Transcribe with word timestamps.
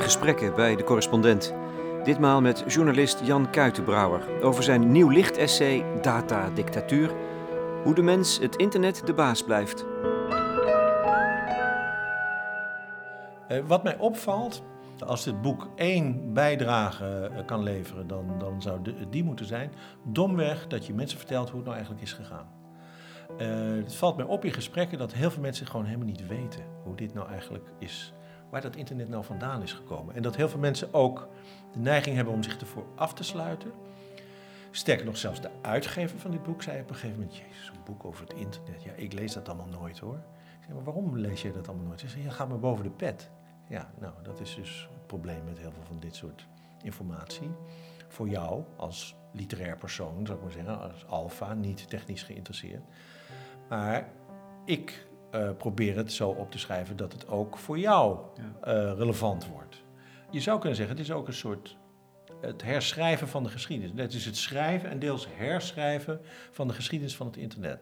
gesprekken 0.00 0.54
bij 0.54 0.76
de 0.76 0.84
correspondent. 0.84 1.54
Ditmaal 2.04 2.40
met 2.40 2.64
journalist 2.66 3.20
Jan 3.24 3.50
Kuitenbrouwer 3.50 4.42
over 4.42 4.62
zijn 4.62 4.92
nieuw 4.92 5.08
lichtessay 5.08 5.84
Data 6.00 6.50
Dictatuur. 6.50 7.10
Hoe 7.84 7.94
de 7.94 8.02
mens 8.02 8.38
het 8.38 8.56
internet 8.56 9.06
de 9.06 9.14
baas 9.14 9.42
blijft. 9.44 9.84
Uh, 13.48 13.58
wat 13.66 13.82
mij 13.82 13.96
opvalt, 13.98 14.62
als 15.06 15.24
dit 15.24 15.42
boek 15.42 15.68
één 15.76 16.32
bijdrage 16.32 17.30
uh, 17.32 17.44
kan 17.46 17.62
leveren, 17.62 18.06
dan, 18.06 18.38
dan 18.38 18.62
zou 18.62 18.80
die 19.10 19.24
moeten 19.24 19.46
zijn. 19.46 19.72
Domweg 20.04 20.66
dat 20.66 20.86
je 20.86 20.94
mensen 20.94 21.18
vertelt 21.18 21.46
hoe 21.48 21.56
het 21.56 21.64
nou 21.64 21.76
eigenlijk 21.76 22.06
is 22.06 22.12
gegaan. 22.12 22.48
Uh, 23.38 23.84
het 23.84 23.94
valt 23.94 24.16
mij 24.16 24.26
op 24.26 24.44
in 24.44 24.52
gesprekken 24.52 24.98
dat 24.98 25.12
heel 25.12 25.30
veel 25.30 25.42
mensen 25.42 25.66
gewoon 25.66 25.86
helemaal 25.86 26.06
niet 26.06 26.26
weten 26.26 26.64
hoe 26.84 26.96
dit 26.96 27.14
nou 27.14 27.28
eigenlijk 27.28 27.68
is. 27.78 28.14
Waar 28.50 28.60
dat 28.60 28.76
internet 28.76 29.08
nou 29.08 29.24
vandaan 29.24 29.62
is 29.62 29.72
gekomen. 29.72 30.14
En 30.14 30.22
dat 30.22 30.36
heel 30.36 30.48
veel 30.48 30.58
mensen 30.58 30.94
ook 30.94 31.28
de 31.72 31.78
neiging 31.78 32.16
hebben 32.16 32.34
om 32.34 32.42
zich 32.42 32.60
ervoor 32.60 32.86
af 32.94 33.14
te 33.14 33.24
sluiten. 33.24 33.72
Sterker 34.70 35.06
nog, 35.06 35.16
zelfs 35.16 35.40
de 35.40 35.50
uitgever 35.62 36.18
van 36.18 36.30
dit 36.30 36.42
boek 36.42 36.62
zei 36.62 36.80
op 36.80 36.88
een 36.88 36.94
gegeven 36.94 37.18
moment: 37.18 37.36
Jezus, 37.36 37.68
een 37.68 37.84
boek 37.84 38.04
over 38.04 38.26
het 38.28 38.36
internet. 38.36 38.82
Ja, 38.82 38.92
ik 38.92 39.12
lees 39.12 39.32
dat 39.32 39.48
allemaal 39.48 39.80
nooit 39.80 39.98
hoor. 39.98 40.20
Ik 40.60 40.74
maar 40.74 40.84
waarom 40.84 41.18
lees 41.18 41.42
je 41.42 41.52
dat 41.52 41.68
allemaal 41.68 41.86
nooit? 41.86 42.00
Ze 42.00 42.08
zei, 42.08 42.22
ja, 42.22 42.30
gaat 42.30 42.48
me 42.48 42.56
boven 42.56 42.84
de 42.84 42.90
pet. 42.90 43.30
Ja, 43.68 43.90
nou, 43.98 44.14
dat 44.22 44.40
is 44.40 44.54
dus 44.54 44.88
het 44.92 45.06
probleem 45.06 45.44
met 45.44 45.58
heel 45.58 45.72
veel 45.72 45.82
van 45.86 45.98
dit 46.00 46.14
soort 46.16 46.46
informatie. 46.82 47.50
Voor 48.08 48.28
jou 48.28 48.64
als 48.76 49.16
literair 49.32 49.76
persoon, 49.76 50.26
zou 50.26 50.38
ik 50.38 50.44
maar 50.44 50.52
zeggen, 50.52 50.80
als 50.80 51.06
alfa, 51.06 51.54
niet 51.54 51.88
technisch 51.88 52.22
geïnteresseerd. 52.22 52.82
Maar 53.68 54.08
ik 54.64 55.06
uh, 55.36 55.50
probeer 55.58 55.96
het 55.96 56.12
zo 56.12 56.28
op 56.28 56.50
te 56.50 56.58
schrijven 56.58 56.96
dat 56.96 57.12
het 57.12 57.28
ook 57.28 57.58
voor 57.58 57.78
jou 57.78 58.18
uh, 58.36 58.92
relevant 58.96 59.48
wordt. 59.48 59.82
Je 60.30 60.40
zou 60.40 60.58
kunnen 60.58 60.76
zeggen, 60.76 60.96
het 60.96 61.04
is 61.04 61.12
ook 61.12 61.26
een 61.26 61.32
soort 61.32 61.76
het 62.40 62.62
herschrijven 62.62 63.28
van 63.28 63.42
de 63.42 63.48
geschiedenis. 63.48 63.92
Het 64.00 64.14
is 64.14 64.24
het 64.24 64.36
schrijven 64.36 64.90
en 64.90 64.98
deels 64.98 65.28
herschrijven 65.36 66.20
van 66.50 66.68
de 66.68 66.74
geschiedenis 66.74 67.16
van 67.16 67.26
het 67.26 67.36
internet. 67.36 67.80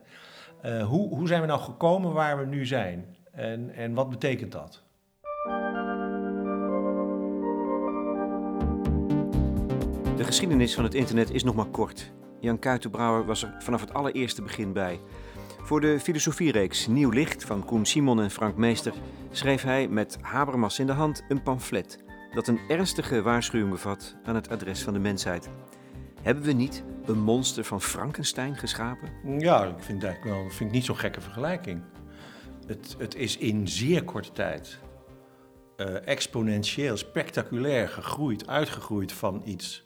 Uh, 0.65 0.87
hoe, 0.87 1.09
hoe 1.09 1.29
zijn 1.29 1.41
we 1.41 1.47
nou 1.47 1.61
gekomen 1.61 2.13
waar 2.13 2.39
we 2.39 2.47
nu 2.47 2.67
zijn? 2.67 3.17
En, 3.33 3.71
en 3.75 3.95
wat 3.95 4.11
betekent 4.11 4.53
dat? 4.53 4.83
De 10.17 10.25
geschiedenis 10.25 10.75
van 10.75 10.85
het 10.85 10.95
internet 10.95 11.31
is 11.31 11.45
nog 11.45 11.55
maar 11.55 11.67
kort. 11.67 12.13
Jan 12.41 12.59
Kuitenbrouwer 12.59 13.25
was 13.25 13.43
er 13.43 13.55
vanaf 13.59 13.81
het 13.81 13.95
allereerste 13.95 14.43
begin 14.43 14.73
bij. 14.73 15.01
Voor 15.65 15.81
de 15.81 16.01
filosofiereeks 16.01 16.87
Nieuw 16.87 17.11
Licht 17.11 17.45
van 17.45 17.65
Koen 17.65 17.87
Simon 17.87 18.21
en 18.21 18.31
Frank 18.31 18.57
Meester 18.57 18.93
schreef 19.31 19.63
hij 19.63 19.89
met 19.89 20.19
Habermas 20.21 20.79
in 20.79 20.87
de 20.87 20.93
hand 20.93 21.25
een 21.29 21.43
pamflet 21.43 21.99
dat 22.35 22.49
een 22.49 22.61
ernstige 22.69 23.23
waarschuwing 23.23 23.71
bevat 23.71 24.17
aan 24.25 24.35
het 24.35 24.49
adres 24.49 24.83
van 24.83 24.93
de 24.93 24.99
mensheid. 24.99 25.49
Hebben 26.23 26.45
we 26.45 26.53
niet 26.53 26.85
een 27.05 27.19
monster 27.19 27.65
van 27.65 27.81
Frankenstein 27.81 28.57
geschapen? 28.57 29.39
Ja, 29.39 29.65
ik 29.65 29.83
vind 29.83 30.03
het 30.03 30.23
wel 30.25 30.51
vind 30.51 30.61
ik 30.61 30.71
niet 30.71 30.85
zo'n 30.85 30.97
gekke 30.97 31.21
vergelijking. 31.21 31.83
Het, 32.67 32.95
het 32.99 33.15
is 33.15 33.37
in 33.37 33.69
zeer 33.69 34.05
korte 34.05 34.33
tijd 34.33 34.79
uh, 35.77 36.07
exponentieel, 36.07 36.97
spectaculair 36.97 37.89
gegroeid, 37.89 38.47
uitgegroeid 38.47 39.13
van 39.13 39.43
iets 39.45 39.83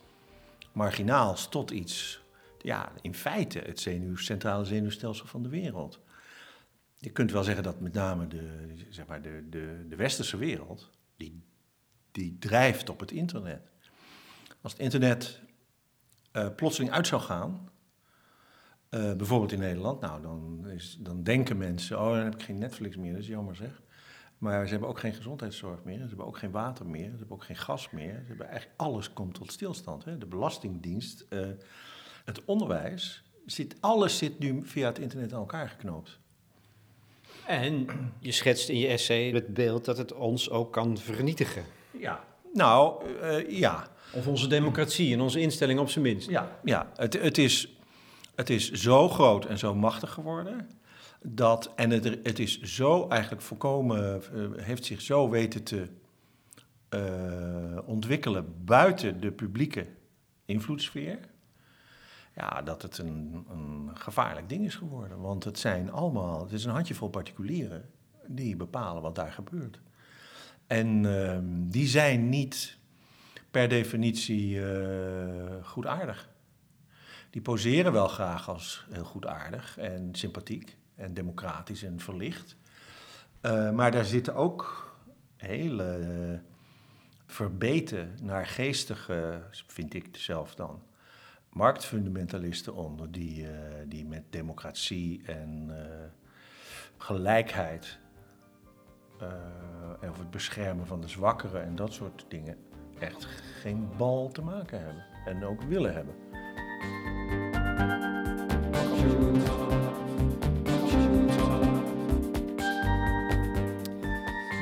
marginaals 0.72 1.48
tot 1.48 1.70
iets, 1.70 2.22
ja, 2.62 2.92
in 3.00 3.14
feite 3.14 3.58
het 3.58 3.88
centrale 4.14 4.64
zenuwstelsel 4.64 5.26
van 5.26 5.42
de 5.42 5.48
wereld. 5.48 6.00
Je 6.96 7.10
kunt 7.10 7.32
wel 7.32 7.44
zeggen 7.44 7.64
dat 7.64 7.80
met 7.80 7.92
name 7.92 8.26
de, 8.26 8.74
zeg 8.88 9.06
maar 9.06 9.22
de, 9.22 9.46
de, 9.50 9.86
de 9.88 9.96
westerse 9.96 10.36
wereld, 10.36 10.90
die, 11.16 11.42
die 12.12 12.36
drijft 12.38 12.88
op 12.88 13.00
het 13.00 13.10
internet. 13.10 13.70
Als 14.60 14.72
het 14.72 14.80
internet 14.80 15.40
uh, 16.32 16.48
plotseling 16.56 16.92
uit 16.92 17.06
zou 17.06 17.22
gaan, 17.22 17.70
uh, 18.90 19.12
bijvoorbeeld 19.12 19.52
in 19.52 19.58
Nederland, 19.58 20.00
nou, 20.00 20.22
dan, 20.22 20.68
is, 20.68 20.96
dan 21.00 21.22
denken 21.22 21.56
mensen, 21.56 22.00
oh, 22.00 22.14
dan 22.14 22.24
heb 22.24 22.34
ik 22.34 22.42
geen 22.42 22.58
Netflix 22.58 22.96
meer, 22.96 23.12
dat 23.12 23.20
is 23.20 23.26
jammer 23.26 23.56
zeg. 23.56 23.82
Maar 24.38 24.64
ze 24.64 24.70
hebben 24.70 24.88
ook 24.88 24.98
geen 24.98 25.14
gezondheidszorg 25.14 25.84
meer, 25.84 25.98
ze 25.98 26.06
hebben 26.06 26.26
ook 26.26 26.38
geen 26.38 26.50
water 26.50 26.86
meer, 26.86 27.10
ze 27.10 27.16
hebben 27.16 27.36
ook 27.36 27.44
geen 27.44 27.56
gas 27.56 27.90
meer. 27.90 28.12
Ze 28.12 28.26
hebben 28.26 28.46
eigenlijk 28.46 28.80
alles 28.80 29.12
komt 29.12 29.34
tot 29.34 29.52
stilstand. 29.52 30.04
Hè? 30.04 30.18
De 30.18 30.26
Belastingdienst, 30.26 31.26
uh, 31.30 31.46
het 32.28 32.44
onderwijs, 32.44 33.22
zit, 33.46 33.74
alles 33.80 34.18
zit 34.18 34.38
nu 34.38 34.60
via 34.64 34.86
het 34.86 34.98
internet 34.98 35.32
aan 35.32 35.38
elkaar 35.38 35.68
geknoopt. 35.68 36.18
En 37.46 37.86
je 38.20 38.32
schetst 38.32 38.68
in 38.68 38.78
je 38.78 38.86
essay 38.86 39.30
het 39.30 39.54
beeld 39.54 39.84
dat 39.84 39.98
het 39.98 40.12
ons 40.12 40.50
ook 40.50 40.72
kan 40.72 40.98
vernietigen. 40.98 41.64
Ja, 41.90 42.24
nou, 42.52 43.04
uh, 43.22 43.50
ja. 43.50 43.86
Of 44.12 44.26
onze 44.26 44.46
democratie 44.46 45.12
en 45.12 45.20
onze 45.20 45.40
instelling 45.40 45.80
op 45.80 45.88
zijn 45.88 46.04
minst. 46.04 46.30
Ja, 46.30 46.58
ja. 46.64 46.92
Het, 46.94 47.22
het, 47.22 47.38
is, 47.38 47.76
het 48.34 48.50
is 48.50 48.70
zo 48.70 49.08
groot 49.08 49.44
en 49.44 49.58
zo 49.58 49.74
machtig 49.74 50.12
geworden 50.12 50.68
dat, 51.22 51.72
en 51.76 51.90
het, 51.90 52.04
het 52.22 52.38
is 52.38 52.60
zo 52.60 53.08
eigenlijk 53.08 53.42
volkomen, 53.42 54.22
uh, 54.34 54.46
heeft 54.56 54.84
zich 54.84 55.00
zo 55.00 55.28
weten 55.28 55.62
te 55.62 55.88
uh, 56.94 57.78
ontwikkelen 57.86 58.64
buiten 58.64 59.20
de 59.20 59.32
publieke 59.32 59.86
invloedssfeer. 60.44 61.18
Ja, 62.38 62.62
dat 62.62 62.82
het 62.82 62.98
een, 62.98 63.44
een, 63.50 63.90
gevaarlijk 63.94 64.48
ding 64.48 64.64
is 64.64 64.74
geworden. 64.74 65.20
Want 65.20 65.44
het 65.44 65.58
zijn 65.58 65.90
allemaal, 65.90 66.40
het 66.40 66.52
is 66.52 66.64
een 66.64 66.72
handjevol 66.72 67.08
particulieren 67.08 67.90
die 68.26 68.56
bepalen 68.56 69.02
wat 69.02 69.14
daar 69.14 69.32
gebeurt. 69.32 69.80
En 70.66 71.04
uh, 71.04 71.38
die 71.70 71.86
zijn 71.86 72.28
niet 72.28 72.78
per 73.50 73.68
definitie 73.68 74.54
uh, 74.54 75.64
goedaardig. 75.64 76.28
Die 77.30 77.42
poseren 77.42 77.92
wel 77.92 78.08
graag 78.08 78.48
als 78.48 78.86
heel 78.90 79.04
goedaardig 79.04 79.78
en 79.78 80.08
sympathiek 80.12 80.76
en 80.94 81.14
democratisch 81.14 81.82
en 81.82 82.00
verlicht. 82.00 82.56
Uh, 83.42 83.70
maar 83.70 83.90
daar 83.90 84.04
zitten 84.04 84.34
ook 84.34 84.92
hele 85.36 86.42
verbeten, 87.26 88.14
naargeestige, 88.22 89.42
vind 89.66 89.94
ik 89.94 90.08
zelf 90.12 90.54
dan, 90.54 90.82
marktfundamentalisten 91.58 92.74
onder, 92.74 93.12
die, 93.12 93.42
uh, 93.42 93.48
die 93.86 94.06
met 94.06 94.22
democratie 94.30 95.22
en 95.26 95.70
gelijkheid 96.96 97.98
en 100.00 100.08
over 100.08 100.20
het 100.20 100.30
beschermen 100.30 100.86
van 100.86 101.00
de 101.00 101.08
zwakkeren 101.08 101.62
en 101.62 101.76
dat 101.76 101.92
soort 101.92 102.24
dingen 102.28 102.56
echt 102.98 103.24
geen 103.60 103.88
bal 103.96 104.28
te 104.28 104.42
maken 104.42 104.80
hebben 104.80 105.04
en 105.24 105.44
ook 105.44 105.62
willen 105.62 105.94
hebben. 105.94 106.14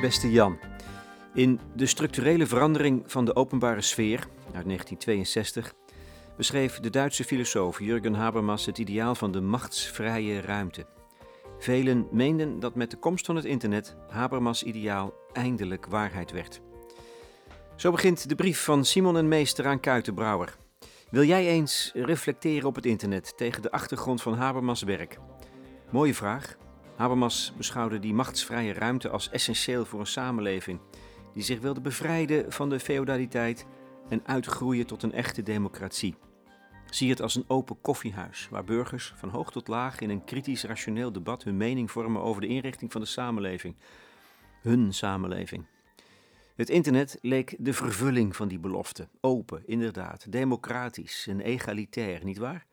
Beste 0.01 0.31
Jan, 0.31 0.59
in 1.33 1.59
De 1.75 1.85
structurele 1.85 2.45
verandering 2.45 3.03
van 3.05 3.25
de 3.25 3.35
openbare 3.35 3.81
sfeer 3.81 4.19
uit 4.53 4.65
1962 4.65 5.73
beschreef 6.37 6.79
de 6.79 6.89
Duitse 6.89 7.23
filosoof 7.23 7.79
Jürgen 7.79 8.13
Habermas 8.13 8.65
het 8.65 8.77
ideaal 8.77 9.15
van 9.15 9.31
de 9.31 9.41
machtsvrije 9.41 10.41
ruimte. 10.41 10.85
Velen 11.59 12.07
meenden 12.11 12.59
dat 12.59 12.75
met 12.75 12.91
de 12.91 12.97
komst 12.97 13.25
van 13.25 13.35
het 13.35 13.45
internet 13.45 13.95
Habermas' 14.09 14.63
ideaal 14.63 15.13
eindelijk 15.33 15.85
waarheid 15.85 16.31
werd. 16.31 16.61
Zo 17.75 17.91
begint 17.91 18.29
de 18.29 18.35
brief 18.35 18.63
van 18.63 18.85
Simon 18.85 19.17
en 19.17 19.27
Meester 19.27 19.67
aan 19.67 19.79
Kuitenbrouwer. 19.79 20.55
Wil 21.09 21.23
jij 21.23 21.47
eens 21.47 21.91
reflecteren 21.93 22.67
op 22.67 22.75
het 22.75 22.85
internet 22.85 23.37
tegen 23.37 23.61
de 23.61 23.71
achtergrond 23.71 24.21
van 24.21 24.33
Habermas' 24.33 24.83
werk? 24.83 25.19
Mooie 25.91 26.13
vraag, 26.13 26.57
Habermas 26.95 27.53
beschouwde 27.57 27.99
die 27.99 28.13
machtsvrije 28.13 28.73
ruimte 28.73 29.09
als 29.09 29.29
essentieel 29.29 29.85
voor 29.85 29.99
een 29.99 30.07
samenleving 30.07 30.79
die 31.33 31.43
zich 31.43 31.59
wilde 31.59 31.81
bevrijden 31.81 32.51
van 32.51 32.69
de 32.69 32.79
feodaliteit 32.79 33.65
en 34.09 34.21
uitgroeien 34.25 34.85
tot 34.85 35.03
een 35.03 35.13
echte 35.13 35.43
democratie. 35.43 36.15
Zie 36.89 37.09
het 37.09 37.21
als 37.21 37.35
een 37.35 37.45
open 37.47 37.81
koffiehuis 37.81 38.47
waar 38.49 38.63
burgers 38.63 39.13
van 39.15 39.29
hoog 39.29 39.51
tot 39.51 39.67
laag 39.67 39.99
in 39.99 40.09
een 40.09 40.23
kritisch 40.23 40.63
rationeel 40.63 41.11
debat 41.11 41.43
hun 41.43 41.57
mening 41.57 41.91
vormen 41.91 42.21
over 42.21 42.41
de 42.41 42.47
inrichting 42.47 42.91
van 42.91 43.01
de 43.01 43.07
samenleving. 43.07 43.75
Hun 44.61 44.93
samenleving. 44.93 45.65
Het 46.55 46.69
internet 46.69 47.17
leek 47.21 47.55
de 47.59 47.73
vervulling 47.73 48.35
van 48.35 48.47
die 48.47 48.59
belofte. 48.59 49.07
Open, 49.21 49.63
inderdaad, 49.65 50.31
democratisch 50.31 51.27
en 51.27 51.41
egalitair, 51.41 52.23
nietwaar? 52.23 52.65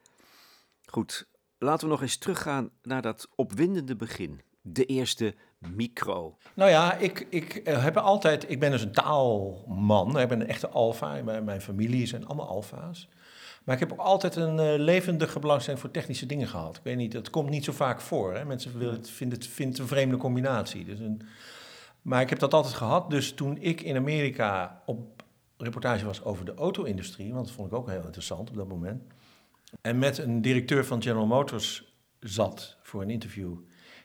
Goed, 0.84 1.26
Laten 1.64 1.86
we 1.86 1.92
nog 1.92 2.02
eens 2.02 2.16
teruggaan 2.16 2.70
naar 2.82 3.02
dat 3.02 3.28
opwindende 3.34 3.96
begin. 3.96 4.40
De 4.62 4.84
eerste 4.84 5.34
micro. 5.58 6.36
Nou 6.54 6.70
ja, 6.70 6.94
ik, 6.94 7.26
ik, 7.30 7.54
eh, 7.54 7.82
heb 7.82 7.96
altijd, 7.96 8.50
ik 8.50 8.60
ben 8.60 8.70
dus 8.70 8.82
een 8.82 8.92
taalman. 8.92 10.18
Ik 10.18 10.28
ben 10.28 10.40
een 10.40 10.46
echte 10.46 10.68
alfa. 10.68 11.22
Mijn, 11.22 11.44
mijn 11.44 11.60
familie 11.60 12.06
zijn 12.06 12.26
allemaal 12.26 12.48
alfa's. 12.48 13.08
Maar 13.64 13.74
ik 13.74 13.80
heb 13.80 13.92
ook 13.92 13.98
altijd 13.98 14.36
een 14.36 14.58
uh, 14.58 14.84
levendige 14.84 15.38
belangstelling 15.38 15.82
voor 15.82 15.90
technische 15.90 16.26
dingen 16.26 16.48
gehad. 16.48 16.76
Ik 16.76 16.82
weet 16.82 16.96
niet, 16.96 17.12
dat 17.12 17.30
komt 17.30 17.50
niet 17.50 17.64
zo 17.64 17.72
vaak 17.72 18.00
voor. 18.00 18.34
Hè? 18.34 18.44
Mensen 18.44 18.78
willen 18.78 18.94
het, 18.94 19.10
vinden, 19.10 19.38
het, 19.38 19.78
een 19.78 19.86
vreemde 19.86 20.16
combinatie. 20.16 20.84
Dus 20.84 20.98
een, 20.98 21.22
Maar 22.02 22.20
ik 22.20 22.30
heb 22.30 22.38
dat 22.38 22.54
altijd 22.54 22.74
gehad. 22.74 23.10
Dus 23.10 23.32
toen 23.32 23.58
ik 23.58 23.80
in 23.80 23.96
Amerika 23.96 24.82
op 24.86 25.22
reportage 25.56 26.04
was 26.04 26.24
over 26.24 26.44
de 26.44 26.54
auto-industrie, 26.54 27.32
want 27.32 27.46
dat 27.46 27.54
vond 27.54 27.72
ik 27.72 27.78
ook 27.78 27.88
heel 27.88 28.04
interessant 28.04 28.50
op 28.50 28.56
dat 28.56 28.68
moment. 28.68 29.02
En 29.80 29.98
met 29.98 30.18
een 30.18 30.42
directeur 30.42 30.84
van 30.84 31.02
General 31.02 31.26
Motors 31.26 31.94
zat 32.20 32.76
voor 32.82 33.02
een 33.02 33.10
interview. 33.10 33.54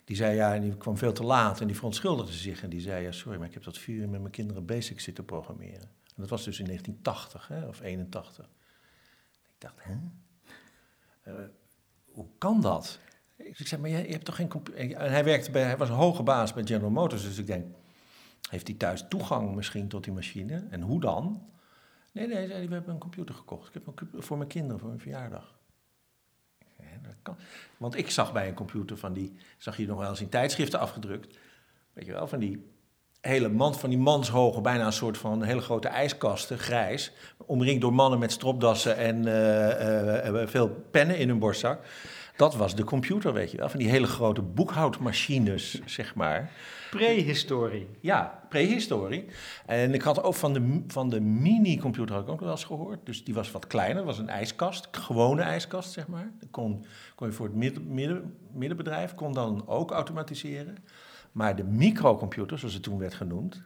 Die 0.05 0.15
zei 0.15 0.35
ja, 0.35 0.59
die 0.59 0.77
kwam 0.77 0.97
veel 0.97 1.13
te 1.13 1.23
laat 1.23 1.61
en 1.61 1.67
die 1.67 1.75
verontschuldigde 1.75 2.33
zich. 2.33 2.63
En 2.63 2.69
die 2.69 2.81
zei 2.81 3.03
ja, 3.03 3.11
sorry, 3.11 3.37
maar 3.37 3.47
ik 3.47 3.53
heb 3.53 3.63
tot 3.63 3.77
vier 3.77 3.95
uur 3.95 4.09
met 4.09 4.19
mijn 4.19 4.31
kinderen 4.31 4.65
basic 4.65 4.99
zitten 4.99 5.25
programmeren. 5.25 5.81
En 5.81 6.15
dat 6.15 6.29
was 6.29 6.43
dus 6.43 6.59
in 6.59 6.65
1980 6.65 7.47
hè, 7.47 7.67
of 7.67 7.81
81. 7.81 8.49
Dacht, 9.59 9.75
hè? 9.77 9.93
Uh, 11.27 11.47
hoe 12.11 12.27
kan 12.37 12.61
dat? 12.61 12.99
Ik 13.35 13.67
zei, 13.67 13.81
maar 13.81 13.89
je, 13.89 13.95
hebt 13.95 14.25
toch 14.25 14.35
geen 14.35 14.49
computer? 14.49 14.95
En 14.95 15.11
hij, 15.11 15.23
werkte 15.23 15.51
bij, 15.51 15.63
hij 15.63 15.77
was 15.77 15.89
een 15.89 15.95
hoge 15.95 16.23
baas 16.23 16.53
bij 16.53 16.65
General 16.65 16.89
Motors, 16.89 17.23
dus 17.23 17.37
ik 17.37 17.47
denk, 17.47 17.65
heeft 18.49 18.67
hij 18.67 18.77
thuis 18.77 19.05
toegang 19.09 19.55
misschien 19.55 19.87
tot 19.87 20.03
die 20.03 20.13
machine? 20.13 20.67
En 20.69 20.81
hoe 20.81 20.99
dan? 20.99 21.49
Nee, 22.11 22.27
nee, 22.27 22.47
zei 22.47 22.67
we 22.67 22.73
hebben 22.73 22.93
een 22.93 22.99
computer 22.99 23.35
gekocht. 23.35 23.67
Ik 23.67 23.73
heb 23.73 23.87
een 23.87 23.93
computer 23.93 24.23
voor 24.23 24.37
mijn 24.37 24.49
kinderen, 24.49 24.79
voor 24.79 24.87
mijn 24.87 25.01
verjaardag. 25.01 25.59
dat 27.01 27.15
kan. 27.21 27.37
Want 27.77 27.97
ik 27.97 28.09
zag 28.09 28.33
bij 28.33 28.47
een 28.47 28.53
computer 28.53 28.97
van 28.97 29.13
die, 29.13 29.35
zag 29.57 29.77
je 29.77 29.87
nog 29.87 29.99
wel 29.99 30.09
eens 30.09 30.21
in 30.21 30.29
tijdschriften 30.29 30.79
afgedrukt, 30.79 31.37
weet 31.93 32.05
je 32.05 32.11
wel, 32.11 32.27
van 32.27 32.39
die 32.39 32.78
hele 33.21 33.49
man, 33.49 33.75
van 33.75 33.89
die 33.89 33.99
manshoge, 33.99 34.61
bijna 34.61 34.85
een 34.85 34.93
soort 34.93 35.17
van 35.17 35.43
hele 35.43 35.61
grote 35.61 35.87
ijskasten, 35.87 36.57
grijs, 36.57 37.11
omringd 37.37 37.81
door 37.81 37.93
mannen 37.93 38.19
met 38.19 38.31
stropdassen 38.31 38.97
en 38.97 39.27
uh, 39.27 40.41
uh, 40.41 40.47
veel 40.47 40.69
pennen 40.91 41.17
in 41.17 41.29
hun 41.29 41.39
borstzak. 41.39 41.81
Dat 42.35 42.55
was 42.55 42.75
de 42.75 42.83
computer, 42.83 43.33
weet 43.33 43.51
je 43.51 43.57
wel, 43.57 43.69
van 43.69 43.79
die 43.79 43.89
hele 43.89 44.07
grote 44.07 44.41
boekhoudmachines, 44.41 45.81
zeg 45.85 46.15
maar. 46.15 46.51
Prehistorie. 46.89 47.87
Ja, 47.99 48.43
prehistorie. 48.49 49.25
En 49.65 49.93
ik 49.93 50.01
had 50.01 50.23
ook 50.23 50.35
van 50.35 50.53
de, 50.53 50.83
van 50.87 51.09
de 51.09 51.21
mini-computer 51.21 52.15
had 52.15 52.23
ik 52.23 52.29
ook 52.29 52.39
wel 52.39 52.51
eens 52.51 52.63
gehoord. 52.63 52.99
Dus 53.03 53.23
die 53.23 53.33
was 53.33 53.51
wat 53.51 53.67
kleiner, 53.67 53.95
dat 53.95 54.05
was 54.05 54.17
een 54.17 54.29
ijskast, 54.29 54.87
gewone 54.91 55.41
ijskast, 55.41 55.91
zeg 55.91 56.07
maar. 56.07 56.31
Dat 56.39 56.49
kon, 56.51 56.85
kon 57.15 57.27
je 57.27 57.33
voor 57.33 57.45
het 57.45 57.55
midden, 57.55 57.93
midden, 57.93 58.37
middenbedrijf, 58.53 59.15
kon 59.15 59.33
dan 59.33 59.67
ook 59.67 59.91
automatiseren. 59.91 60.77
Maar 61.31 61.55
de 61.55 61.63
microcomputer, 61.63 62.59
zoals 62.59 62.73
het 62.73 62.83
toen 62.83 62.97
werd 62.97 63.13
genoemd, 63.13 63.61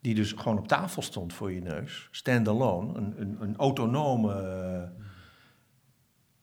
die 0.00 0.14
dus 0.14 0.32
gewoon 0.32 0.58
op 0.58 0.68
tafel 0.68 1.02
stond 1.02 1.32
voor 1.32 1.52
je 1.52 1.60
neus, 1.60 2.08
standalone, 2.10 2.98
een, 2.98 3.20
een, 3.20 3.36
een 3.40 3.56
autonome 3.56 4.32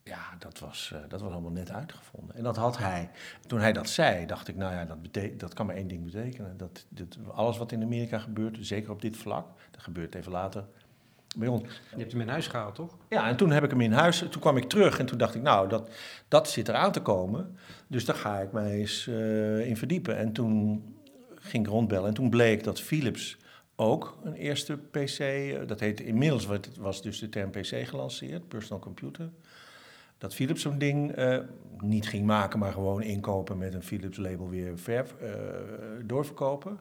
ja, 0.02 0.36
dat 0.38 0.58
was, 0.58 0.90
uh, 0.94 0.98
dat 1.08 1.20
was 1.20 1.32
allemaal 1.32 1.50
net 1.50 1.70
uitgevonden. 1.70 2.36
En 2.36 2.42
dat 2.42 2.56
had 2.56 2.78
hij. 2.78 3.10
Toen 3.46 3.60
hij 3.60 3.72
dat 3.72 3.88
zei, 3.88 4.26
dacht 4.26 4.48
ik, 4.48 4.56
nou 4.56 4.74
ja, 4.74 4.84
dat, 4.84 4.98
dat 5.38 5.54
kan 5.54 5.66
maar 5.66 5.74
één 5.74 5.88
ding 5.88 6.04
betekenen. 6.04 6.56
Dat, 6.56 6.86
dat, 6.88 7.18
alles 7.32 7.58
wat 7.58 7.72
in 7.72 7.82
Amerika 7.82 8.18
gebeurt, 8.18 8.56
zeker 8.60 8.90
op 8.90 9.00
dit 9.00 9.16
vlak, 9.16 9.46
dat 9.70 9.82
gebeurt 9.82 10.14
even 10.14 10.32
later 10.32 10.64
bij 11.36 11.48
ons. 11.48 11.62
Je 11.90 11.98
hebt 11.98 12.12
hem 12.12 12.20
in 12.20 12.28
huis 12.28 12.46
gehaald, 12.46 12.74
toch? 12.74 12.96
Ja, 13.08 13.28
en 13.28 13.36
toen 13.36 13.50
heb 13.50 13.64
ik 13.64 13.70
hem 13.70 13.80
in 13.80 13.92
huis. 13.92 14.18
Toen 14.18 14.40
kwam 14.40 14.56
ik 14.56 14.68
terug 14.68 14.98
en 14.98 15.06
toen 15.06 15.18
dacht 15.18 15.34
ik, 15.34 15.42
nou, 15.42 15.68
dat, 15.68 15.90
dat 16.28 16.50
zit 16.50 16.68
eraan 16.68 16.92
te 16.92 17.00
komen. 17.00 17.56
Dus 17.86 18.04
daar 18.04 18.16
ga 18.16 18.38
ik 18.38 18.52
mij 18.52 18.70
eens 18.70 19.06
uh, 19.06 19.66
in 19.66 19.76
verdiepen. 19.76 20.16
En 20.16 20.32
toen 20.32 20.82
ging 21.34 21.66
ik 21.66 21.72
rondbellen 21.72 22.08
en 22.08 22.14
toen 22.14 22.30
bleek 22.30 22.64
dat 22.64 22.80
Philips 22.80 23.36
ook 23.76 24.18
een 24.24 24.34
eerste 24.34 24.76
PC, 24.76 25.18
uh, 25.18 25.58
dat 25.66 25.80
heette 25.80 26.04
inmiddels 26.04 26.48
was 26.78 27.02
dus 27.02 27.18
de 27.18 27.28
term 27.28 27.50
PC 27.50 27.86
gelanceerd, 27.88 28.48
personal 28.48 28.82
computer 28.82 29.30
dat 30.22 30.34
Philips 30.34 30.62
zo'n 30.62 30.78
ding 30.78 31.18
uh, 31.18 31.38
niet 31.78 32.08
ging 32.08 32.26
maken, 32.26 32.58
maar 32.58 32.72
gewoon 32.72 33.02
inkopen 33.02 33.58
met 33.58 33.74
een 33.74 33.82
Philips 33.82 34.16
label 34.16 34.48
weer 34.48 34.78
ver, 34.78 35.06
uh, 35.22 35.30
doorverkopen. 36.04 36.78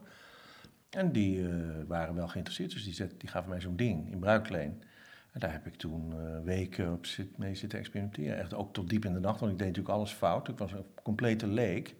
En 0.92 1.12
die 1.12 1.38
uh, 1.38 1.50
waren 1.88 2.16
wel 2.16 2.28
geïnteresseerd, 2.28 2.72
dus 2.72 2.84
die, 2.84 2.94
zet, 2.94 3.20
die 3.20 3.30
gaven 3.30 3.50
mij 3.50 3.62
zo'n 3.62 3.76
ding 3.76 4.12
in 4.12 4.20
bruikleen. 4.20 4.84
En 5.32 5.40
daar 5.40 5.52
heb 5.52 5.66
ik 5.66 5.76
toen 5.76 6.14
weken 6.44 6.94
op 6.94 7.06
zit, 7.06 7.38
mee 7.38 7.56
zitten 7.56 7.80
experimenteren. 7.80 8.38
Echt 8.38 8.54
ook 8.54 8.74
tot 8.74 8.90
diep 8.90 9.06
in 9.06 9.14
de 9.14 9.20
nacht, 9.20 9.40
want 9.40 9.52
ik 9.52 9.58
deed 9.58 9.68
natuurlijk 9.68 9.96
alles 9.96 10.12
fout. 10.12 10.48
Ik 10.48 10.58
was 10.58 10.72
een 10.72 10.86
complete 11.04 11.48
leek. 11.48 11.96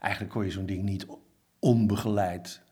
Eigenlijk 0.00 0.32
kon 0.32 0.44
je 0.44 0.50
zo'n 0.50 0.66
ding 0.66 0.82
niet 0.82 1.06
onbegeleid 1.58 2.62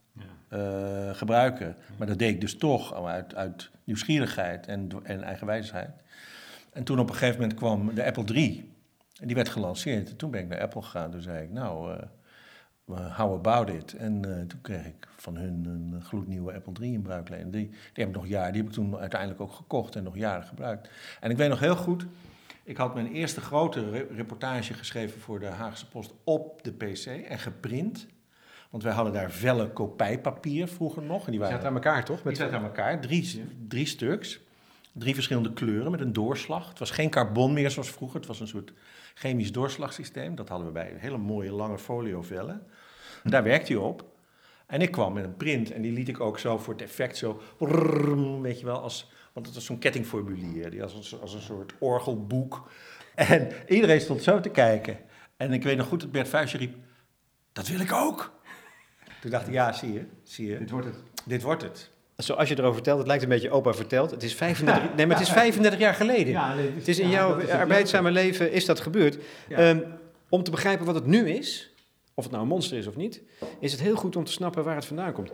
ja. 0.50 1.12
gebruiken. 1.12 1.76
Maar 1.96 2.06
dat 2.06 2.18
deed 2.18 2.34
ik 2.34 2.40
dus 2.40 2.56
toch 2.56 3.04
uit, 3.04 3.34
uit 3.34 3.70
nieuwsgierigheid 3.84 4.66
en, 4.66 4.88
en 5.02 5.22
eigenwijsheid. 5.22 6.02
En 6.72 6.84
toen 6.84 6.98
op 6.98 7.08
een 7.08 7.14
gegeven 7.14 7.40
moment 7.40 7.58
kwam 7.58 7.94
de 7.94 8.04
Apple 8.04 8.34
III. 8.34 8.72
En 9.20 9.26
die 9.26 9.36
werd 9.36 9.48
gelanceerd. 9.48 10.10
En 10.10 10.16
toen 10.16 10.30
ben 10.30 10.40
ik 10.40 10.48
naar 10.48 10.60
Apple 10.60 10.82
gegaan. 10.82 11.10
Toen 11.10 11.22
zei 11.22 11.44
ik, 11.44 11.50
nou, 11.50 12.00
how 12.96 13.32
about 13.32 13.68
it? 13.68 13.94
En 13.94 14.26
uh, 14.26 14.34
toen 14.46 14.60
kreeg 14.60 14.86
ik 14.86 15.08
van 15.16 15.36
hun 15.36 15.64
een 15.64 16.02
gloednieuwe 16.02 16.54
Apple 16.54 16.72
III 16.80 16.92
in 16.92 17.02
bruikleen. 17.02 17.50
Die, 17.50 17.68
die 17.68 18.04
heb 18.04 18.08
ik 18.08 18.14
nog 18.14 18.26
jaren, 18.26 18.52
die 18.52 18.60
heb 18.60 18.70
ik 18.70 18.76
toen 18.76 18.96
uiteindelijk 18.96 19.40
ook 19.40 19.52
gekocht 19.52 19.96
en 19.96 20.02
nog 20.02 20.16
jaren 20.16 20.46
gebruikt. 20.46 20.90
En 21.20 21.30
ik 21.30 21.36
weet 21.36 21.48
nog 21.48 21.60
heel 21.60 21.76
goed, 21.76 22.06
ik 22.70 22.76
had 22.76 22.94
mijn 22.94 23.12
eerste 23.12 23.40
grote 23.40 24.06
reportage 24.14 24.74
geschreven 24.74 25.20
voor 25.20 25.40
de 25.40 25.46
Haagse 25.46 25.88
Post 25.88 26.12
op 26.24 26.62
de 26.62 26.72
PC 26.72 27.06
en 27.06 27.38
geprint. 27.38 28.06
Want 28.70 28.82
wij 28.82 28.92
hadden 28.92 29.12
daar 29.12 29.30
velle 29.30 29.70
kopijpapier 29.70 30.68
vroeger 30.68 31.02
nog. 31.02 31.24
En 31.24 31.30
die 31.30 31.40
waren, 31.40 31.54
zaten 31.54 31.68
aan 31.68 31.74
elkaar, 31.74 32.04
toch? 32.04 32.22
Met 32.24 32.34
die 32.34 32.42
zaten 32.42 32.58
aan 32.58 32.64
elkaar, 32.64 33.00
drie, 33.00 33.44
drie 33.68 33.86
stuks. 33.86 34.40
Drie 34.92 35.14
verschillende 35.14 35.52
kleuren 35.52 35.90
met 35.90 36.00
een 36.00 36.12
doorslag. 36.12 36.68
Het 36.68 36.78
was 36.78 36.90
geen 36.90 37.10
carbon 37.10 37.52
meer 37.52 37.70
zoals 37.70 37.90
vroeger. 37.90 38.18
Het 38.18 38.28
was 38.28 38.40
een 38.40 38.48
soort 38.48 38.72
chemisch 39.14 39.52
doorslagsysteem. 39.52 40.34
Dat 40.34 40.48
hadden 40.48 40.66
we 40.66 40.72
bij 40.72 40.94
hele 40.96 41.18
mooie 41.18 41.52
lange 41.52 41.78
foliovellen. 41.78 42.66
Daar 43.24 43.42
werkte 43.42 43.72
hij 43.72 43.82
op. 43.82 44.04
En 44.66 44.80
ik 44.80 44.90
kwam 44.90 45.12
met 45.12 45.24
een 45.24 45.36
print 45.36 45.70
en 45.70 45.82
die 45.82 45.92
liet 45.92 46.08
ik 46.08 46.20
ook 46.20 46.38
zo 46.38 46.58
voor 46.58 46.72
het 46.72 46.82
effect 46.82 47.16
zo... 47.16 47.40
Weet 48.42 48.60
je 48.60 48.64
wel, 48.64 48.80
als, 48.80 49.10
want 49.32 49.46
het 49.46 49.54
was 49.54 49.64
zo'n 49.64 49.78
kettingformulier. 49.78 50.70
Die 50.70 50.82
als 50.82 51.12
een, 51.12 51.20
als 51.20 51.34
een 51.34 51.40
soort 51.40 51.72
orgelboek. 51.78 52.68
En 53.14 53.48
iedereen 53.68 54.00
stond 54.00 54.22
zo 54.22 54.40
te 54.40 54.48
kijken. 54.48 54.98
En 55.36 55.52
ik 55.52 55.62
weet 55.62 55.76
nog 55.76 55.86
goed 55.86 56.00
dat 56.00 56.12
Bert 56.12 56.28
Vuijsje 56.28 56.56
riep... 56.56 56.74
Dat 57.52 57.68
wil 57.68 57.80
ik 57.80 57.92
ook! 57.92 58.38
Toen 59.20 59.30
dacht 59.30 59.46
ik, 59.46 59.52
ja, 59.52 59.72
zie 59.72 59.92
je, 59.92 60.04
zie 60.22 60.46
je. 60.46 60.58
Dit 60.58 60.70
wordt 60.70 60.86
het. 60.86 60.96
Dit 61.24 61.42
wordt 61.42 61.62
het. 61.62 61.90
Zoals 62.16 62.48
je 62.48 62.54
erover 62.54 62.74
vertelt, 62.74 62.98
het 62.98 63.06
lijkt 63.06 63.22
een 63.22 63.28
beetje 63.28 63.50
opa 63.50 63.72
verteld. 63.72 64.10
Het 64.10 64.22
is 64.22 64.34
35, 64.34 64.94
nee, 64.94 65.06
maar 65.06 65.16
het 65.16 65.26
is 65.26 65.32
35 65.32 65.80
jaar 65.80 65.94
geleden. 65.94 66.32
Ja, 66.32 66.56
het 66.56 66.88
is 66.88 66.98
in 66.98 67.08
jouw 67.08 67.48
arbeidszame 67.50 68.10
leven 68.10 68.52
is 68.52 68.64
dat 68.64 68.80
gebeurd. 68.80 69.18
Om 70.28 70.42
te 70.42 70.50
begrijpen 70.50 70.86
wat 70.86 70.94
het 70.94 71.06
nu 71.06 71.28
is, 71.28 71.74
of 72.14 72.22
het 72.22 72.32
nou 72.32 72.44
een 72.44 72.50
monster 72.50 72.78
is 72.78 72.86
of 72.86 72.96
niet, 72.96 73.22
is 73.58 73.72
het 73.72 73.80
heel 73.80 73.96
goed 73.96 74.16
om 74.16 74.24
te 74.24 74.32
snappen 74.32 74.64
waar 74.64 74.74
het 74.74 74.84
vandaan 74.84 75.12
komt. 75.12 75.32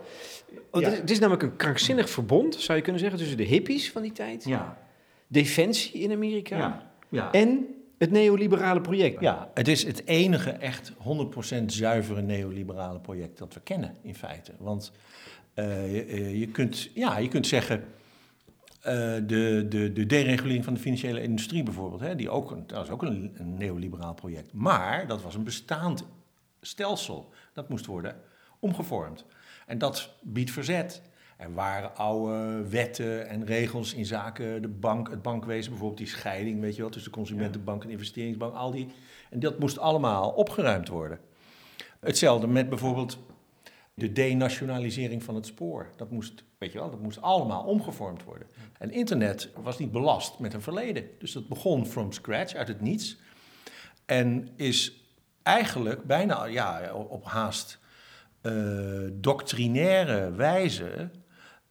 Ja. 0.73 0.89
Het 0.89 1.11
is 1.11 1.19
namelijk 1.19 1.43
een 1.43 1.55
krankzinnig 1.55 2.09
verbond, 2.09 2.55
zou 2.55 2.77
je 2.77 2.83
kunnen 2.83 3.01
zeggen, 3.01 3.19
tussen 3.19 3.37
de 3.37 3.43
hippies 3.43 3.91
van 3.91 4.01
die 4.01 4.11
tijd, 4.11 4.43
ja. 4.43 4.77
defensie 5.27 6.01
in 6.01 6.11
Amerika 6.11 6.83
ja. 7.09 7.31
en 7.31 7.67
het 7.97 8.11
neoliberale 8.11 8.81
project. 8.81 9.21
Ja, 9.21 9.49
het 9.53 9.67
is 9.67 9.83
het 9.83 10.05
enige 10.05 10.49
echt 10.49 10.91
100% 11.61 11.65
zuivere 11.65 12.21
neoliberale 12.21 12.99
project 12.99 13.37
dat 13.37 13.53
we 13.53 13.59
kennen 13.59 13.95
in 14.01 14.15
feite. 14.15 14.51
Want 14.57 14.91
uh, 15.55 15.93
je, 15.93 16.39
je, 16.39 16.47
kunt, 16.47 16.89
ja, 16.93 17.17
je 17.17 17.27
kunt 17.27 17.47
zeggen, 17.47 17.83
uh, 18.79 18.93
de, 19.25 19.65
de, 19.69 19.93
de 19.93 20.05
deregulering 20.05 20.63
van 20.63 20.73
de 20.73 20.79
financiële 20.79 21.21
industrie 21.21 21.63
bijvoorbeeld, 21.63 22.01
hè, 22.01 22.15
die 22.15 22.29
ook, 22.29 22.49
dat 22.49 22.77
was 22.77 22.89
ook 22.89 23.01
een, 23.01 23.31
een, 23.37 23.57
neoliberaal 23.57 24.13
project. 24.13 24.53
Maar 24.53 25.07
dat 25.07 25.21
was 25.21 25.35
een 25.35 25.43
bestaand 25.43 26.05
stelsel. 26.61 27.29
Dat 27.53 27.69
moest 27.69 27.85
worden 27.85 28.21
omgevormd. 28.59 29.25
En 29.65 29.77
dat 29.77 30.15
biedt 30.21 30.51
verzet. 30.51 31.01
Er 31.37 31.53
waren 31.53 31.95
oude 31.95 32.67
wetten 32.69 33.27
en 33.27 33.45
regels 33.45 33.93
in 33.93 34.05
zaken 34.05 34.61
de 34.61 34.67
bank, 34.67 35.09
het 35.09 35.21
bankwezen, 35.21 35.69
bijvoorbeeld 35.69 35.99
die 35.99 36.07
scheiding, 36.07 36.59
weet 36.59 36.75
je 36.75 36.81
wel, 36.81 36.89
tussen 36.89 37.11
de 37.11 37.17
consumentenbank 37.17 37.83
en 37.83 37.89
investeringsbank, 37.89 38.55
al 38.55 38.71
die. 38.71 38.87
En 39.29 39.39
dat 39.39 39.59
moest 39.59 39.77
allemaal 39.77 40.29
opgeruimd 40.29 40.87
worden. 40.87 41.19
Hetzelfde 41.99 42.47
met 42.47 42.69
bijvoorbeeld 42.69 43.17
de 43.93 44.11
denationalisering 44.11 45.23
van 45.23 45.35
het 45.35 45.45
spoor. 45.45 45.89
Dat 45.95 46.11
moest, 46.11 46.43
weet 46.57 46.71
je 46.71 46.79
wel, 46.79 46.89
dat 46.89 47.01
moest 47.01 47.21
allemaal 47.21 47.63
omgevormd 47.63 48.23
worden. 48.23 48.47
En 48.77 48.91
internet 48.91 49.49
was 49.61 49.77
niet 49.77 49.91
belast 49.91 50.39
met 50.39 50.53
een 50.53 50.61
verleden. 50.61 51.09
Dus 51.19 51.31
dat 51.31 51.47
begon 51.47 51.85
from 51.85 52.11
scratch, 52.11 52.53
uit 52.53 52.67
het 52.67 52.81
niets. 52.81 53.17
En 54.05 54.49
is 54.55 55.06
eigenlijk 55.47 56.03
bijna 56.03 56.45
ja, 56.45 56.93
op 56.93 57.25
haast 57.25 57.79
uh, 58.41 59.09
doctrinaire 59.13 60.31
wijze 60.31 61.09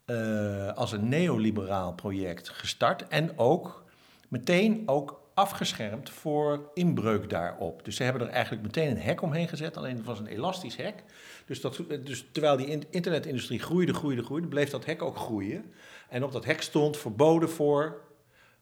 uh, 0.05 0.73
als 0.73 0.91
een 0.91 1.09
neoliberaal 1.09 1.93
project 1.93 2.49
gestart. 2.49 3.07
En 3.07 3.37
ook 3.37 3.83
meteen 4.27 4.83
ook 4.85 5.21
afgeschermd 5.33 6.09
voor 6.09 6.71
inbreuk 6.73 7.29
daarop. 7.29 7.85
Dus 7.85 7.95
ze 7.95 8.03
hebben 8.03 8.21
er 8.21 8.33
eigenlijk 8.33 8.63
meteen 8.63 8.89
een 8.89 9.01
hek 9.01 9.21
omheen 9.21 9.47
gezet. 9.47 9.77
Alleen 9.77 9.95
het 9.95 10.05
was 10.05 10.19
een 10.19 10.27
elastisch 10.27 10.75
hek. 10.75 11.03
Dus, 11.45 11.61
dat, 11.61 11.83
dus 12.03 12.25
terwijl 12.31 12.57
die 12.57 12.79
internetindustrie 12.89 13.59
groeide, 13.59 13.93
groeide, 13.93 14.23
groeide, 14.23 14.47
bleef 14.47 14.69
dat 14.69 14.85
hek 14.85 15.01
ook 15.01 15.17
groeien. 15.17 15.71
En 16.09 16.23
op 16.23 16.31
dat 16.31 16.45
hek 16.45 16.61
stond 16.61 16.97
verboden 16.97 17.49
voor 17.49 18.01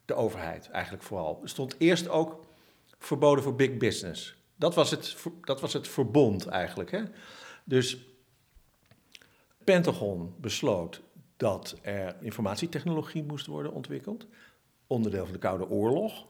de 0.05 0.13
overheid, 0.13 0.69
eigenlijk 0.69 1.03
vooral. 1.03 1.41
Stond 1.43 1.75
eerst 1.77 2.09
ook 2.09 2.45
verboden 2.99 3.43
voor 3.43 3.55
big 3.55 3.77
business. 3.77 4.35
Dat 4.55 4.75
was 4.75 4.91
het, 4.91 5.17
dat 5.41 5.61
was 5.61 5.73
het 5.73 5.87
verbond 5.87 6.45
eigenlijk. 6.45 6.91
Hè? 6.91 7.03
Dus 7.63 7.97
Pentagon 9.63 10.35
besloot 10.39 11.01
dat 11.37 11.77
er 11.81 12.15
informatietechnologie 12.21 13.23
moest 13.23 13.45
worden 13.45 13.71
ontwikkeld, 13.71 14.27
onderdeel 14.87 15.23
van 15.23 15.33
de 15.33 15.39
Koude 15.39 15.69
Oorlog. 15.69 16.27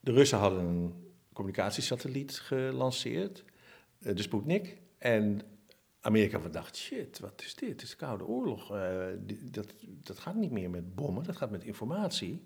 De 0.00 0.12
Russen 0.12 0.38
hadden 0.38 0.64
een 0.64 0.94
communicatiesatelliet 1.32 2.40
gelanceerd, 2.40 3.44
eh, 3.98 4.16
de 4.16 4.22
Sputnik. 4.22 4.80
En 4.98 5.40
Amerika 6.00 6.38
dacht, 6.38 6.76
shit, 6.76 7.18
wat 7.18 7.42
is 7.42 7.54
dit? 7.54 7.68
Het 7.68 7.82
is 7.82 7.90
de 7.90 7.96
Koude 7.96 8.26
Oorlog. 8.26 8.74
Uh, 8.74 9.04
dat, 9.50 9.74
dat 9.82 10.18
gaat 10.18 10.34
niet 10.34 10.50
meer 10.50 10.70
met 10.70 10.94
bommen, 10.94 11.24
dat 11.24 11.36
gaat 11.36 11.50
met 11.50 11.64
informatie. 11.64 12.44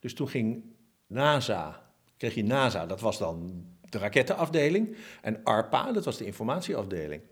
Dus 0.00 0.14
toen 0.14 0.28
ging 0.28 0.64
NASA, 1.06 1.90
kreeg 2.16 2.34
je 2.34 2.44
NASA, 2.44 2.86
dat 2.86 3.00
was 3.00 3.18
dan 3.18 3.66
de 3.88 3.98
rakettenafdeling. 3.98 4.96
En 5.22 5.44
ARPA, 5.44 5.92
dat 5.92 6.04
was 6.04 6.16
de 6.16 6.24
informatieafdeling. 6.24 7.22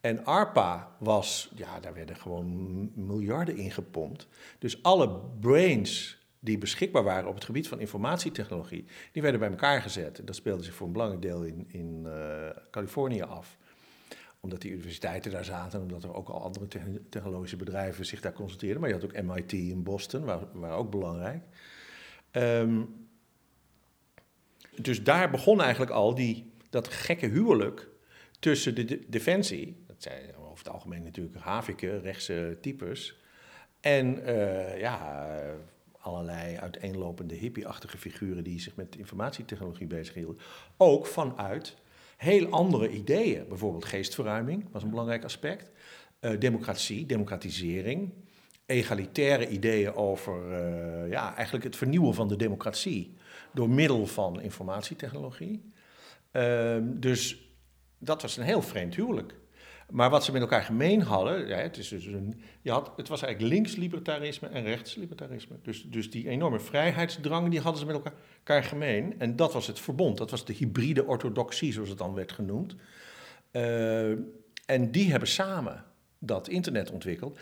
En 0.00 0.24
ARPA 0.24 0.96
was, 0.98 1.52
ja, 1.54 1.80
daar 1.80 1.94
werden 1.94 2.16
gewoon 2.16 2.90
miljarden 2.94 3.56
in 3.56 3.70
gepompt. 3.70 4.28
Dus 4.58 4.82
alle 4.82 5.20
brains 5.40 6.18
die 6.38 6.58
beschikbaar 6.58 7.02
waren 7.02 7.28
op 7.28 7.34
het 7.34 7.44
gebied 7.44 7.68
van 7.68 7.80
informatietechnologie, 7.80 8.84
die 9.12 9.22
werden 9.22 9.40
bij 9.40 9.50
elkaar 9.50 9.82
gezet. 9.82 10.20
Dat 10.24 10.36
speelde 10.36 10.62
zich 10.62 10.74
voor 10.74 10.86
een 10.86 10.92
belangrijk 10.92 11.22
deel 11.22 11.42
in, 11.42 11.66
in 11.68 12.02
uh, 12.06 12.48
Californië 12.70 13.22
af 13.22 13.58
omdat 14.40 14.60
die 14.60 14.72
universiteiten 14.72 15.30
daar 15.30 15.44
zaten, 15.44 15.80
omdat 15.80 16.02
er 16.02 16.14
ook 16.14 16.28
al 16.28 16.42
andere 16.42 16.66
technologische 17.08 17.56
bedrijven 17.56 18.06
zich 18.06 18.20
daar 18.20 18.32
concentreerden. 18.32 18.80
Maar 18.80 18.90
je 18.90 18.96
had 18.96 19.04
ook 19.04 19.22
MIT 19.22 19.52
in 19.52 19.82
Boston, 19.82 20.24
waar, 20.24 20.40
waar 20.52 20.76
ook 20.76 20.90
belangrijk. 20.90 21.42
Um, 22.32 23.08
dus 24.82 25.02
daar 25.02 25.30
begon 25.30 25.60
eigenlijk 25.60 25.90
al 25.90 26.14
die, 26.14 26.52
dat 26.70 26.88
gekke 26.88 27.26
huwelijk 27.26 27.88
tussen 28.38 28.74
de, 28.74 29.00
defensie, 29.08 29.84
dat 29.86 30.02
zijn 30.02 30.36
over 30.36 30.64
het 30.64 30.72
algemeen 30.72 31.02
natuurlijk 31.02 31.36
haviken, 31.36 32.00
rechtse 32.00 32.58
types, 32.60 33.18
en 33.80 34.28
uh, 34.28 34.78
ja, 34.78 35.28
allerlei 36.00 36.56
uiteenlopende 36.56 37.34
hippie-achtige 37.34 37.98
figuren 37.98 38.44
die 38.44 38.60
zich 38.60 38.76
met 38.76 38.96
informatietechnologie 38.96 39.86
bezighielden. 39.86 40.38
Ook 40.76 41.06
vanuit 41.06 41.76
heel 42.16 42.48
andere 42.48 42.90
ideeën. 42.90 43.48
Bijvoorbeeld 43.48 43.84
geestverruiming 43.84 44.68
was 44.72 44.82
een 44.82 44.90
belangrijk 44.90 45.24
aspect. 45.24 45.70
Uh, 46.20 46.40
democratie, 46.40 47.06
democratisering. 47.06 48.12
Egalitaire 48.70 49.48
ideeën 49.48 49.94
over 49.94 50.50
uh, 50.50 51.10
ja, 51.10 51.34
eigenlijk 51.34 51.64
het 51.64 51.76
vernieuwen 51.76 52.14
van 52.14 52.28
de 52.28 52.36
democratie 52.36 53.14
door 53.52 53.70
middel 53.70 54.06
van 54.06 54.40
informatietechnologie. 54.40 55.72
Uh, 56.32 56.76
dus 56.82 57.50
dat 57.98 58.22
was 58.22 58.36
een 58.36 58.44
heel 58.44 58.62
vreemd 58.62 58.94
huwelijk. 58.94 59.34
Maar 59.90 60.10
wat 60.10 60.24
ze 60.24 60.32
met 60.32 60.40
elkaar 60.40 60.62
gemeen 60.62 61.02
hadden, 61.02 61.46
ja, 61.46 61.56
het, 61.56 61.76
is 61.76 61.88
dus 61.88 62.06
een, 62.06 62.42
je 62.62 62.70
had, 62.70 62.92
het 62.96 63.08
was 63.08 63.22
eigenlijk 63.22 63.54
links-libertarisme 63.54 64.48
en 64.48 64.64
rechts-libertarisme. 64.64 65.56
Dus, 65.62 65.82
dus 65.82 66.10
die 66.10 66.28
enorme 66.28 66.60
vrijheidsdrang, 66.60 67.50
die 67.50 67.60
hadden 67.60 67.80
ze 67.80 67.86
met 67.86 67.94
elkaar, 67.94 68.64
gemeen. 68.64 69.14
En 69.18 69.36
dat 69.36 69.52
was 69.52 69.66
het 69.66 69.80
verbond, 69.80 70.18
dat 70.18 70.30
was 70.30 70.44
de 70.44 70.52
hybride 70.52 71.06
orthodoxie, 71.06 71.72
zoals 71.72 71.88
het 71.88 71.98
dan 71.98 72.14
werd 72.14 72.32
genoemd. 72.32 72.74
Uh, 73.52 74.10
en 74.66 74.90
die 74.90 75.10
hebben 75.10 75.28
samen 75.28 75.84
dat 76.20 76.48
internet 76.48 76.90
ontwikkeld. 76.90 77.38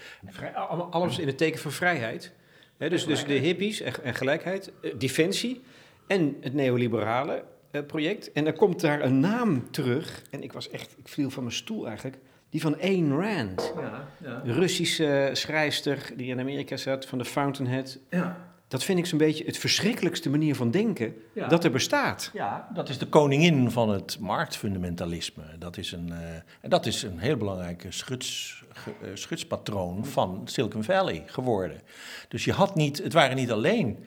Alles 0.90 1.18
in 1.18 1.26
het 1.26 1.38
teken 1.38 1.60
van 1.60 1.72
vrijheid. 1.72 2.32
dus, 2.78 3.06
dus 3.06 3.24
de 3.24 3.32
hippies 3.32 3.80
en, 3.80 3.92
en 4.02 4.14
gelijkheid, 4.14 4.72
eh, 4.82 4.94
defensie 4.98 5.62
en 6.06 6.36
het 6.40 6.54
neoliberale 6.54 7.44
uh, 7.72 7.82
project. 7.86 8.32
En 8.32 8.44
dan 8.44 8.54
komt 8.54 8.80
daar 8.80 9.02
een 9.02 9.20
naam 9.20 9.70
terug. 9.70 10.22
En 10.30 10.42
ik 10.42 10.52
was 10.52 10.70
echt, 10.70 10.94
ik 10.98 11.08
viel 11.08 11.30
van 11.30 11.42
mijn 11.42 11.54
stoel 11.54 11.86
eigenlijk. 11.86 12.18
Die 12.50 12.60
van 12.60 12.80
Ayn 12.80 13.12
Rand. 13.12 13.72
Ja, 13.76 14.08
ja. 14.22 14.42
Russische 14.44 15.30
schrijfster 15.32 16.10
die 16.16 16.30
in 16.30 16.40
Amerika 16.40 16.76
zat, 16.76 17.06
van 17.06 17.18
de 17.18 17.24
Fountainhead. 17.24 17.98
Ja. 18.10 18.47
Dat 18.68 18.84
vind 18.84 18.98
ik 18.98 19.06
zo'n 19.06 19.18
beetje 19.18 19.44
het 19.44 19.58
verschrikkelijkste 19.58 20.30
manier 20.30 20.54
van 20.54 20.70
denken 20.70 21.14
dat 21.48 21.64
er 21.64 21.70
bestaat. 21.70 22.30
Ja, 22.32 22.68
dat 22.74 22.88
is 22.88 22.98
de 22.98 23.06
koningin 23.06 23.70
van 23.70 23.88
het 23.90 24.18
marktfundamentalisme. 24.18 25.42
Dat 25.58 25.76
is 25.76 25.92
een, 25.92 26.08
uh, 26.08 26.70
dat 26.70 26.86
is 26.86 27.02
een 27.02 27.18
heel 27.18 27.36
belangrijk 27.36 27.86
schuts, 27.88 28.62
uh, 29.02 29.10
schutspatroon 29.14 30.06
van 30.06 30.42
Silicon 30.44 30.84
Valley 30.84 31.22
geworden. 31.26 31.80
Dus 32.28 32.44
je 32.44 32.52
had 32.52 32.74
niet, 32.74 33.02
het 33.02 33.12
waren 33.12 33.36
niet 33.36 33.50
alleen 33.50 33.98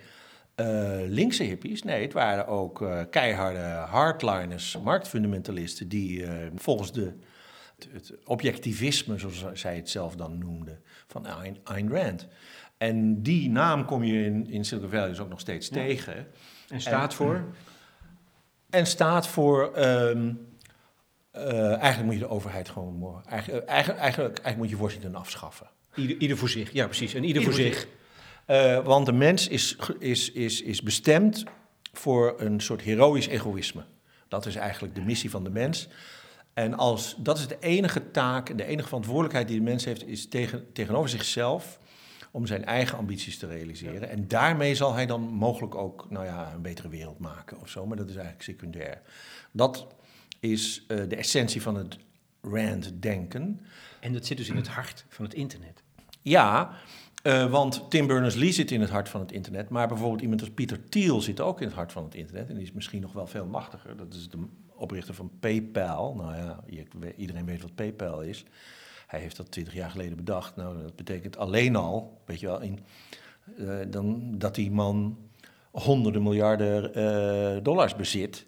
uh, 0.56 1.00
linkse 1.08 1.44
hippies. 1.44 1.84
Nee, 1.84 2.01
het 2.01 2.13
waren 2.13 2.48
ook 2.48 2.86
keiharde 3.10 3.86
hardliners, 3.89 4.77
marktfundamentalisten, 4.84 5.88
die 5.88 6.25
volgens 6.56 6.91
de 6.91 7.13
het 7.89 8.13
objectivisme, 8.24 9.18
zoals 9.18 9.46
zij 9.53 9.75
het 9.75 9.89
zelf 9.89 10.15
dan 10.15 10.38
noemde, 10.38 10.80
van 11.08 11.25
Ayn, 11.63 11.89
Rand. 11.89 12.27
En 12.81 13.21
die 13.21 13.50
naam 13.50 13.85
kom 13.85 14.03
je 14.03 14.23
in, 14.23 14.50
in 14.50 14.65
Silicon 14.65 14.89
Valley 14.89 15.07
dus 15.07 15.19
ook 15.19 15.29
nog 15.29 15.39
steeds 15.39 15.69
tegen. 15.69 16.27
En 16.69 16.81
staat 16.81 17.13
voor? 17.13 17.43
En 18.69 18.85
staat 18.85 19.27
voor. 19.27 19.77
Um, 19.77 20.47
uh, 21.35 21.67
eigenlijk 21.67 22.03
moet 22.03 22.13
je 22.13 22.19
de 22.19 22.27
overheid 22.27 22.69
gewoon. 22.69 23.23
Eigenlijk, 23.27 23.65
eigenlijk, 23.65 24.01
eigenlijk, 24.01 24.39
eigenlijk 24.39 24.57
moet 24.57 24.69
je 24.69 24.77
Washington 24.77 25.15
afschaffen. 25.15 25.69
Ieder, 25.95 26.17
ieder 26.17 26.38
voor 26.38 26.50
zich, 26.50 26.71
ja, 26.71 26.85
precies. 26.85 27.13
En 27.13 27.23
ieder, 27.23 27.43
voor 27.43 27.53
zich. 27.53 27.88
Uh, 28.47 28.85
want 28.85 29.05
de 29.05 29.11
mens 29.11 29.47
is, 29.47 29.77
is, 30.00 30.31
is, 30.31 30.61
is 30.61 30.81
bestemd 30.81 31.43
voor 31.93 32.35
een 32.38 32.61
soort 32.61 32.81
heroïsch 32.81 33.27
egoïsme. 33.27 33.83
Dat 34.27 34.45
is 34.45 34.55
eigenlijk 34.55 34.95
de 34.95 35.01
missie 35.01 35.29
van 35.29 35.43
de 35.43 35.50
mens. 35.50 35.88
En 36.53 36.73
als, 36.73 37.15
dat 37.17 37.38
is 37.38 37.47
de 37.47 37.57
enige 37.59 38.11
taak, 38.11 38.57
de 38.57 38.65
enige 38.65 38.88
verantwoordelijkheid 38.88 39.47
die 39.47 39.57
de 39.57 39.63
mens 39.63 39.85
heeft, 39.85 40.07
is 40.07 40.27
tegen, 40.27 40.71
tegenover 40.73 41.09
zichzelf 41.09 41.79
om 42.31 42.45
zijn 42.45 42.65
eigen 42.65 42.97
ambities 42.97 43.38
te 43.38 43.47
realiseren. 43.47 44.09
En 44.09 44.27
daarmee 44.27 44.75
zal 44.75 44.93
hij 44.93 45.05
dan 45.05 45.21
mogelijk 45.21 45.75
ook 45.75 46.05
nou 46.09 46.25
ja, 46.25 46.51
een 46.53 46.61
betere 46.61 46.89
wereld 46.89 47.19
maken 47.19 47.59
of 47.59 47.69
zo, 47.69 47.85
maar 47.85 47.97
dat 47.97 48.09
is 48.09 48.15
eigenlijk 48.15 48.43
secundair. 48.43 49.01
Dat 49.51 49.88
is 50.39 50.85
uh, 50.88 51.09
de 51.09 51.15
essentie 51.15 51.61
van 51.61 51.75
het 51.75 51.97
Rand-denken. 52.41 53.61
En 54.00 54.13
dat 54.13 54.25
zit 54.25 54.38
dus 54.38 54.50
in 54.50 54.55
het 54.55 54.67
hart 54.67 55.05
van 55.09 55.25
het 55.25 55.33
internet. 55.33 55.83
Ja, 56.21 56.71
uh, 57.23 57.51
want 57.51 57.89
Tim 57.89 58.07
Berners-Lee 58.07 58.51
zit 58.51 58.71
in 58.71 58.81
het 58.81 58.89
hart 58.89 59.09
van 59.09 59.19
het 59.19 59.31
internet, 59.31 59.69
maar 59.69 59.88
bijvoorbeeld 59.88 60.21
iemand 60.21 60.41
als 60.41 60.50
Pieter 60.50 60.89
Thiel 60.89 61.21
zit 61.21 61.39
ook 61.39 61.61
in 61.61 61.67
het 61.67 61.75
hart 61.75 61.91
van 61.91 62.03
het 62.03 62.15
internet. 62.15 62.50
En 62.50 62.55
die 62.55 62.63
is 62.63 62.71
misschien 62.71 63.01
nog 63.01 63.13
wel 63.13 63.27
veel 63.27 63.45
machtiger. 63.45 63.97
Dat 63.97 64.13
is 64.13 64.29
de 64.29 64.38
oprichter 64.75 65.13
van 65.13 65.31
PayPal. 65.39 66.15
Nou 66.15 66.35
ja, 66.35 66.59
iedereen 67.17 67.45
weet 67.45 67.61
wat 67.61 67.75
PayPal 67.75 68.21
is. 68.21 68.45
Hij 69.12 69.20
heeft 69.20 69.38
dat 69.38 69.51
twintig 69.51 69.74
jaar 69.74 69.89
geleden 69.89 70.18
bedacht. 70.18 70.56
Nou, 70.56 70.82
dat 70.82 70.96
betekent 70.96 71.38
alleen 71.38 71.75
al, 71.75 72.22
weet 72.25 72.39
je 72.39 72.46
wel, 72.46 72.62
in, 72.62 72.80
uh, 73.58 73.80
dan, 73.88 74.38
dat 74.38 74.56
die 74.56 74.72
man 74.72 75.18
honderden 75.72 76.24
miljarden 76.24 76.98
uh, 76.98 77.63
dollars 77.63 77.96
bezit. 77.96 78.46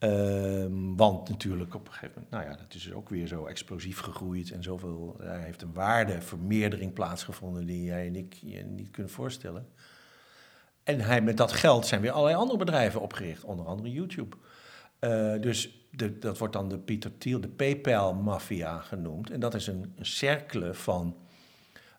Uh, 0.00 0.66
want 0.96 1.28
natuurlijk 1.28 1.74
op 1.74 1.86
een 1.86 1.92
gegeven 1.92 2.12
moment, 2.14 2.30
nou 2.30 2.44
ja, 2.44 2.56
dat 2.62 2.74
is 2.74 2.92
ook 2.92 3.08
weer 3.08 3.26
zo 3.26 3.46
explosief 3.46 4.00
gegroeid 4.00 4.50
en 4.50 4.62
zoveel, 4.62 5.16
hij 5.18 5.42
heeft 5.42 5.62
een 5.62 5.72
waardevermeerdering 5.72 6.92
plaatsgevonden 6.92 7.66
die 7.66 7.84
jij 7.84 8.06
en 8.06 8.16
ik 8.16 8.34
je 8.34 8.62
niet 8.62 8.90
kunnen 8.90 9.12
voorstellen. 9.12 9.68
En 10.82 11.00
hij, 11.00 11.22
met 11.22 11.36
dat 11.36 11.52
geld 11.52 11.86
zijn 11.86 12.00
weer 12.00 12.10
allerlei 12.10 12.36
andere 12.36 12.58
bedrijven 12.58 13.00
opgericht, 13.00 13.44
onder 13.44 13.66
andere 13.66 13.90
YouTube. 13.90 14.36
Uh, 15.00 15.40
dus 15.40 15.86
de, 15.90 16.18
dat 16.18 16.38
wordt 16.38 16.54
dan 16.54 16.68
de 16.68 16.78
Peter 16.78 17.18
Thiel, 17.18 17.40
de 17.40 17.48
PayPal-maffia 17.48 18.78
genoemd. 18.78 19.30
En 19.30 19.40
dat 19.40 19.54
is 19.54 19.66
een, 19.66 19.94
cercle 20.00 20.74
van 20.74 21.16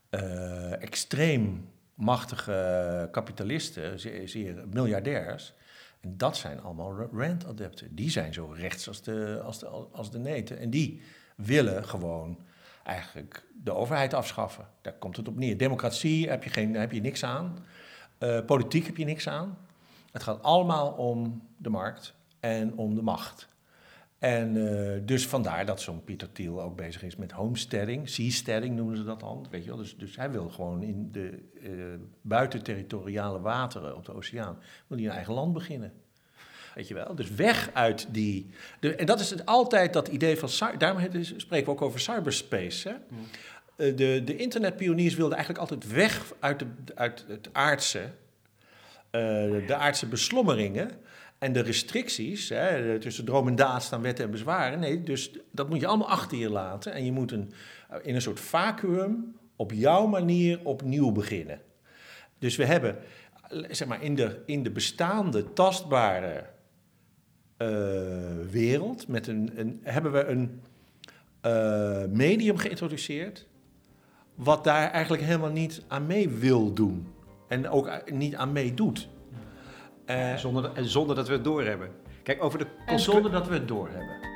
uh, 0.10 0.82
extreem 0.82 1.70
machtige 1.94 3.08
kapitalisten, 3.12 4.00
zeer, 4.30 4.64
miljardairs. 4.72 5.54
En 6.00 6.18
dat 6.18 6.38
zijn 6.38 6.62
allemaal 6.62 7.10
Rand-adepten. 7.14 7.96
Die 7.96 8.10
zijn 8.10 8.34
zo 8.34 8.54
rechts 8.56 8.88
als 8.88 9.02
de, 9.02 9.42
als, 9.44 9.60
de, 9.60 9.68
als 9.92 10.12
de 10.12 10.20
neten. 10.20 10.60
En 10.60 10.70
die 10.70 11.02
willen 11.36 11.86
gewoon 11.86 12.40
eigenlijk 12.84 13.46
de 13.64 13.72
overheid 13.72 14.14
afschaffen. 14.14 14.68
Daar 14.82 14.94
komt 14.94 15.18
het 15.18 15.28
op 15.28 15.36
neer. 15.36 15.58
Democratie 15.58 16.30
heb 16.30 16.44
je, 16.44 16.50
geen, 16.50 16.76
heb 16.76 16.92
je 16.92 17.02
niks 17.02 17.24
aan. 17.24 17.66
Uh, 18.20 18.46
politiek 18.46 18.86
heb 18.86 18.98
je 18.98 19.06
niks 19.06 19.28
aan. 19.28 19.58
Het 20.12 20.24
gaat 20.24 20.44
allemaal 20.44 20.92
om 20.92 21.42
de 21.58 21.70
markt 21.70 22.14
en 22.42 22.78
om 22.78 22.96
de 22.96 23.02
macht. 23.02 23.50
En 24.20 24.56
uh, 24.56 25.00
dus 25.06 25.28
vandaar 25.28 25.66
dat 25.66 25.82
zo'n 25.82 26.04
Pieter 26.04 26.32
Thiel 26.32 26.62
ook 26.62 26.76
bezig 26.76 27.04
is 27.04 27.16
met 27.16 27.32
homesteading, 27.32 28.10
seasteading 28.10 28.76
noemen 28.76 28.98
ze 28.98 29.04
dat 29.04 29.20
dan, 29.20 29.48
weet 29.50 29.64
je 29.64 29.70
wel. 29.70 29.78
Dus, 29.78 29.98
dus 29.98 30.16
hij 30.16 30.32
wil 30.32 30.50
gewoon 30.50 30.84
in 30.84 31.10
de 31.12 31.40
uh, 31.62 31.72
buitenterritoriale 32.22 33.40
wateren 33.40 33.96
op 33.96 34.06
de 34.06 34.14
oceaan, 34.14 34.58
wil 34.88 34.98
hij 34.98 35.08
een 35.08 35.14
eigen 35.14 35.34
land 35.34 35.54
beginnen. 35.54 35.94
Weet 36.76 36.88
je 36.88 36.94
wel, 36.94 37.16
dus 37.16 37.30
weg 37.30 37.70
uit 37.74 38.08
die... 38.12 38.50
De, 38.80 38.96
en 38.96 39.06
dat 39.06 39.20
is 39.20 39.30
het, 39.30 39.46
altijd 39.46 39.94
dat 39.94 40.08
idee 40.08 40.38
van... 40.38 40.78
Daarom 40.78 41.02
spreken 41.38 41.66
we 41.66 41.72
ook 41.72 41.82
over 41.82 42.00
cyberspace, 42.00 42.90
hè? 42.90 42.96
Mm. 43.10 43.18
Uh, 43.76 43.98
de, 43.98 44.22
de 44.26 44.36
internetpioniers 44.36 45.16
wilden 45.16 45.38
eigenlijk 45.38 45.70
altijd 45.70 45.92
weg 45.92 46.34
uit, 46.40 46.60
de, 46.60 46.66
uit 46.96 47.26
het 47.28 47.50
aardse, 47.52 48.10
de 49.12 49.76
aardse 49.76 50.08
beslommeringen... 50.08 50.92
En 51.42 51.54
de 51.54 51.62
restricties, 51.62 52.50
hè, 52.50 53.00
tussen 53.00 53.26
droom 53.26 53.48
en 53.48 53.56
daad 53.56 53.84
staan 53.84 54.02
wetten 54.02 54.26
en 54.26 54.32
bezwaren. 54.32 54.80
Nee, 54.80 55.04
dus 55.04 55.32
dat 55.52 55.70
moet 55.70 55.80
je 55.80 55.88
allemaal 55.88 56.10
achter 56.10 56.38
je 56.38 56.50
laten. 56.50 56.94
En 56.94 57.06
je 57.06 57.12
moet 57.12 57.32
een, 57.32 57.52
in 58.02 58.16
een 58.16 58.22
soort 58.22 58.40
vacuüm 58.40 59.36
op 59.56 59.72
jouw 59.72 60.08
manier 60.08 60.60
opnieuw 60.64 61.12
beginnen. 61.12 61.62
Dus 62.40 62.56
we 62.56 62.66
hebben, 62.66 62.98
zeg 63.70 63.88
maar, 63.88 64.04
in 64.04 64.16
de, 64.16 64.42
in 64.46 64.64
de 64.64 64.72
bestaande 64.72 65.54
tastbare 65.54 66.46
uh, 67.58 67.68
wereld, 68.50 69.08
met 69.08 69.28
een, 69.28 69.52
een, 69.56 69.80
hebben 69.84 70.12
we 70.12 70.26
een 70.26 70.62
medium 72.12 72.58
geïntroduceerd. 72.58 73.48
Wat 74.36 74.64
daar 74.64 74.92
eigenlijk 74.92 75.24
helemaal 75.24 75.52
niet 75.52 75.82
aan 75.88 76.06
mee 76.06 76.30
wil 76.30 76.74
doen. 76.74 77.08
En 77.48 77.70
ook 77.70 78.12
niet 78.12 78.36
aan 78.36 78.52
meedoet. 78.52 79.10
Uh, 80.12 80.36
zonder, 80.36 80.72
en 80.74 80.86
zonder 80.86 81.16
dat 81.16 81.28
we 81.28 81.34
het 81.34 81.44
doorhebben. 81.44 81.90
Kijk, 82.24 82.44
over 82.44 82.60
de 82.60 82.68
en 82.86 83.00
zonder 83.00 83.32
dat 83.32 83.48
we 83.48 83.54
het 83.54 83.68
doorhebben. 83.68 84.30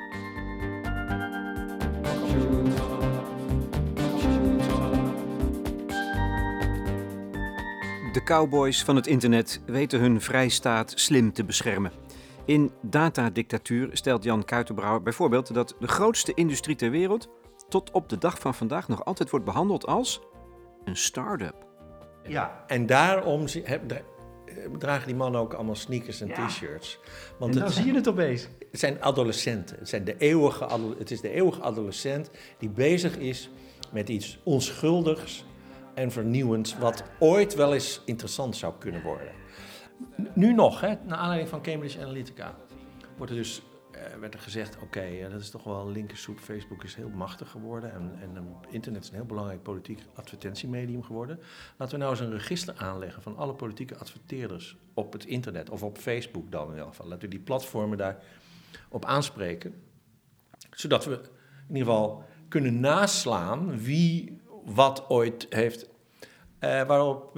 De 8.12 8.22
cowboys 8.24 8.84
van 8.84 8.96
het 8.96 9.06
internet 9.06 9.60
weten 9.66 10.00
hun 10.00 10.20
vrijstaat 10.20 10.92
slim 10.94 11.32
te 11.32 11.44
beschermen. 11.44 11.92
In 12.44 12.72
Datadictatuur 12.82 13.88
stelt 13.92 14.24
Jan 14.24 14.44
Kuitenbrouwer 14.44 15.02
bijvoorbeeld 15.02 15.54
dat 15.54 15.76
de 15.78 15.88
grootste 15.88 16.34
industrie 16.34 16.76
ter 16.76 16.90
wereld 16.90 17.28
tot 17.68 17.90
op 17.90 18.08
de 18.08 18.18
dag 18.18 18.38
van 18.38 18.54
vandaag 18.54 18.88
nog 18.88 19.04
altijd 19.04 19.30
wordt 19.30 19.44
behandeld 19.44 19.86
als 19.86 20.20
een 20.84 20.96
start-up. 20.96 21.66
Ja, 22.22 22.64
en 22.66 22.86
daarom 22.86 23.48
dragen 24.78 25.06
die 25.06 25.16
mannen 25.16 25.40
ook 25.40 25.52
allemaal 25.52 25.74
sneakers 25.74 26.20
en 26.20 26.32
t-shirts. 26.32 26.98
Want 27.38 27.54
en 27.54 27.60
dan 27.60 27.70
zie 27.70 27.86
je 27.86 27.94
het 27.94 28.08
opeens. 28.08 28.48
Het 28.70 28.80
zijn 28.80 29.02
adolescenten. 29.02 29.78
Het, 29.78 29.88
zijn 29.88 30.04
de 30.04 30.16
eeuwige, 30.18 30.66
het 30.98 31.10
is 31.10 31.20
de 31.20 31.30
eeuwige 31.30 31.60
adolescent 31.60 32.30
die 32.58 32.68
bezig 32.68 33.16
is 33.16 33.50
met 33.92 34.08
iets 34.08 34.38
onschuldigs 34.42 35.44
en 35.94 36.10
vernieuwends... 36.10 36.78
wat 36.78 37.04
ooit 37.18 37.54
wel 37.54 37.74
eens 37.74 38.02
interessant 38.04 38.56
zou 38.56 38.74
kunnen 38.78 39.02
worden. 39.02 39.32
Nu 40.34 40.52
nog, 40.52 40.80
hè, 40.80 40.94
naar 41.06 41.18
aanleiding 41.18 41.48
van 41.48 41.62
Cambridge 41.62 42.00
Analytica, 42.00 42.56
wordt 43.16 43.32
er 43.32 43.38
dus 43.38 43.62
werd 44.20 44.34
er 44.34 44.40
gezegd: 44.40 44.74
oké, 44.74 44.84
okay, 44.84 45.28
dat 45.28 45.40
is 45.40 45.50
toch 45.50 45.64
wel 45.64 45.90
linkersoep. 45.90 46.38
Facebook 46.38 46.84
is 46.84 46.94
heel 46.94 47.08
machtig 47.08 47.50
geworden 47.50 47.92
en, 47.92 48.18
en 48.20 48.56
internet 48.70 49.02
is 49.02 49.08
een 49.08 49.14
heel 49.14 49.24
belangrijk 49.24 49.62
politiek 49.62 50.02
advertentiemedium 50.14 51.02
geworden. 51.02 51.40
Laten 51.76 51.94
we 51.94 52.04
nou 52.04 52.10
eens 52.10 52.20
een 52.26 52.32
register 52.32 52.74
aanleggen 52.76 53.22
van 53.22 53.36
alle 53.36 53.54
politieke 53.54 53.96
adverteerders 53.96 54.76
op 54.94 55.12
het 55.12 55.24
internet 55.24 55.70
of 55.70 55.82
op 55.82 55.98
Facebook 55.98 56.50
dan 56.50 56.72
in 56.72 56.78
elk 56.78 56.88
geval. 56.88 57.06
Laten 57.06 57.22
we 57.22 57.34
die 57.34 57.44
platformen 57.44 57.98
daar 57.98 58.22
op 58.88 59.04
aanspreken, 59.04 59.82
zodat 60.70 61.04
we 61.04 61.14
in 61.68 61.76
ieder 61.76 61.92
geval 61.92 62.24
kunnen 62.48 62.80
naslaan 62.80 63.78
wie 63.80 64.40
wat 64.64 65.08
ooit 65.08 65.46
heeft 65.50 65.88
waarop 66.60 67.34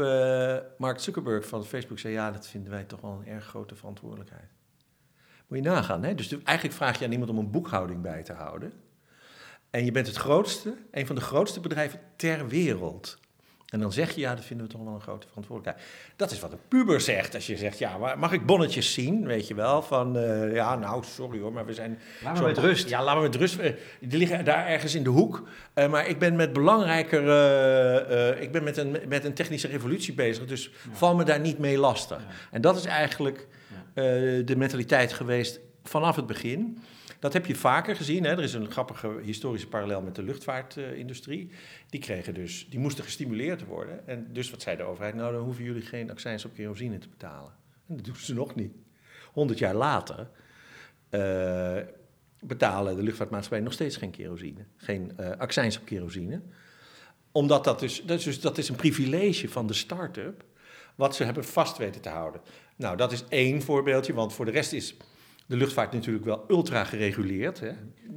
Mark 0.78 0.98
Zuckerberg 0.98 1.46
van 1.46 1.64
Facebook 1.64 1.98
zei: 1.98 2.12
Ja, 2.12 2.30
dat 2.30 2.46
vinden 2.46 2.70
wij 2.70 2.84
toch 2.84 3.00
wel 3.00 3.10
een 3.10 3.26
erg 3.26 3.44
grote 3.44 3.74
verantwoordelijkheid. 3.74 4.57
Moet 5.48 5.58
je 5.58 5.64
nagaan. 5.64 6.02
Hè? 6.02 6.14
Dus 6.14 6.36
eigenlijk 6.44 6.76
vraag 6.76 6.98
je 6.98 7.04
aan 7.04 7.12
iemand 7.12 7.30
om 7.30 7.38
een 7.38 7.50
boekhouding 7.50 8.02
bij 8.02 8.22
te 8.22 8.32
houden. 8.32 8.72
En 9.70 9.84
je 9.84 9.90
bent 9.90 10.06
het 10.06 10.16
grootste, 10.16 10.74
een 10.90 11.06
van 11.06 11.16
de 11.16 11.22
grootste 11.22 11.60
bedrijven 11.60 12.00
ter 12.16 12.48
wereld. 12.48 13.18
En 13.68 13.80
dan 13.80 13.92
zeg 13.92 14.14
je, 14.14 14.20
ja, 14.20 14.34
dat 14.34 14.44
vinden 14.44 14.66
we 14.66 14.72
toch 14.72 14.84
wel 14.84 14.94
een 14.94 15.00
grote 15.00 15.26
verantwoordelijkheid. 15.28 15.90
Dat 16.16 16.30
is 16.30 16.40
wat 16.40 16.52
een 16.52 16.58
puber 16.68 17.00
zegt. 17.00 17.34
Als 17.34 17.46
je 17.46 17.56
zegt, 17.56 17.78
ja, 17.78 18.14
mag 18.16 18.32
ik 18.32 18.46
bonnetjes 18.46 18.92
zien, 18.92 19.26
weet 19.26 19.48
je 19.48 19.54
wel? 19.54 19.82
Van, 19.82 20.16
uh, 20.16 20.54
ja, 20.54 20.76
nou, 20.76 21.04
sorry 21.04 21.40
hoor, 21.40 21.52
maar 21.52 21.66
we 21.66 21.74
zijn... 21.74 21.98
Laat 22.22 22.40
me 22.40 22.46
met 22.46 22.58
rust. 22.58 22.88
Ja, 22.88 23.04
laat 23.04 23.16
me 23.16 23.22
met 23.22 23.34
rust. 23.34 23.58
Eh, 23.58 23.72
die 24.00 24.18
liggen 24.18 24.44
daar 24.44 24.66
ergens 24.66 24.94
in 24.94 25.02
de 25.02 25.10
hoek. 25.10 25.48
Uh, 25.74 25.88
maar 25.88 26.06
ik 26.06 26.18
ben 26.18 26.36
met 26.36 26.52
belangrijker... 26.52 27.22
Ik 28.40 28.52
ben 28.52 28.64
met 28.64 28.76
een, 28.76 28.96
met 29.08 29.24
een 29.24 29.34
technische 29.34 29.68
revolutie 29.68 30.14
bezig, 30.14 30.44
dus 30.44 30.64
ja. 30.64 30.94
val 30.94 31.14
me 31.14 31.24
daar 31.24 31.40
niet 31.40 31.58
mee 31.58 31.78
lastig. 31.78 32.18
Ja. 32.18 32.34
En 32.50 32.60
dat 32.60 32.76
is 32.76 32.84
eigenlijk 32.84 33.46
de 33.94 34.54
mentaliteit 34.56 35.12
geweest 35.12 35.60
vanaf 35.82 36.16
het 36.16 36.26
begin. 36.26 36.78
Dat 37.18 37.32
heb 37.32 37.46
je 37.46 37.54
vaker 37.54 37.96
gezien. 37.96 38.24
Hè? 38.24 38.30
Er 38.30 38.42
is 38.42 38.54
een 38.54 38.70
grappige 38.70 39.20
historische 39.22 39.68
parallel 39.68 40.00
met 40.02 40.14
de 40.14 40.22
luchtvaartindustrie. 40.22 41.50
Die, 41.90 42.00
kregen 42.00 42.34
dus, 42.34 42.66
die 42.70 42.78
moesten 42.78 43.04
gestimuleerd 43.04 43.64
worden. 43.64 44.08
En 44.08 44.28
dus 44.32 44.50
wat 44.50 44.62
zei 44.62 44.76
de 44.76 44.82
overheid? 44.82 45.14
Nou, 45.14 45.32
dan 45.32 45.42
hoeven 45.42 45.64
jullie 45.64 45.82
geen 45.82 46.10
accijns 46.10 46.44
op 46.44 46.54
kerosine 46.54 46.98
te 46.98 47.08
betalen. 47.08 47.52
En 47.88 47.96
dat 47.96 48.04
doen 48.04 48.16
ze 48.16 48.34
nog 48.34 48.54
niet. 48.54 48.72
Honderd 49.32 49.58
jaar 49.58 49.74
later 49.74 50.28
uh, 51.10 51.76
betalen 52.40 52.96
de 52.96 53.02
luchtvaartmaatschappijen 53.02 53.64
nog 53.64 53.72
steeds 53.72 53.96
geen 53.96 54.10
kerosine. 54.10 54.64
Geen 54.76 55.12
uh, 55.20 55.30
accijns 55.30 55.78
op 55.78 55.84
kerosine. 55.84 56.42
Omdat 57.32 57.64
dat 57.64 57.80
dus, 57.80 58.04
dat 58.04 58.18
is, 58.18 58.24
dus, 58.24 58.40
dat 58.40 58.58
is 58.58 58.68
een 58.68 58.76
privilege 58.76 59.48
van 59.48 59.66
de 59.66 59.72
start-up... 59.72 60.44
wat 60.94 61.14
ze 61.16 61.24
hebben 61.24 61.44
vast 61.44 61.76
weten 61.76 62.00
te 62.00 62.08
houden. 62.08 62.40
Nou, 62.78 62.96
dat 62.96 63.12
is 63.12 63.24
één 63.28 63.62
voorbeeldje, 63.62 64.14
want 64.14 64.32
voor 64.32 64.44
de 64.44 64.50
rest 64.50 64.72
is 64.72 64.96
de 65.46 65.56
luchtvaart 65.56 65.92
natuurlijk 65.92 66.24
wel 66.24 66.44
ultra 66.48 66.84
gereguleerd. 66.84 67.60
Hè. 67.60 67.70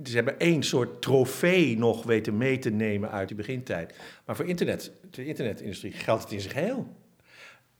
Ze 0.03 0.15
hebben 0.15 0.39
één 0.39 0.63
soort 0.63 1.01
trofee 1.01 1.77
nog 1.77 2.03
weten 2.03 2.37
mee 2.37 2.59
te 2.59 2.69
nemen 2.69 3.11
uit 3.11 3.27
die 3.27 3.37
begintijd. 3.37 3.95
Maar 4.25 4.35
voor 4.35 4.45
internet, 4.45 4.91
de 5.09 5.25
internetindustrie 5.25 5.91
geldt 5.91 6.23
het 6.23 6.31
in 6.31 6.41
zijn 6.41 6.53
geheel. 6.53 6.95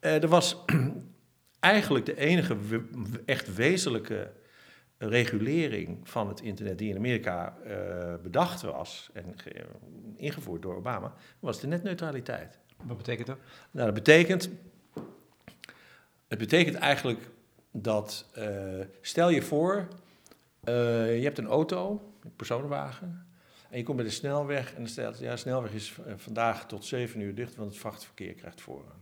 Uh, 0.01 0.23
er 0.23 0.27
was 0.27 0.57
eigenlijk 1.59 2.05
de 2.05 2.17
enige 2.17 2.57
echt 3.25 3.55
wezenlijke 3.55 4.31
regulering 4.97 6.09
van 6.09 6.27
het 6.27 6.41
internet 6.41 6.77
die 6.77 6.89
in 6.89 6.97
Amerika 6.97 7.57
uh, 7.67 8.13
bedacht 8.23 8.61
was 8.61 9.09
en 9.13 9.35
ingevoerd 10.15 10.61
door 10.61 10.75
Obama, 10.75 11.13
was 11.39 11.59
de 11.59 11.67
netneutraliteit. 11.67 12.59
Wat 12.83 12.97
betekent 12.97 13.27
dat? 13.27 13.37
Nou, 13.71 13.85
dat 13.85 13.95
betekent, 13.95 14.49
het 16.31 16.39
betekent 16.39 16.75
eigenlijk 16.75 17.29
dat, 17.71 18.25
uh, 18.37 18.45
stel 19.01 19.29
je 19.29 19.41
voor, 19.41 19.87
uh, 20.63 21.17
je 21.17 21.23
hebt 21.23 21.37
een 21.37 21.47
auto, 21.47 22.11
een 22.23 22.35
personenwagen, 22.35 23.25
en 23.69 23.77
je 23.77 23.83
komt 23.83 23.97
bij 23.97 24.05
de 24.05 24.11
snelweg 24.11 24.69
en 24.69 24.77
dan 24.77 24.87
stelt, 24.87 25.19
ja, 25.19 25.31
de 25.31 25.37
snelweg 25.37 25.71
is 25.71 25.95
vandaag 26.15 26.67
tot 26.67 26.85
7 26.85 27.19
uur 27.19 27.35
dicht, 27.35 27.55
want 27.55 27.69
het 27.69 27.79
vrachtverkeer 27.79 28.33
krijgt 28.33 28.61
voorrang. 28.61 28.99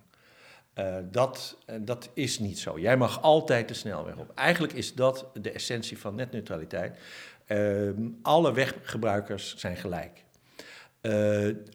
Dat, 1.12 1.58
dat 1.82 2.10
is 2.14 2.40
niet 2.40 2.60
zo. 2.60 2.80
Jij 2.80 2.98
mag 2.98 3.22
altijd 3.22 3.68
de 3.68 3.74
snelweg 3.74 4.18
op. 4.18 4.32
Eigenlijk 4.36 4.74
is 4.74 4.94
dat 4.94 5.26
de 5.34 5.52
essentie 5.52 5.98
van 5.98 6.16
netneutraliteit. 6.16 6.98
alle 8.22 8.54
weggebruikers 8.54 9.56
zijn 9.56 9.76
gelijk. 9.76 10.24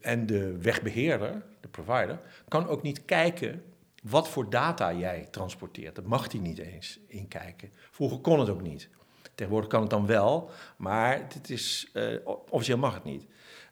en 0.01 0.27
de 0.27 0.59
wegbeheerder, 0.59 1.43
de 1.61 1.69
provider, 1.69 2.19
kan 2.49 2.69
ook 2.69 2.83
niet 2.83 3.05
kijken 3.05 3.63
wat 4.05 4.29
voor 4.29 4.51
data 4.51 4.93
jij 4.93 5.29
transporteert. 5.31 5.95
Dat 5.95 6.07
mag 6.07 6.33
hij 6.33 6.41
niet 6.41 6.59
eens 6.59 6.99
inkijken. 7.07 7.73
Vroeger 7.91 8.19
kon 8.19 8.41
het 8.41 8.49
ook 8.49 8.63
niet. 8.63 8.89
Tegenwoordig 9.35 9.71
kan 9.71 9.81
het 9.81 9.91
dan 9.91 10.07
wel, 10.07 10.51
maar 10.77 11.27
is, 11.47 11.91
uh, 11.93 12.19
officieel 12.51 12.79
mag 12.79 12.95
het 12.95 13.05
niet. 13.05 13.27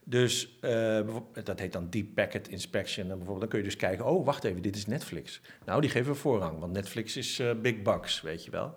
Dus 0.05 0.59
uh, 0.61 1.01
dat 1.45 1.59
heet 1.59 1.73
dan 1.73 1.91
Deep 1.91 2.15
Packet 2.15 2.49
Inspection. 2.49 3.03
En 3.03 3.09
bijvoorbeeld, 3.17 3.41
dan 3.41 3.49
kun 3.49 3.59
je 3.59 3.65
dus 3.65 3.77
kijken, 3.77 4.07
oh, 4.07 4.25
wacht 4.25 4.45
even, 4.45 4.63
dit 4.63 4.77
is 4.77 4.87
Netflix. 4.87 5.41
Nou, 5.65 5.81
die 5.81 5.91
geven 5.91 6.13
we 6.13 6.19
voorrang, 6.19 6.59
want 6.59 6.73
Netflix 6.73 7.17
is 7.17 7.41
uh, 7.41 7.51
big 7.55 7.83
bucks, 7.83 8.21
weet 8.21 8.45
je 8.45 8.51
wel. 8.51 8.75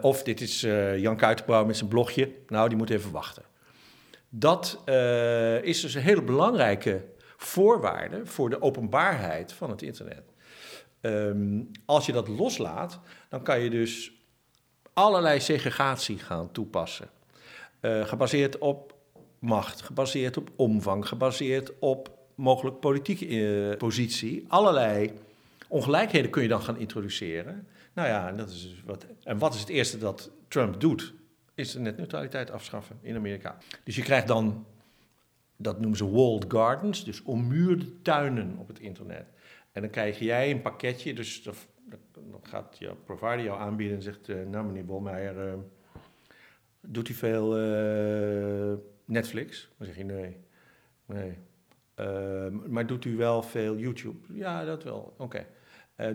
of 0.00 0.22
dit 0.22 0.40
is 0.40 0.60
Jan 0.96 1.16
Kuitenbrouw 1.16 1.64
met 1.64 1.76
zijn 1.76 1.88
blogje. 1.88 2.32
Nou, 2.46 2.68
die 2.68 2.78
moet 2.78 2.90
even 2.90 3.10
wachten. 3.10 3.42
Dat 4.28 4.82
is 5.62 5.80
dus 5.80 5.94
een 5.94 6.02
hele 6.02 6.22
belangrijke 6.22 7.04
voorwaarde 7.36 8.26
voor 8.26 8.50
de 8.50 8.62
openbaarheid 8.62 9.52
van 9.52 9.70
het 9.70 9.82
internet. 9.82 10.34
Um, 11.06 11.70
als 11.84 12.06
je 12.06 12.12
dat 12.12 12.28
loslaat, 12.28 13.00
dan 13.28 13.42
kan 13.42 13.60
je 13.60 13.70
dus 13.70 14.12
allerlei 14.92 15.40
segregatie 15.40 16.18
gaan 16.18 16.52
toepassen. 16.52 17.08
Uh, 17.80 18.04
gebaseerd 18.04 18.58
op 18.58 18.94
macht, 19.38 19.82
gebaseerd 19.82 20.36
op 20.36 20.50
omvang, 20.56 21.08
gebaseerd 21.08 21.72
op 21.78 22.10
mogelijk 22.34 22.80
politieke 22.80 23.26
uh, 23.26 23.76
positie. 23.76 24.44
Allerlei 24.48 25.12
ongelijkheden 25.68 26.30
kun 26.30 26.42
je 26.42 26.48
dan 26.48 26.62
gaan 26.62 26.78
introduceren. 26.78 27.66
Nou 27.92 28.08
ja, 28.08 28.28
en, 28.28 28.36
dat 28.36 28.48
is 28.48 28.62
dus 28.62 28.82
wat, 28.84 29.06
en 29.22 29.38
wat 29.38 29.54
is 29.54 29.60
het 29.60 29.68
eerste 29.68 29.98
dat 29.98 30.30
Trump 30.48 30.80
doet? 30.80 31.14
Is 31.54 31.72
de 31.72 31.80
netneutraliteit 31.80 32.50
afschaffen 32.50 32.98
in 33.00 33.16
Amerika. 33.16 33.58
Dus 33.84 33.96
je 33.96 34.02
krijgt 34.02 34.26
dan, 34.26 34.66
dat 35.56 35.80
noemen 35.80 35.98
ze 35.98 36.10
walled 36.10 36.44
gardens, 36.48 37.04
dus 37.04 37.22
ommuurde 37.22 38.02
tuinen 38.02 38.56
op 38.58 38.68
het 38.68 38.78
internet. 38.78 39.26
En 39.76 39.82
dan 39.82 39.90
krijg 39.90 40.18
jij 40.18 40.50
een 40.50 40.60
pakketje, 40.60 41.14
dus 41.14 41.42
dan 41.42 41.54
gaat 42.42 42.78
je 42.78 42.94
provider 43.04 43.42
jou 43.42 43.60
aanbieden 43.60 43.96
en 43.96 44.02
zegt, 44.02 44.28
uh, 44.28 44.46
nou 44.46 44.66
meneer 44.66 44.84
Bolmeijer, 44.84 45.48
uh, 45.48 45.54
doet 46.80 47.08
u 47.08 47.14
veel 47.14 47.58
uh, 47.58 48.74
Netflix? 49.04 49.70
Dan 49.78 49.86
zeg 49.86 49.96
je 49.96 50.04
nee, 50.04 50.36
nee. 51.06 51.38
maar 52.68 52.86
doet 52.86 53.04
u 53.04 53.16
wel 53.16 53.42
veel 53.42 53.76
YouTube? 53.76 54.34
Ja, 54.34 54.64
dat 54.64 54.82
wel, 54.82 55.14
oké. 55.18 55.46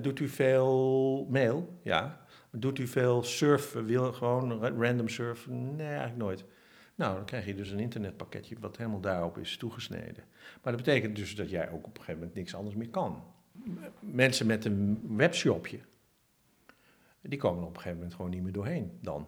Doet 0.02 0.20
u 0.20 0.28
veel 0.28 1.28
mail? 1.30 1.80
Ja. 1.84 2.26
Doet 2.52 2.80
u 2.80 2.88
veel 2.88 3.24
surfen, 3.24 3.86
wil 3.86 4.14
gewoon 4.14 4.80
random 4.82 5.08
surfen? 5.10 5.76
Nee, 5.76 5.88
eigenlijk 5.88 6.18
nooit. 6.18 6.46
Nou, 6.96 7.16
dan 7.16 7.26
krijg 7.26 7.46
je 7.46 7.56
dus 7.56 7.70
een 7.70 7.80
internetpakketje 7.80 8.56
wat 8.60 8.78
helemaal 8.78 9.02
daarop 9.02 9.38
is 9.38 9.58
toegesneden. 9.58 10.24
Maar 10.64 10.74
dat 10.74 10.84
betekent 10.84 11.16
dus 11.16 11.36
dat 11.36 11.50
jij 11.50 11.70
ook 11.70 11.86
op 11.86 11.98
een 11.98 12.04
gegeven 12.04 12.20
moment 12.20 12.34
niks 12.34 12.56
anders 12.56 12.76
meer 12.76 12.90
kan. 12.90 13.24
Mensen 14.00 14.46
met 14.46 14.66
een 14.66 15.00
webshopje, 15.16 15.80
die 17.22 17.40
komen 17.40 17.62
op 17.64 17.70
een 17.70 17.76
gegeven 17.76 17.98
moment 17.98 18.14
gewoon 18.16 18.32
niet 18.32 18.44
meer 18.44 18.52
doorheen 18.52 18.98
dan. 19.02 19.28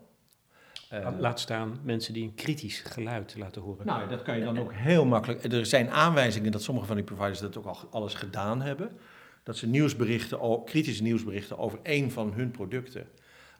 Uh, 0.93 1.09
Laat 1.17 1.39
staan 1.39 1.79
mensen 1.83 2.13
die 2.13 2.23
een 2.23 2.35
kritisch 2.35 2.79
geluid 2.79 3.35
laten 3.37 3.61
horen. 3.61 3.85
Nou, 3.85 4.09
dat 4.09 4.21
kan 4.21 4.37
je 4.37 4.43
dan 4.43 4.59
ook 4.59 4.73
heel 4.73 5.05
makkelijk. 5.05 5.43
Er 5.43 5.65
zijn 5.65 5.89
aanwijzingen 5.89 6.51
dat 6.51 6.63
sommige 6.63 6.87
van 6.87 6.95
die 6.95 7.05
providers 7.05 7.39
dat 7.39 7.57
ook 7.57 7.65
al 7.65 7.77
alles 7.91 8.13
gedaan 8.13 8.61
hebben. 8.61 8.97
Dat 9.43 9.57
ze 9.57 9.67
nieuwsberichten, 9.67 10.63
kritische 10.63 11.03
nieuwsberichten 11.03 11.57
over 11.57 11.79
één 11.83 12.11
van 12.11 12.33
hun 12.33 12.51
producten, 12.51 13.07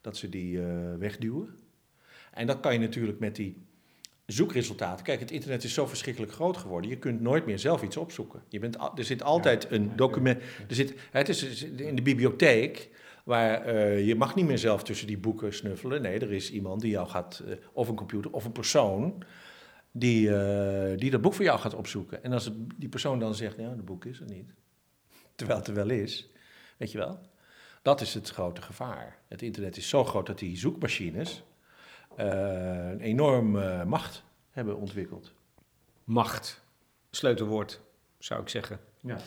dat 0.02 0.18
ze 0.18 0.30
die 0.30 0.54
uh, 0.56 0.66
wegduwen. 0.98 1.56
En 2.32 2.48
dat 2.48 2.60
kan 2.60 2.74
je 2.74 2.80
natuurlijk 2.80 3.20
met 3.20 3.36
die 3.36 3.66
zoekresultaten. 4.26 5.06
Kijk, 5.06 5.20
het 5.20 5.32
internet 5.32 5.64
is 5.64 5.74
zo 5.74 5.86
verschrikkelijk 5.86 6.32
groot 6.32 6.58
geworden. 6.58 6.90
Je 6.90 6.98
kunt 6.98 7.22
nooit 7.22 7.46
meer 7.46 7.60
zelf 7.60 7.84
iets 7.84 7.98
opzoeken. 7.98 8.44
Je 8.50 8.60
bent, 8.60 8.78
er 8.96 9.04
zit 9.04 9.24
altijd 9.24 9.72
een 9.72 9.96
document. 9.96 10.42
Er 10.68 10.76
zit, 10.76 10.94
het 11.12 11.30
is 11.30 11.64
in 11.64 11.96
de 11.96 12.02
bibliotheek. 12.02 12.90
Waar 13.24 13.76
uh, 13.76 14.08
je 14.08 14.16
mag 14.16 14.36
niet 14.36 14.46
meer 14.46 14.58
zelf 14.58 14.84
tussen 14.84 15.08
die 15.08 15.18
boeken 15.18 15.54
snuffelen. 15.54 16.02
Nee, 16.02 16.20
er 16.20 16.34
is 16.34 16.52
iemand 16.52 16.82
die 16.82 16.92
jou 16.92 17.08
gaat, 17.08 17.44
uh, 17.48 17.56
of 17.74 17.88
een 17.88 17.96
computer 17.96 18.32
of 18.32 18.46
een 18.46 18.52
persoon, 18.52 19.24
die, 19.92 20.30
uh, 20.30 20.98
die 20.98 21.12
dat 21.12 21.22
boek 21.22 21.34
voor 21.34 21.46
jou 21.46 21.60
gaat 21.60 21.74
opzoeken. 21.74 22.24
En 22.24 22.32
als 22.32 22.46
het, 22.46 22.54
die 22.76 22.90
persoon 22.90 23.20
dan 23.20 23.36
zegt, 23.36 23.58
ja, 23.58 23.70
het 23.70 23.86
boek 23.86 24.06
is 24.06 24.20
er 24.20 24.30
niet. 24.30 24.54
Terwijl 25.36 25.60
het 25.60 25.68
er 25.68 25.74
wel 25.74 25.90
is, 25.90 26.30
weet 26.78 26.92
je 26.92 26.98
wel. 26.98 27.20
Dat 27.82 28.02
is 28.02 28.14
het 28.14 28.30
grote 28.30 28.62
gevaar. 28.62 29.18
Het 29.28 29.42
internet 29.42 29.78
is 29.78 29.90
zo 29.90 30.04
groot 30.04 30.26
dat 30.26 30.40
die 30.40 30.58
zoekmachines 30.58 31.44
een 32.16 33.00
enorme 33.00 33.86
macht 33.86 34.24
hebben 34.50 34.78
ontwikkeld. 34.78 35.34
Macht, 36.04 36.62
sleutelwoord, 37.12 37.82
zou 38.18 38.42
ik 38.42 38.50
zeggen. 38.50 38.80
Ja. 39.00 39.18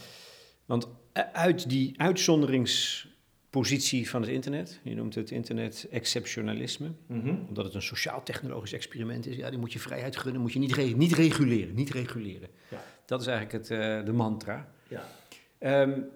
Want 0.65 0.89
uit 1.33 1.69
die 1.69 2.01
uitzonderings 2.01 3.07
positie 3.51 4.11
van 4.11 4.21
het 4.21 4.31
internet. 4.31 4.81
Je 4.83 4.95
noemt 4.95 5.15
het 5.15 5.31
internet 5.31 5.87
exceptionalisme, 5.91 6.93
mm 7.07 7.45
omdat 7.49 7.65
het 7.65 7.75
een 7.75 7.83
sociaal-technologisch 7.83 8.73
experiment 8.73 9.27
is. 9.27 9.37
Ja, 9.37 9.51
die 9.51 9.59
moet 9.59 9.73
je 9.73 9.79
vrijheid 9.79 10.17
gunnen, 10.17 10.41
moet 10.41 10.53
je 10.53 10.59
niet, 10.59 10.97
niet 10.97 11.13
reguleren, 11.13 11.75
niet 11.75 11.91
reguleren. 11.91 12.49
Ja. 12.71 12.83
Dat 13.05 13.21
is 13.21 13.27
eigenlijk 13.27 13.69
het, 13.69 13.79
uh, 13.79 14.05
de 14.05 14.13
mantra. 14.13 14.69
Ja. 14.89 15.83
Um, 15.83 16.09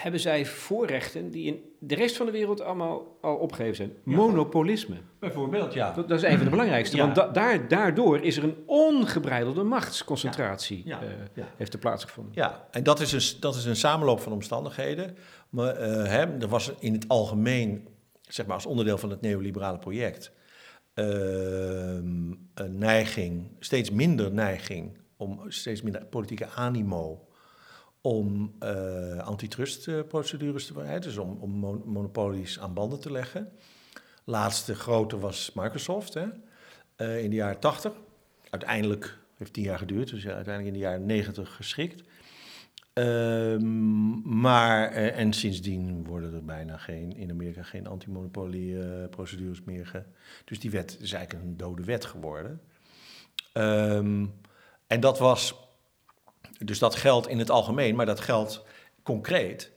hebben 0.00 0.20
zij 0.20 0.46
voorrechten 0.46 1.30
die 1.30 1.46
in 1.46 1.60
de 1.78 1.94
rest 1.94 2.16
van 2.16 2.26
de 2.26 2.32
wereld 2.32 2.60
allemaal 2.60 3.18
al 3.20 3.36
opgegeven 3.36 3.74
zijn. 3.74 3.92
Monopolisme. 4.02 4.96
Bijvoorbeeld, 5.18 5.72
ja. 5.72 5.92
Dat, 5.92 6.08
dat, 6.08 6.18
is 6.18 6.24
een 6.24 6.36
van 6.36 6.44
de 6.44 6.50
belangrijkste. 6.50 6.96
Want 6.96 7.14
da, 7.14 7.28
daar, 7.28 7.68
daardoor 7.68 8.20
is 8.20 8.36
er 8.36 8.44
een 8.44 8.56
ongebreidelde 8.66 9.62
machtsconcentratie 9.62 10.82
ja. 10.84 11.02
Uh, 11.34 11.44
heeft 11.56 11.72
er 11.72 11.78
plaatsgevonden. 11.78 12.32
Ja, 12.34 12.68
en 12.70 12.82
dat 12.82 13.00
is 13.00 13.12
een, 13.12 13.40
dat 13.40 13.54
is 13.54 13.64
een 13.64 13.76
samenloop 13.76 14.20
van 14.20 14.32
omstandigheden. 14.32 15.16
Maar 15.48 15.80
uh, 15.80 16.06
hè, 16.06 16.38
er 16.40 16.48
was 16.48 16.72
in 16.78 16.92
het 16.92 17.08
algemeen, 17.08 17.88
zeg 18.20 18.46
maar 18.46 18.54
als 18.54 18.66
onderdeel 18.66 18.98
van 18.98 19.10
het 19.10 19.20
neoliberale 19.20 19.78
project, 19.78 20.32
uh, 20.94 21.06
een 22.54 22.78
neiging, 22.78 23.50
steeds 23.58 23.90
minder 23.90 24.32
neiging 24.32 24.98
om 25.16 25.40
steeds 25.48 25.82
minder 25.82 26.04
politieke 26.04 26.46
animo 26.46 27.25
om 28.00 28.54
uh, 28.62 29.18
antitrustprocedures 29.18 30.66
te 30.66 30.72
bereiden, 30.72 31.02
dus 31.02 31.16
om, 31.16 31.50
monopolies 31.84 32.60
aan 32.60 32.74
banden 32.74 33.00
te 33.00 33.12
leggen. 33.12 33.52
Laatste 34.24 34.74
grote 34.74 35.18
was 35.18 35.50
Microsoft 35.54 36.14
hè, 36.14 36.26
uh, 36.96 37.22
in 37.22 37.30
de 37.30 37.36
jaren 37.36 37.60
80. 37.60 37.92
Uiteindelijk 38.50 39.18
heeft 39.36 39.52
tien 39.52 39.64
jaar 39.64 39.78
geduurd, 39.78 40.10
dus 40.10 40.26
uiteindelijk 40.26 40.66
in 40.66 40.80
de 40.80 40.86
jaren 40.86 41.06
90 41.06 41.54
geschikt. 41.54 42.02
Uh, 42.94 43.58
maar, 44.24 44.90
en 44.92 45.32
sindsdien 45.32 46.04
worden 46.04 46.34
er 46.34 46.44
bijna 46.44 46.76
geen, 46.76 47.16
in 47.16 47.30
Amerika 47.30 47.62
geen 47.62 47.86
antimonopolieprocedures 47.86 49.62
meer. 49.62 49.86
Ge, 49.86 50.02
dus 50.44 50.60
die 50.60 50.70
wet 50.70 50.98
is 51.00 51.12
eigenlijk 51.12 51.44
een 51.44 51.56
dode 51.56 51.84
wet 51.84 52.04
geworden. 52.04 52.60
Um, 53.52 54.34
en 54.86 55.00
dat 55.00 55.18
was 55.18 55.65
dus 56.64 56.78
dat 56.78 56.94
geldt 56.94 57.28
in 57.28 57.38
het 57.38 57.50
algemeen, 57.50 57.96
maar 57.96 58.06
dat 58.06 58.20
geldt 58.20 58.64
concreet 59.02 59.72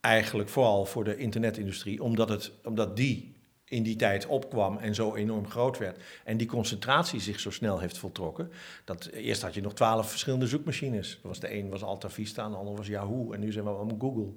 eigenlijk 0.00 0.48
vooral 0.48 0.84
voor 0.84 1.04
de 1.04 1.16
internetindustrie, 1.16 2.02
omdat, 2.02 2.28
het, 2.28 2.52
omdat 2.64 2.96
die 2.96 3.36
in 3.64 3.82
die 3.82 3.96
tijd 3.96 4.26
opkwam 4.26 4.76
en 4.76 4.94
zo 4.94 5.14
enorm 5.14 5.50
groot 5.50 5.78
werd. 5.78 6.02
En 6.24 6.36
die 6.36 6.46
concentratie 6.46 7.20
zich 7.20 7.40
zo 7.40 7.50
snel 7.50 7.78
heeft 7.78 7.98
voltrokken. 7.98 8.50
Dat, 8.84 9.06
eerst 9.06 9.42
had 9.42 9.54
je 9.54 9.60
nog 9.60 9.74
twaalf 9.74 10.10
verschillende 10.10 10.46
zoekmachines. 10.46 11.20
Was 11.22 11.40
de 11.40 11.54
een 11.54 11.68
was 11.68 11.82
Alta 11.82 12.10
Vista, 12.10 12.48
de 12.48 12.56
ander 12.56 12.76
was 12.76 12.86
Yahoo. 12.86 13.32
En 13.32 13.40
nu 13.40 13.52
zijn 13.52 13.64
we 13.64 13.70
allemaal 13.70 13.98
Google, 13.98 14.32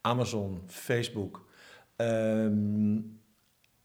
Amazon, 0.00 0.62
Facebook. 0.66 1.46
Um, 1.96 3.20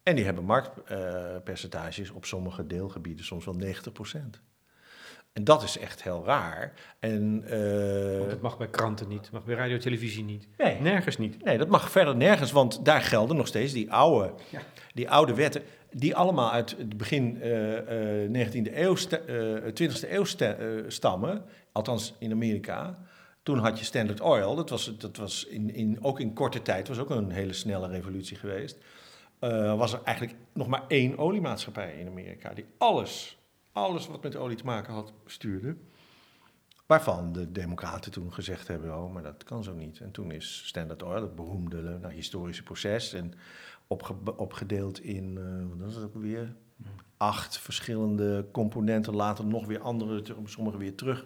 en 0.03 0.15
die 0.15 0.25
hebben 0.25 0.43
marktpercentages 0.43 2.11
op 2.11 2.25
sommige 2.25 2.67
deelgebieden 2.67 3.25
soms 3.25 3.45
wel 3.45 3.53
90 3.53 3.91
procent. 3.91 4.41
En 5.37 5.43
dat 5.43 5.63
is 5.63 5.77
echt 5.77 6.03
heel 6.03 6.23
raar. 6.25 6.73
En, 6.99 7.43
uh, 7.45 8.17
want 8.17 8.29
dat 8.29 8.41
mag 8.41 8.57
bij 8.57 8.67
kranten 8.67 9.07
niet, 9.07 9.31
mag 9.31 9.43
bij 9.43 9.55
radio 9.55 9.77
televisie 9.77 10.23
niet. 10.23 10.47
Nee. 10.57 10.79
Nergens 10.79 11.17
niet. 11.17 11.43
Nee, 11.43 11.57
dat 11.57 11.67
mag 11.67 11.91
verder 11.91 12.15
nergens, 12.15 12.51
want 12.51 12.85
daar 12.85 13.01
gelden 13.01 13.35
nog 13.35 13.47
steeds 13.47 13.73
die 13.73 13.91
oude, 13.91 14.33
ja. 14.49 14.61
die 14.93 15.09
oude 15.09 15.33
wetten, 15.33 15.61
die 15.91 16.15
allemaal 16.15 16.51
uit 16.51 16.75
het 16.77 16.97
begin 16.97 17.37
uh, 17.43 18.25
uh, 18.29 18.47
19e 18.47 18.75
eeuw, 18.75 18.95
20e 19.69 20.09
eeuw 20.09 20.25
stammen, 20.87 21.43
althans 21.71 22.13
in 22.19 22.31
Amerika. 22.31 22.99
Toen 23.43 23.57
had 23.57 23.79
je 23.79 23.85
Standard 23.85 24.21
Oil, 24.21 24.55
dat 24.55 24.69
was, 24.69 24.97
dat 24.97 25.17
was 25.17 25.45
in, 25.45 25.73
in, 25.73 25.97
ook 26.01 26.19
in 26.19 26.33
korte 26.33 26.61
tijd, 26.61 26.87
was 26.87 26.99
ook 26.99 27.09
een 27.09 27.31
hele 27.31 27.53
snelle 27.53 27.87
revolutie 27.87 28.37
geweest. 28.37 28.77
was 29.77 29.93
er 29.93 30.01
eigenlijk 30.03 30.37
nog 30.53 30.67
maar 30.67 30.83
één 30.87 31.17
oliemaatschappij 31.17 31.95
in 31.99 32.07
Amerika 32.07 32.53
die 32.53 32.65
alles 32.77 33.36
alles 33.77 34.07
wat 34.07 34.23
met 34.23 34.35
olie 34.35 34.57
te 34.57 34.65
maken 34.65 34.93
had 34.93 35.13
stuurde. 35.25 35.75
Waarvan 36.85 37.33
de 37.33 37.51
Democraten 37.51 38.11
toen 38.11 38.33
gezegd 38.33 38.67
hebben: 38.67 38.97
oh, 38.97 39.13
maar 39.13 39.23
dat 39.23 39.43
kan 39.43 39.63
zo 39.63 39.73
niet. 39.73 39.99
En 39.99 40.11
toen 40.11 40.31
is 40.31 40.67
Standard 40.67 41.03
Oil, 41.03 41.21
het 41.21 41.35
beroemde 41.35 41.81
nou, 41.81 42.13
historische 42.13 42.63
proces, 42.63 43.13
en 43.13 43.33
opge 43.87 44.15
opgedeeld 44.35 44.99
in, 44.99 45.37
uh, 45.37 45.79
wat 45.79 45.89
is 45.89 45.95
het 45.95 46.03
ook 46.03 46.15
weer? 46.15 46.55
Acht 47.17 47.59
verschillende 47.59 48.45
componenten, 48.51 49.15
later 49.15 49.45
nog 49.45 49.65
weer 49.65 49.79
andere, 49.79 50.23
sommige 50.45 50.77
weer 50.77 50.95
terug. 50.95 51.25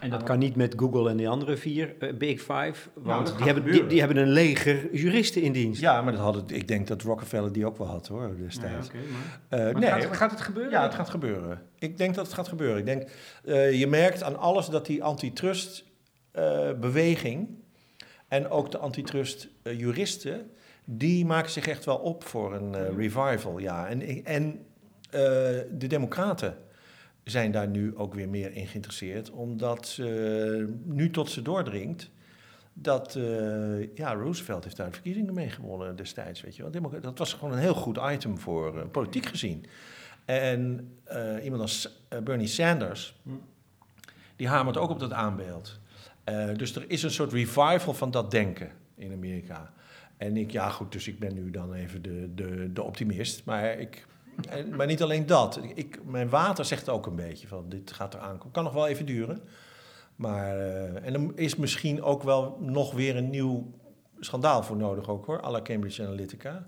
En 0.00 0.10
dat 0.10 0.22
kan 0.22 0.38
niet 0.38 0.56
met 0.56 0.74
Google 0.76 1.10
en 1.10 1.16
die 1.16 1.28
andere 1.28 1.56
vier, 1.56 1.94
uh, 1.98 2.14
Big 2.14 2.40
Five, 2.40 2.74
want 2.94 3.24
nou, 3.24 3.36
die, 3.36 3.46
hebben, 3.46 3.72
die, 3.72 3.86
die, 3.86 3.98
hebben 3.98 4.16
een 4.16 4.28
leger 4.28 4.94
juristen 4.94 5.42
in 5.42 5.52
dienst. 5.52 5.80
Ja, 5.80 6.02
maar 6.02 6.12
dat 6.12 6.20
hadden, 6.20 6.44
ik 6.46 6.68
denk 6.68 6.86
dat 6.86 7.02
Rockefeller 7.02 7.52
die 7.52 7.66
ook 7.66 7.78
wel 7.78 7.86
had 7.86 8.06
hoor, 8.06 8.36
destijds. 8.36 8.90
Nee, 8.92 9.02
maar... 9.48 9.68
Uh, 9.68 9.74
nee, 9.74 9.90
gaat, 9.90 10.16
gaat, 10.16 10.30
het 10.30 10.40
gebeuren? 10.40 10.72
Ja, 10.72 10.82
het 10.82 10.94
gaat 10.94 11.10
gebeuren. 11.10 11.62
Ik 11.78 11.96
denk 11.96 12.14
dat 12.14 12.24
het 12.24 12.34
gaat 12.34 12.48
gebeuren. 12.48 12.78
Ik 12.78 12.86
denk, 12.86 13.08
je 13.74 13.86
merkt 13.88 14.22
aan 14.22 14.38
alles 14.38 14.66
dat 14.66 14.86
die 14.86 15.02
antitrust 15.02 15.84
beweging 16.80 17.48
en 18.28 18.48
ook 18.48 18.70
de 18.70 18.78
antitrust 18.78 19.48
juristen 19.62 20.50
die 20.90 21.26
maken 21.26 21.50
zich 21.50 21.66
echt 21.66 21.84
wel 21.84 21.96
op 21.96 22.24
voor 22.24 22.54
een 22.54 22.72
uh, 22.72 22.96
revival. 22.96 23.58
Ja. 23.58 23.88
En, 23.88 24.24
en 24.24 24.44
uh, 24.44 24.60
de 25.70 25.86
Democraten 25.86 26.56
zijn 27.30 27.52
daar 27.52 27.68
nu 27.68 27.96
ook 27.96 28.14
weer 28.14 28.28
meer 28.28 28.52
in 28.52 28.66
geïnteresseerd, 28.66 29.30
omdat 29.30 30.00
nu 30.84 31.10
tot 31.10 31.30
ze 31.30 31.42
doordringt 31.42 32.10
dat 32.72 33.18
ja, 33.94 34.12
Roosevelt 34.12 34.64
heeft 34.64 34.76
daar 34.76 34.92
verkiezingen 34.92 35.34
mee 35.34 35.50
gewonnen 35.50 35.96
destijds. 35.96 36.40
Weet 36.40 36.56
je 36.56 36.70
wel. 36.70 37.00
Dat 37.00 37.18
was 37.18 37.32
gewoon 37.32 37.52
een 37.52 37.58
heel 37.58 37.74
goed 37.74 37.98
item 38.10 38.38
voor 38.38 38.88
politiek 38.88 39.26
gezien. 39.26 39.66
En 40.24 40.92
iemand 41.42 41.62
als 41.62 42.04
Bernie 42.24 42.46
Sanders, 42.46 43.20
die 44.36 44.48
hamert 44.48 44.76
ook 44.76 44.90
op 44.90 45.00
dat 45.00 45.12
aanbeeld. 45.12 45.80
dus 46.56 46.76
er 46.76 46.84
is 46.88 47.02
een 47.02 47.10
soort 47.10 47.32
revival 47.32 47.94
van 47.94 48.10
dat 48.10 48.30
denken 48.30 48.70
in 48.94 49.12
Amerika. 49.12 49.72
En 50.16 50.36
ik, 50.36 50.50
ja 50.50 50.68
goed, 50.68 50.92
dus 50.92 51.08
ik 51.08 51.18
ben 51.18 51.34
nu 51.34 51.50
dan 51.50 51.74
even 51.74 52.02
de, 52.02 52.34
de, 52.34 52.72
de 52.72 52.82
optimist. 52.82 53.44
Maar, 53.44 53.78
ik, 53.78 54.06
en, 54.48 54.76
maar 54.76 54.86
niet 54.86 55.02
alleen 55.02 55.26
dat. 55.26 55.60
Ik, 55.74 56.04
mijn 56.04 56.28
water 56.28 56.64
zegt 56.64 56.88
ook 56.88 57.06
een 57.06 57.16
beetje 57.16 57.46
van 57.46 57.68
dit 57.68 57.92
gaat 57.92 58.14
er 58.14 58.20
aankomen. 58.20 58.52
Kan 58.52 58.64
nog 58.64 58.72
wel 58.72 58.86
even 58.86 59.06
duren. 59.06 59.40
Maar, 60.16 60.56
uh, 60.56 61.06
en 61.06 61.14
er 61.14 61.30
is 61.34 61.56
misschien 61.56 62.02
ook 62.02 62.22
wel 62.22 62.58
nog 62.60 62.92
weer 62.92 63.16
een 63.16 63.30
nieuw 63.30 63.72
schandaal 64.20 64.62
voor 64.62 64.76
nodig 64.76 65.08
ook 65.08 65.26
hoor. 65.26 65.44
à 65.44 65.62
Cambridge 65.62 66.02
Analytica. 66.02 66.66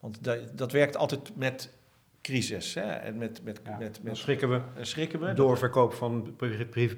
Want 0.00 0.24
dat, 0.24 0.38
dat 0.54 0.72
werkt 0.72 0.96
altijd 0.96 1.36
met 1.36 1.72
crisis. 2.22 2.74
Hè? 2.74 2.80
En 2.80 3.18
met, 3.18 3.40
met, 3.44 3.60
met, 3.78 4.02
met, 4.02 4.16
schrikken 4.16 4.50
we. 4.50 4.60
schrikken 4.80 5.20
we. 5.20 5.32
Doorverkoop 5.32 5.92
van 5.92 6.36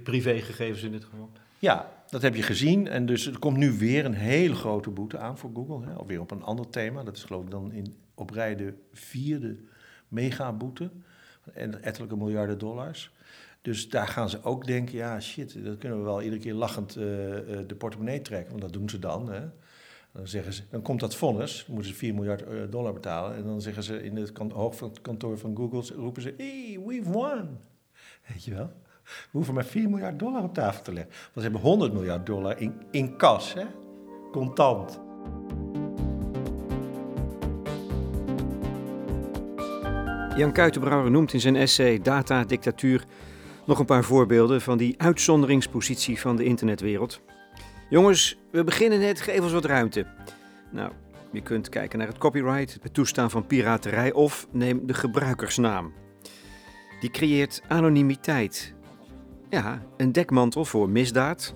privégegevens 0.03 0.83
in 0.83 0.93
dit 0.93 1.05
geval. 1.05 1.31
Ja, 1.59 1.93
dat 2.09 2.23
heb 2.23 2.35
je 2.35 2.43
gezien. 2.43 2.89
En 2.89 3.07
dus 3.07 3.27
er 3.27 3.39
komt 3.39 3.57
nu 3.57 3.79
weer 3.79 4.05
een 4.05 4.15
hele 4.15 4.55
grote 4.55 4.91
boete 4.91 5.19
aan 5.19 5.39
voor 5.39 5.51
Google. 5.55 5.87
Hè, 5.87 5.93
alweer 5.93 6.21
op 6.21 6.31
een 6.31 6.43
ander 6.43 6.69
thema. 6.69 7.03
Dat 7.03 7.17
is 7.17 7.25
geloof 7.25 7.45
ik 7.45 7.51
dan 7.51 7.73
in, 7.73 7.95
op 8.15 8.31
rij 8.31 8.57
de 8.57 8.75
vierde 8.93 9.57
megaboete. 10.15 10.91
En 11.53 11.83
ettelijke 11.83 12.17
miljarden 12.17 12.59
dollars. 12.59 13.11
Dus 13.63 13.89
daar 13.89 14.07
gaan 14.07 14.31
ze 14.31 14.43
ook 14.43 14.67
denken, 14.67 14.97
ja 14.97 15.21
shit, 15.21 15.65
dat 15.65 15.79
kunnen 15.79 15.99
we 15.99 16.05
wel 16.05 16.23
iedere 16.23 16.43
keer 16.43 16.55
lachend 16.55 16.97
uh, 16.97 17.03
de 17.67 17.75
portemonnee 17.79 18.23
trekken. 18.23 18.51
Want 18.51 18.63
dat 18.63 18.73
doen 18.73 18.89
ze 18.89 18.99
dan. 18.99 19.31
Hè. 19.31 19.41
Dan, 20.13 20.29
zeggen 20.29 20.53
ze, 20.53 20.63
dan 20.71 20.83
komt 20.83 21.01
dat 21.01 21.15
vonnis, 21.15 21.67
moeten 21.67 21.91
ze 21.91 21.97
4 21.97 22.15
miljard 22.15 22.43
eh, 22.43 22.59
dollar 22.71 22.93
betalen. 22.93 23.37
En 23.37 23.45
dan 23.45 23.61
zeggen 23.61 23.83
ze 23.83 24.03
in 24.03 24.17
het 24.17 24.39
hoofdkantoor 24.53 25.39
van 25.39 25.57
Google, 25.57 25.95
roepen 25.97 26.23
ze, 26.23 26.35
hey, 26.37 26.81
we've 26.87 27.11
won. 27.11 27.59
Weet 28.29 28.45
je 28.45 28.55
wel? 28.55 28.73
We 29.05 29.31
hoeven 29.31 29.55
maar 29.55 29.65
4 29.65 29.91
miljard 29.91 30.19
dollar 30.19 30.43
op 30.43 30.55
tafel 30.55 30.83
te 30.83 30.93
leggen. 30.93 31.13
Want 31.13 31.35
ze 31.35 31.41
hebben 31.41 31.61
100 31.61 31.93
miljard 31.93 32.27
dollar 32.27 32.59
in, 32.59 32.75
in 32.91 33.17
kas, 33.17 33.55
hè? 33.55 33.65
contant. 34.33 35.01
Jan 40.37 40.53
Kuitenbrouwer 40.53 41.11
noemt 41.11 41.33
in 41.33 41.41
zijn 41.41 41.57
essay 41.57 41.99
Data 41.99 42.45
Dictatuur 42.45 43.05
nog 43.67 43.79
een 43.79 43.85
paar 43.85 44.05
voorbeelden 44.05 44.61
van 44.61 44.79
die 44.79 44.95
uitzonderingspositie 45.01 46.21
van 46.21 46.37
de 46.37 46.45
internetwereld. 46.45 47.21
Jongens, 47.91 48.39
we 48.51 48.65
beginnen 48.65 48.99
net, 48.99 49.21
geef 49.21 49.41
ons 49.41 49.53
wat 49.53 49.65
ruimte. 49.65 50.07
Nou, 50.73 50.93
je 51.33 51.41
kunt 51.41 51.69
kijken 51.69 51.99
naar 51.99 52.09
het 52.09 52.19
copyright, 52.19 52.79
het 52.83 52.95
toestaan 52.95 53.31
van 53.31 53.47
piraterij 53.47 54.13
of 54.13 54.47
neem 54.51 54.87
de 54.87 54.95
gebruikersnaam. 54.95 55.93
Die 57.01 57.11
creëert 57.11 57.63
anonimiteit. 57.69 58.75
Ja, 59.51 59.83
een 59.97 60.13
dekmantel 60.13 60.65
voor 60.65 60.89
misdaad 60.89 61.55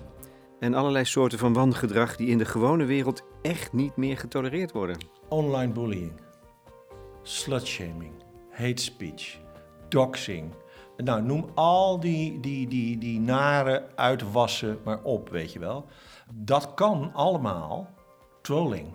en 0.59 0.73
allerlei 0.73 1.05
soorten 1.05 1.39
van 1.39 1.53
wangedrag 1.53 2.15
die 2.15 2.27
in 2.27 2.37
de 2.37 2.45
gewone 2.45 2.85
wereld 2.85 3.23
echt 3.41 3.73
niet 3.73 3.95
meer 3.95 4.17
getolereerd 4.17 4.71
worden. 4.71 4.97
Online 5.29 5.73
bullying, 5.73 6.11
slutshaming, 7.23 8.13
hate 8.59 8.81
speech, 8.81 9.37
doxing. 9.87 10.51
Nou, 10.97 11.21
noem 11.21 11.45
al 11.55 11.99
die, 11.99 12.39
die, 12.39 12.67
die, 12.67 12.97
die 12.97 13.19
nare 13.19 13.83
uitwassen 13.95 14.79
maar 14.83 14.99
op, 15.03 15.29
weet 15.29 15.53
je 15.53 15.59
wel. 15.59 15.85
Dat 16.33 16.73
kan 16.73 17.11
allemaal 17.13 17.89
trolling. 18.41 18.87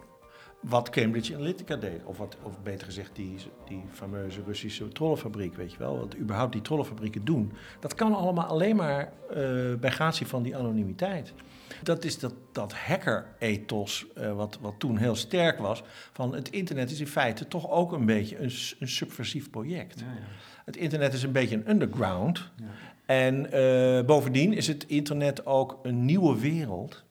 Wat 0.60 0.90
Cambridge 0.90 1.34
Analytica 1.34 1.76
deed, 1.76 2.04
of, 2.04 2.18
wat, 2.18 2.36
of 2.42 2.62
beter 2.62 2.86
gezegd 2.86 3.16
die, 3.16 3.36
die 3.68 3.84
fameuze 3.90 4.42
Russische 4.46 4.88
trollenfabriek, 4.88 5.56
weet 5.56 5.72
je 5.72 5.78
wel. 5.78 5.98
Wat 5.98 6.16
überhaupt 6.16 6.52
die 6.52 6.62
trollenfabrieken 6.62 7.24
doen. 7.24 7.52
Dat 7.80 7.94
kan 7.94 8.14
allemaal 8.14 8.46
alleen 8.46 8.76
maar 8.76 9.12
uh, 9.30 9.36
bij 9.74 9.90
gratie 9.90 10.26
van 10.26 10.42
die 10.42 10.56
anonimiteit. 10.56 11.32
Dat 11.82 12.04
is 12.04 12.18
dat, 12.18 12.34
dat 12.52 12.72
hacker-ethos, 12.72 14.06
uh, 14.18 14.32
wat, 14.32 14.58
wat 14.60 14.74
toen 14.78 14.96
heel 14.96 15.16
sterk 15.16 15.58
was. 15.58 15.82
Van 16.12 16.34
het 16.34 16.50
internet 16.50 16.90
is 16.90 17.00
in 17.00 17.06
feite 17.06 17.48
toch 17.48 17.70
ook 17.70 17.92
een 17.92 18.06
beetje 18.06 18.38
een, 18.38 18.52
een 18.78 18.88
subversief 18.88 19.50
project. 19.50 20.00
Ja, 20.00 20.06
ja. 20.06 20.26
Het 20.64 20.76
internet 20.76 21.12
is 21.12 21.22
een 21.22 21.32
beetje 21.32 21.56
een 21.56 21.70
underground. 21.70 22.50
Ja. 22.56 22.66
En 23.06 23.56
uh, 23.56 24.06
bovendien 24.06 24.52
is 24.52 24.66
het 24.66 24.86
internet 24.86 25.46
ook 25.46 25.78
een 25.82 26.04
nieuwe 26.04 26.40
wereld 26.40 27.04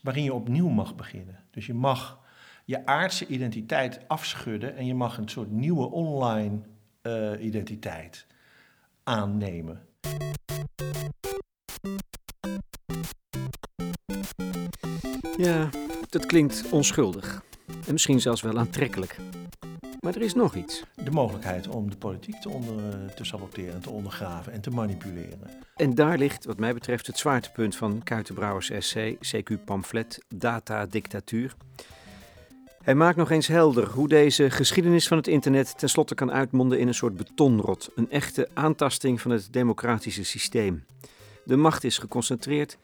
waarin 0.00 0.24
je 0.24 0.34
opnieuw 0.34 0.68
mag 0.68 0.94
beginnen. 0.94 1.38
Dus 1.50 1.66
je 1.66 1.74
mag 1.74 2.20
je 2.64 2.86
aardse 2.86 3.26
identiteit 3.26 4.00
afschudden 4.08 4.76
en 4.76 4.86
je 4.86 4.94
mag 4.94 5.18
een 5.18 5.28
soort 5.28 5.50
nieuwe 5.50 5.90
online 5.90 6.58
uh, 7.02 7.44
identiteit 7.44 8.26
aannemen. 9.02 9.86
Ja, 15.36 15.68
dat 16.08 16.26
klinkt 16.26 16.64
onschuldig. 16.70 17.42
En 17.86 17.92
misschien 17.92 18.20
zelfs 18.20 18.42
wel 18.42 18.58
aantrekkelijk. 18.58 19.16
Maar 20.00 20.14
er 20.14 20.22
is 20.22 20.34
nog 20.34 20.54
iets. 20.54 20.84
De 21.04 21.10
mogelijkheid 21.10 21.68
om 21.68 21.90
de 21.90 21.96
politiek 21.96 22.40
te, 22.40 22.48
onder, 22.48 23.14
te 23.14 23.24
saboteren, 23.24 23.80
te 23.80 23.90
ondergraven 23.90 24.52
en 24.52 24.60
te 24.60 24.70
manipuleren. 24.70 25.50
En 25.76 25.94
daar 25.94 26.18
ligt, 26.18 26.44
wat 26.44 26.58
mij 26.58 26.74
betreft, 26.74 27.06
het 27.06 27.18
zwaartepunt 27.18 27.76
van 27.76 28.02
Kuitenbrouwers 28.02 28.70
essay, 28.70 29.18
CQ 29.18 29.64
pamflet, 29.64 30.24
Data 30.34 30.86
Dictatuur. 30.86 31.54
Hij 32.82 32.94
maakt 32.94 33.16
nog 33.16 33.30
eens 33.30 33.46
helder 33.46 33.88
hoe 33.88 34.08
deze 34.08 34.50
geschiedenis 34.50 35.08
van 35.08 35.16
het 35.16 35.26
internet 35.26 35.78
tenslotte 35.78 36.14
kan 36.14 36.32
uitmonden 36.32 36.78
in 36.78 36.88
een 36.88 36.94
soort 36.94 37.16
betonrot, 37.16 37.90
een 37.94 38.10
echte 38.10 38.48
aantasting 38.54 39.20
van 39.20 39.30
het 39.30 39.48
democratische 39.50 40.24
systeem. 40.24 40.84
De 41.44 41.56
macht 41.56 41.84
is 41.84 41.98
geconcentreerd 41.98 42.78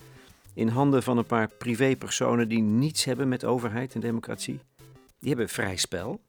in 0.54 0.68
handen 0.68 1.02
van 1.02 1.18
een 1.18 1.26
paar 1.26 1.48
privépersonen 1.58 2.48
die 2.48 2.62
niets 2.62 3.04
hebben 3.04 3.28
met 3.28 3.44
overheid 3.44 3.94
en 3.94 4.00
democratie. 4.00 4.60
Die 5.18 5.28
hebben 5.28 5.48
vrij 5.48 5.76
spel, 5.76 6.20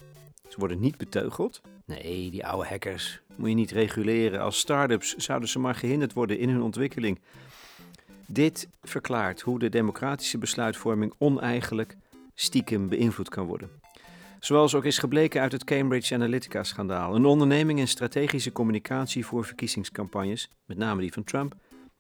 ze 0.49 0.60
worden 0.60 0.79
niet 0.79 0.97
beteugeld. 0.97 1.62
Nee, 1.86 2.32
die 2.32 2.45
oude 2.45 2.67
hackers 2.67 3.21
moet 3.36 3.49
je 3.49 3.55
niet 3.55 3.71
reguleren. 3.71 4.41
Als 4.41 4.60
start-ups 4.60 5.15
zouden 5.15 5.49
ze 5.49 5.60
maar 5.60 5.75
gehinderd 5.75 6.13
worden 6.13 6.39
in 6.39 6.49
hun 6.49 6.62
ontwikkeling. 6.62 7.19
Dit 8.25 8.67
verklaart 8.82 9.41
hoe 9.41 9.60
de 9.60 9.69
democratische 9.69 10.38
besluitvorming 10.38 11.13
oneigenlijk 11.17 11.97
stiekem 12.36 12.89
beïnvloed 12.89 13.29
kan 13.29 13.45
worden. 13.45 13.69
Zoals 14.39 14.75
ook 14.75 14.86
is 14.86 14.97
gebleken 14.97 15.41
uit 15.41 15.51
het 15.51 15.63
Cambridge 15.63 16.15
Analytica-schandaal. 16.15 17.15
Een 17.15 17.25
onderneming 17.25 17.79
in 17.79 17.88
strategische 17.88 18.51
communicatie 18.51 19.25
voor 19.25 19.45
verkiezingscampagnes, 19.45 20.49
met 20.65 20.77
name 20.77 21.01
die 21.01 21.13
van 21.13 21.23
Trump, 21.23 21.55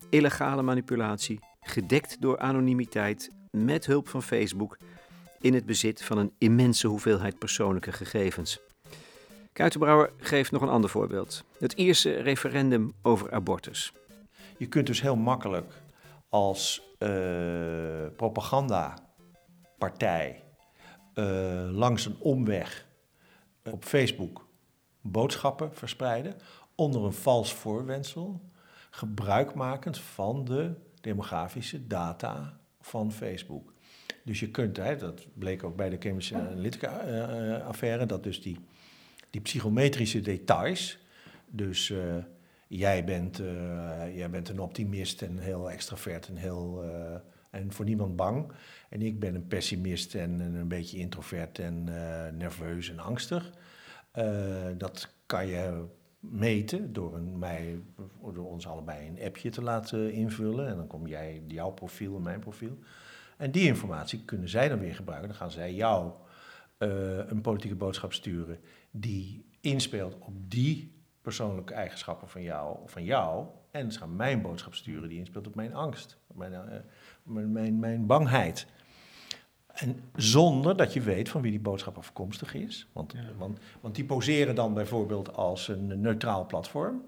illegale 0.09 0.61
manipulatie, 0.61 1.39
gedekt 1.69 2.21
door 2.21 2.39
anonimiteit, 2.39 3.31
met 3.51 3.85
hulp 3.85 4.07
van 4.07 4.23
Facebook 4.23 4.77
in 5.39 5.53
het 5.53 5.65
bezit 5.65 6.03
van 6.03 6.17
een 6.17 6.33
immense 6.37 6.87
hoeveelheid 6.87 7.39
persoonlijke 7.39 7.91
gegevens. 7.91 8.59
Kuitenbrouwer 9.53 10.11
geeft 10.17 10.51
nog 10.51 10.61
een 10.61 10.69
ander 10.69 10.89
voorbeeld. 10.89 11.43
Het 11.59 11.73
Ierse 11.73 12.11
referendum 12.11 12.93
over 13.01 13.31
abortus. 13.31 13.93
Je 14.57 14.67
kunt 14.67 14.87
dus 14.87 15.01
heel 15.01 15.15
makkelijk 15.15 15.73
als 16.29 16.81
uh, 16.99 17.09
propagandapartij 18.15 20.43
uh, 21.15 21.69
langs 21.71 22.05
een 22.05 22.15
omweg 22.19 22.85
op 23.63 23.83
Facebook 23.83 24.47
boodschappen 25.01 25.75
verspreiden 25.75 26.35
onder 26.75 27.03
een 27.03 27.13
vals 27.13 27.53
voorwendsel, 27.53 28.41
gebruikmakend 28.89 29.97
van 29.97 30.45
de 30.45 30.75
demografische 31.01 31.87
data 31.87 32.59
van 32.81 33.11
Facebook. 33.11 33.73
Dus 34.23 34.39
je 34.39 34.49
kunt, 34.49 34.77
hè, 34.77 34.95
dat 34.95 35.27
bleek 35.33 35.63
ook 35.63 35.75
bij 35.75 35.89
de 35.89 35.97
Cambridge 35.97 36.35
Analytica-affaire, 36.35 38.05
dat 38.05 38.23
dus 38.23 38.41
die, 38.41 38.57
die 39.29 39.41
psychometrische 39.41 40.21
details, 40.21 40.97
dus 41.47 41.89
uh, 41.89 42.15
jij, 42.67 43.03
bent, 43.03 43.39
uh, 43.39 44.15
jij 44.15 44.29
bent 44.29 44.49
een 44.49 44.59
optimist 44.59 45.21
en 45.21 45.37
heel 45.37 45.71
extravert 45.71 46.27
en, 46.27 46.35
heel, 46.35 46.83
uh, 46.85 47.15
en 47.49 47.71
voor 47.73 47.85
niemand 47.85 48.15
bang. 48.15 48.51
En 48.89 49.01
ik 49.01 49.19
ben 49.19 49.35
een 49.35 49.47
pessimist 49.47 50.15
en, 50.15 50.41
en 50.41 50.53
een 50.53 50.67
beetje 50.67 50.97
introvert 50.97 51.59
en 51.59 51.83
nerveus 52.37 52.89
en 52.89 52.99
angstig. 52.99 53.51
dat 54.77 55.13
kan 55.25 55.47
je 55.47 55.85
meten 56.19 56.93
door, 56.93 57.15
een, 57.15 57.39
mij, 57.39 57.79
door 58.33 58.49
ons 58.49 58.67
allebei 58.67 59.07
een 59.07 59.25
appje 59.25 59.49
te 59.49 59.61
laten 59.61 60.11
invullen. 60.11 60.67
En 60.67 60.75
dan 60.75 60.87
kom 60.87 61.07
jij 61.07 61.43
jouw 61.47 61.71
profiel 61.71 62.15
en 62.15 62.21
mijn 62.21 62.39
profiel. 62.39 62.77
En 63.37 63.51
die 63.51 63.67
informatie 63.67 64.25
kunnen 64.25 64.49
zij 64.49 64.69
dan 64.69 64.79
weer 64.79 64.95
gebruiken. 64.95 65.29
Dan 65.29 65.37
gaan 65.37 65.51
zij 65.51 65.73
jou 65.73 66.11
uh, 66.77 67.17
een 67.27 67.41
politieke 67.41 67.75
boodschap 67.75 68.13
sturen 68.13 68.59
die 68.91 69.45
inspeelt 69.61 70.17
op 70.19 70.33
die 70.51 70.97
persoonlijke 71.21 71.73
eigenschappen 71.73 72.29
van 72.29 72.41
jou. 72.41 72.77
Van 72.85 73.03
jou 73.03 73.47
en 73.71 73.91
ze 73.91 73.99
gaan 73.99 74.15
mijn 74.15 74.41
boodschap 74.41 74.73
sturen 74.73 75.09
die 75.09 75.17
inspeelt 75.17 75.47
op 75.47 75.55
mijn 75.55 75.73
angst, 75.73 76.17
mijn, 76.33 76.51
uh, 76.51 76.59
mijn, 77.23 77.51
mijn, 77.51 77.79
mijn 77.79 78.05
bangheid. 78.05 78.67
En 79.79 79.99
zonder 80.15 80.77
dat 80.77 80.93
je 80.93 81.01
weet 81.01 81.29
van 81.29 81.41
wie 81.41 81.51
die 81.51 81.59
boodschap 81.59 81.97
afkomstig 81.97 82.53
is. 82.53 82.87
Want, 82.91 83.13
ja. 83.13 83.19
want, 83.37 83.59
want 83.81 83.95
die 83.95 84.05
poseren 84.05 84.55
dan 84.55 84.73
bijvoorbeeld 84.73 85.35
als 85.35 85.67
een 85.67 86.01
neutraal 86.01 86.45
platform, 86.45 87.03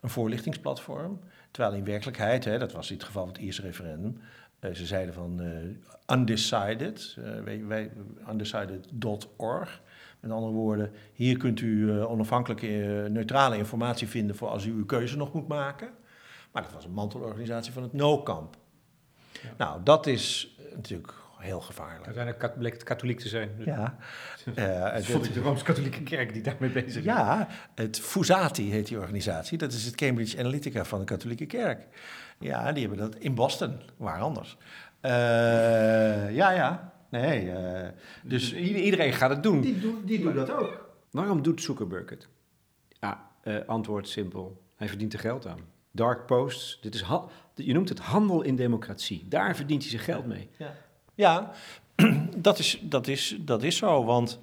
een 0.00 0.10
voorlichtingsplatform. 0.10 1.20
Terwijl 1.50 1.74
in 1.74 1.84
werkelijkheid, 1.84 2.44
hè, 2.44 2.58
dat 2.58 2.72
was 2.72 2.90
in 2.90 2.96
het 2.96 3.04
geval 3.04 3.24
van 3.24 3.32
het 3.32 3.42
eerste 3.42 3.62
referendum, 3.62 4.20
uh, 4.60 4.74
ze 4.74 4.86
zeiden 4.86 5.14
van 5.14 5.42
uh, 5.42 6.16
undecided, 6.16 7.16
uh, 7.46 7.80
undecided.org. 8.30 9.82
Met 10.20 10.30
andere 10.30 10.52
woorden, 10.52 10.92
hier 11.12 11.36
kunt 11.36 11.60
u 11.60 12.00
onafhankelijke, 12.02 12.66
neutrale 13.10 13.56
informatie 13.56 14.08
vinden 14.08 14.36
voor 14.36 14.48
als 14.48 14.64
u 14.64 14.72
uw 14.72 14.86
keuze 14.86 15.16
nog 15.16 15.32
moet 15.32 15.48
maken. 15.48 15.90
Maar 16.52 16.62
dat 16.62 16.72
was 16.72 16.84
een 16.84 16.92
mantelorganisatie 16.92 17.72
van 17.72 17.82
het 17.82 17.92
No-kamp. 17.92 18.56
Ja. 19.32 19.54
Nou, 19.58 19.80
dat 19.82 20.06
is 20.06 20.56
natuurlijk 20.74 21.21
heel 21.42 21.60
gevaarlijk. 21.60 22.04
Uiteindelijk 22.06 22.58
bleek 22.58 22.72
het 22.72 22.82
katholiek 22.82 23.20
te 23.20 23.28
zijn. 23.28 23.50
Ja. 23.64 23.96
uh, 24.58 24.96
Eh, 24.96 25.02
vond 25.02 25.24
ik 25.24 25.34
de 25.34 25.40
Rooms-Katholieke 25.40 26.02
Kerk 26.02 26.32
die 26.32 26.42
daarmee 26.42 26.70
bezig 26.70 26.96
is. 26.96 27.04
Ja, 27.04 27.48
het 27.74 28.00
Fusati 28.00 28.70
heet 28.70 28.86
die 28.86 28.98
organisatie. 28.98 29.58
Dat 29.58 29.72
is 29.72 29.84
het 29.84 29.94
Cambridge 29.94 30.38
Analytica 30.38 30.84
van 30.84 30.98
de 30.98 31.04
katholieke 31.04 31.46
kerk. 31.46 31.86
Ja, 32.38 32.72
die 32.72 32.86
hebben 32.88 33.10
dat 33.10 33.16
in 33.20 33.34
Boston, 33.34 33.80
waar 33.96 34.20
anders. 34.20 34.56
Eh, 35.00 35.10
ja, 36.34 36.50
ja. 36.50 36.92
Nee, 37.10 37.50
eh, 37.52 37.88
Dus 38.22 38.54
iedereen 38.54 39.12
gaat 39.12 39.30
het 39.30 39.42
doen. 39.42 39.60
die, 39.60 39.80
doen- 39.80 40.02
die 40.04 40.20
doen 40.20 40.34
dat 40.34 40.50
ook. 40.50 40.90
Waarom 41.10 41.42
doet 41.42 41.62
Zuckerberg 41.62 42.10
het? 42.10 42.28
Ja, 42.88 43.30
eh, 43.42 43.56
antwoord 43.66 44.08
simpel. 44.08 44.62
Hij 44.76 44.88
verdient 44.88 45.12
er 45.12 45.18
geld 45.18 45.46
aan. 45.46 45.58
Dark 45.90 46.26
posts, 46.26 46.78
dit 46.80 46.94
is 46.94 47.04
je 47.54 47.72
noemt 47.72 47.88
het 47.88 47.98
handel 47.98 48.42
in 48.42 48.56
democratie. 48.56 49.26
Daar 49.28 49.56
verdient 49.56 49.82
hij 49.82 49.90
zijn 49.90 50.02
geld 50.02 50.26
mee. 50.26 50.50
Ja, 50.58 50.74
ja 51.14 51.52
dat, 52.36 52.58
is, 52.58 52.78
dat, 52.82 53.06
is, 53.06 53.36
dat 53.40 53.62
is 53.62 53.76
zo. 53.76 54.04
Want 54.04 54.38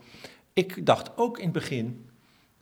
ik 0.53 0.85
dacht 0.85 1.17
ook 1.17 1.37
in 1.37 1.43
het 1.43 1.53
begin 1.53 2.09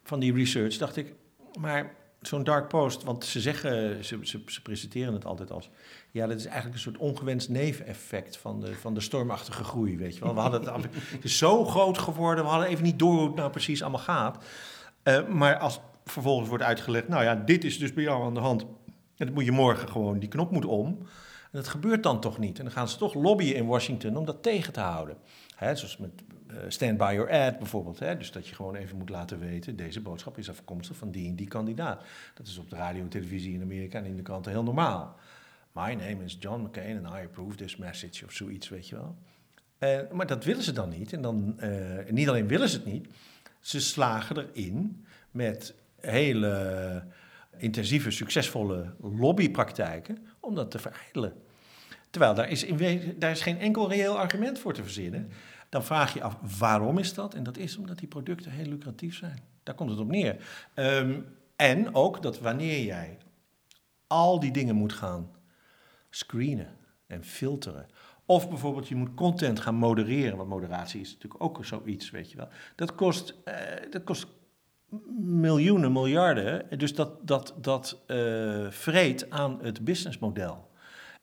van 0.03 0.19
die 0.19 0.33
research, 0.33 0.77
dacht 0.77 0.95
ik, 0.95 1.13
maar 1.59 1.95
zo'n 2.21 2.43
dark 2.43 2.67
post, 2.67 3.03
want 3.03 3.25
ze 3.25 3.41
zeggen, 3.41 4.05
ze, 4.05 4.19
ze, 4.21 4.41
ze 4.45 4.61
presenteren 4.61 5.13
het 5.13 5.25
altijd 5.25 5.51
als, 5.51 5.69
ja, 6.11 6.27
dat 6.27 6.37
is 6.37 6.45
eigenlijk 6.45 6.75
een 6.75 6.81
soort 6.81 6.97
ongewenst 6.97 7.49
neveneffect 7.49 8.37
van 8.37 8.61
de, 8.61 8.75
van 8.75 8.93
de 8.93 8.99
stormachtige 8.99 9.63
groei, 9.63 9.97
weet 9.97 10.15
je 10.15 10.23
wel. 10.23 10.33
We 10.33 10.39
hadden 10.39 10.73
het, 10.73 10.87
het 10.93 11.23
is 11.23 11.37
zo 11.37 11.65
groot 11.65 11.97
geworden, 11.97 12.43
we 12.43 12.49
hadden 12.49 12.69
even 12.69 12.83
niet 12.83 12.99
door 12.99 13.13
hoe 13.13 13.27
het 13.27 13.35
nou 13.35 13.51
precies 13.51 13.81
allemaal 13.81 13.99
gaat. 13.99 14.43
Eh, 15.03 15.27
maar 15.27 15.57
als 15.57 15.79
vervolgens 16.05 16.49
wordt 16.49 16.63
uitgelegd, 16.63 17.07
nou 17.07 17.23
ja, 17.23 17.35
dit 17.35 17.63
is 17.63 17.79
dus 17.79 17.93
bij 17.93 18.03
jou 18.03 18.23
aan 18.23 18.33
de 18.33 18.39
hand. 18.39 18.61
En 19.15 19.25
dan 19.25 19.33
moet 19.33 19.45
je 19.45 19.51
morgen 19.51 19.89
gewoon, 19.89 20.19
die 20.19 20.29
knop 20.29 20.51
moet 20.51 20.65
om. 20.65 21.07
Dat 21.57 21.67
gebeurt 21.67 22.03
dan 22.03 22.19
toch 22.19 22.37
niet. 22.37 22.57
En 22.57 22.63
dan 22.63 22.73
gaan 22.73 22.89
ze 22.89 22.97
toch 22.97 23.13
lobbyen 23.13 23.55
in 23.55 23.65
Washington 23.65 24.15
om 24.15 24.25
dat 24.25 24.43
tegen 24.43 24.73
te 24.73 24.79
houden. 24.79 25.17
Zoals 25.59 25.97
met 25.97 26.11
eh, 26.47 26.55
Stand 26.67 26.97
By 26.97 27.11
Your 27.13 27.31
Ad 27.31 27.57
bijvoorbeeld. 27.57 27.99
Dus 27.99 28.31
dat 28.31 28.47
je 28.47 28.55
gewoon 28.55 28.75
even 28.75 28.97
moet 28.97 29.09
laten 29.09 29.39
weten, 29.39 29.75
deze 29.75 30.01
boodschap 30.01 30.37
is 30.37 30.49
afkomstig 30.49 30.97
van 30.97 31.11
die 31.11 31.27
en 31.27 31.35
die 31.35 31.47
kandidaat. 31.47 32.03
Dat 32.33 32.47
is 32.47 32.57
op 32.57 32.69
de 32.69 32.75
radio 32.75 33.01
en 33.01 33.09
televisie 33.09 33.53
in 33.53 33.61
Amerika 33.61 33.97
en 33.97 34.05
in 34.05 34.15
de 34.15 34.21
kranten 34.21 34.51
heel 34.51 34.63
normaal. 34.63 35.15
My 35.71 35.93
name 35.93 36.23
is 36.23 36.37
John 36.39 36.61
McCain 36.61 37.05
and 37.05 37.15
I 37.15 37.25
approve 37.25 37.55
this 37.55 37.75
message 37.75 38.25
of 38.25 38.31
zoiets, 38.31 38.69
weet 38.69 38.87
je 38.87 38.95
wel. 38.95 39.15
Eh, 39.77 39.99
maar 40.11 40.27
dat 40.27 40.43
willen 40.43 40.63
ze 40.63 40.71
dan 40.71 40.89
niet. 40.89 41.13
En 41.13 41.21
dan, 41.21 41.59
eh, 41.59 42.11
niet 42.11 42.29
alleen 42.29 42.47
willen 42.47 42.69
ze 42.69 42.75
het 42.77 42.85
niet, 42.85 43.07
ze 43.59 43.81
slagen 43.81 44.37
erin 44.37 45.05
met 45.31 45.73
hele 45.99 47.03
intensieve, 47.57 48.11
succesvolle 48.11 48.93
lobbypraktijken 49.01 50.17
om 50.39 50.55
dat 50.55 50.71
te 50.71 50.79
verijdelen. 50.79 51.33
Terwijl 52.17 52.35
daar 52.35 52.49
is, 52.49 52.65
daar 53.17 53.31
is 53.31 53.41
geen 53.41 53.59
enkel 53.59 53.89
reëel 53.89 54.17
argument 54.17 54.59
voor 54.59 54.73
te 54.73 54.83
verzinnen. 54.83 55.29
Dan 55.69 55.83
vraag 55.83 56.13
je 56.13 56.21
af, 56.21 56.37
waarom 56.59 56.97
is 56.97 57.13
dat? 57.13 57.33
En 57.33 57.43
dat 57.43 57.57
is 57.57 57.77
omdat 57.77 57.97
die 57.97 58.07
producten 58.07 58.51
heel 58.51 58.65
lucratief 58.65 59.15
zijn. 59.15 59.39
Daar 59.63 59.75
komt 59.75 59.89
het 59.89 59.99
op 59.99 60.07
neer. 60.07 60.35
Ehm, 60.73 61.19
en 61.55 61.95
ook 61.95 62.21
dat 62.21 62.39
wanneer 62.39 62.83
jij 62.83 63.17
al 64.07 64.39
die 64.39 64.51
dingen 64.51 64.75
moet 64.75 64.93
gaan 64.93 65.31
screenen 66.09 66.77
en 67.07 67.23
filteren. 67.23 67.87
Of 68.25 68.49
bijvoorbeeld 68.49 68.87
je 68.87 68.95
moet 68.95 69.13
content 69.13 69.59
gaan 69.59 69.75
modereren, 69.75 70.37
want 70.37 70.49
moderatie 70.49 71.01
is 71.01 71.13
natuurlijk 71.13 71.43
ook 71.43 71.65
zoiets, 71.65 72.09
weet 72.09 72.31
je 72.31 72.37
wel. 72.37 72.49
Dat 72.75 72.95
kost, 72.95 73.35
eh, 73.43 73.55
dat 73.91 74.03
kost 74.03 74.27
miljoenen, 75.19 75.91
miljarden. 75.91 76.79
Dus 76.79 76.95
dat, 76.95 77.27
dat, 77.27 77.53
dat 77.61 78.03
eh, 78.07 78.67
vreet 78.69 79.29
aan 79.29 79.59
het 79.61 79.83
businessmodel. 79.83 80.67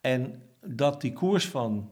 En 0.01 0.43
dat 0.67 1.01
die 1.01 1.13
koers 1.13 1.49
van 1.49 1.91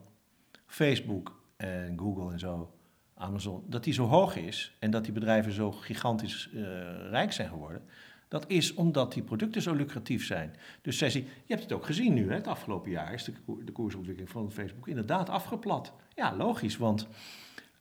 Facebook 0.66 1.40
en 1.56 1.98
Google 1.98 2.32
en 2.32 2.38
zo, 2.38 2.74
Amazon, 3.14 3.64
dat 3.66 3.85
die 3.85 3.92
zo 3.92 4.04
hoog 4.06 4.37
is 4.37 4.76
en 4.78 4.90
dat 4.90 5.04
die 5.04 5.12
bedrijven 5.12 5.52
zo 5.52 5.72
gigantisch 5.72 6.50
eh, 6.54 6.62
rijk 7.11 7.32
zijn 7.32 7.48
geworden, 7.48 7.82
dat 8.28 8.44
is 8.48 8.74
omdat 8.74 9.12
die 9.12 9.22
producten 9.22 9.62
zo 9.62 9.74
lucratief 9.74 10.26
zijn. 10.26 10.54
Dus 10.82 10.98
zij 10.98 11.11
je 11.11 11.24
hebt 11.46 11.62
het 11.62 11.72
ook 11.72 11.87
gezien 11.87 12.14
nu, 12.14 12.28
hè, 12.28 12.35
het 12.35 12.46
afgelopen 12.46 12.90
jaar 12.90 13.12
is 13.12 13.24
de 13.64 13.72
koersontwikkeling 13.72 14.30
van 14.30 14.52
Facebook 14.52 14.88
inderdaad 14.88 15.28
afgeplat. 15.28 15.92
Ja, 16.14 16.37
logisch, 16.37 16.76
want 16.76 17.06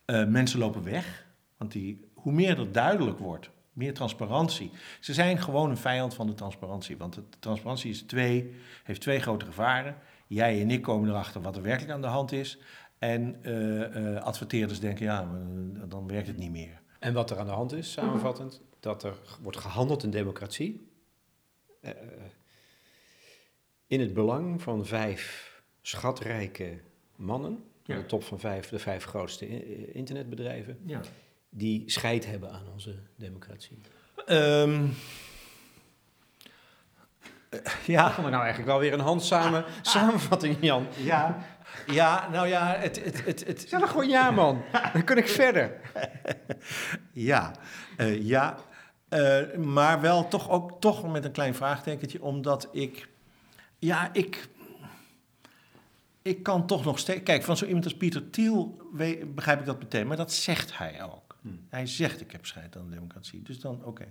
eh, 0.05 0.25
mensen 0.25 0.59
lopen 0.59 0.83
weg. 0.83 1.27
Want 1.57 1.71
die, 1.71 2.05
hoe 2.13 2.33
meer 2.33 2.55
dat 2.55 2.73
duidelijk 2.73 3.19
wordt, 3.19 3.49
meer 3.73 3.93
transparantie. 3.93 4.71
Ze 4.99 5.13
zijn 5.13 5.37
gewoon 5.37 5.69
een 5.69 5.77
vijand 5.77 6.13
van 6.13 6.27
de 6.27 6.33
transparantie. 6.33 6.97
Want 6.97 7.13
de 7.13 7.23
transparantie 7.39 7.89
is 7.89 8.01
twee, 8.01 8.55
heeft 8.83 9.01
twee 9.01 9.19
grote 9.19 9.45
gevaren. 9.45 9.95
Jij 10.33 10.61
en 10.61 10.71
ik 10.71 10.81
komen 10.81 11.09
erachter 11.09 11.41
wat 11.41 11.55
er 11.55 11.61
werkelijk 11.61 11.91
aan 11.93 12.01
de 12.01 12.07
hand 12.07 12.31
is. 12.31 12.57
En 12.97 13.43
eh, 13.43 14.15
eh, 14.15 14.23
adverteerders 14.23 14.79
denken, 14.79 15.05
ja, 15.05 15.21
eh, 15.21 15.81
dan 15.89 16.07
werkt 16.07 16.27
het 16.27 16.37
niet 16.37 16.51
meer. 16.51 16.81
En 16.99 17.13
wat 17.13 17.29
er 17.31 17.37
aan 17.39 17.45
de 17.45 17.51
hand 17.51 17.71
is, 17.73 17.91
samenvattend, 17.91 18.61
dat 18.79 19.03
er 19.03 19.17
wordt 19.41 19.57
gehandeld 19.57 20.03
in 20.03 20.09
democratie. 20.09 20.89
eh, 21.81 21.91
in 23.87 23.99
het 23.99 24.13
belang 24.13 24.61
van 24.61 24.85
vijf 24.85 25.61
schatrijke 25.81 26.79
mannen, 27.15 27.63
Ja. 27.83 27.95
de 27.97 28.05
top 28.05 28.23
van 28.23 28.39
vijf, 28.39 28.69
de 28.69 28.79
vijf 28.79 29.03
grootste 29.03 29.47
internetbedrijven, 29.93 30.77
Ja. 30.85 31.01
die 31.49 31.83
scheid 31.89 32.25
hebben 32.25 32.51
aan 32.51 32.67
onze 32.73 32.95
democratie. 33.15 33.77
Ehm, 34.25 34.87
ja. 37.85 38.11
Vond 38.11 38.27
ik 38.27 38.31
nou 38.33 38.43
eigenlijk 38.43 38.71
wel 38.71 38.79
weer 38.79 38.93
een 38.93 38.99
handzame 38.99 39.65
samenvatting, 39.81 40.57
Jan. 40.59 40.87
Ja, 40.97 41.37
ja, 41.87 42.29
nou 42.29 42.47
ja, 42.47 42.75
het, 42.77 43.03
het, 43.03 43.25
het, 43.25 43.47
het, 43.47 43.65
Zeg 43.67 43.79
dan 43.79 43.89
gewoon 43.89 44.09
ja, 44.09 44.31
man. 44.31 44.63
Dan 44.93 45.03
kan 45.03 45.17
ik 45.17 45.27
verder. 45.27 45.71
Ja, 47.13 47.51
eh, 47.97 48.21
ja. 48.21 48.55
Eh, 49.09 49.57
maar 49.57 50.01
wel 50.01 50.27
toch 50.27 50.49
ook 50.49 50.81
toch 50.81 51.11
met 51.11 51.25
een 51.25 51.31
klein 51.31 51.55
vraagtekentje, 51.55 52.21
omdat 52.21 52.69
ik, 52.71 53.07
ja, 53.79 54.09
ik, 54.13 54.47
ik 56.21 56.43
kan 56.43 56.67
toch 56.67 56.85
nog 56.85 56.99
steeds, 56.99 57.23
kijk, 57.23 57.43
van 57.43 57.57
zo 57.57 57.65
iemand 57.65 57.83
als 57.83 57.97
Pieter 57.97 58.29
Thiel 58.29 58.81
we- 58.93 59.31
begrijp 59.35 59.59
ik 59.59 59.65
dat 59.65 59.79
meteen, 59.79 60.07
maar 60.07 60.17
dat 60.17 60.33
zegt 60.33 60.77
hij 60.77 61.03
ook. 61.03 61.35
Hij 61.69 61.85
zegt, 61.87 62.21
ik 62.21 62.31
heb 62.31 62.45
scheid 62.45 62.77
aan 62.77 62.89
de 62.89 62.95
democratie, 62.95 63.41
dus 63.41 63.59
dan, 63.59 63.81
oké. 63.85 64.05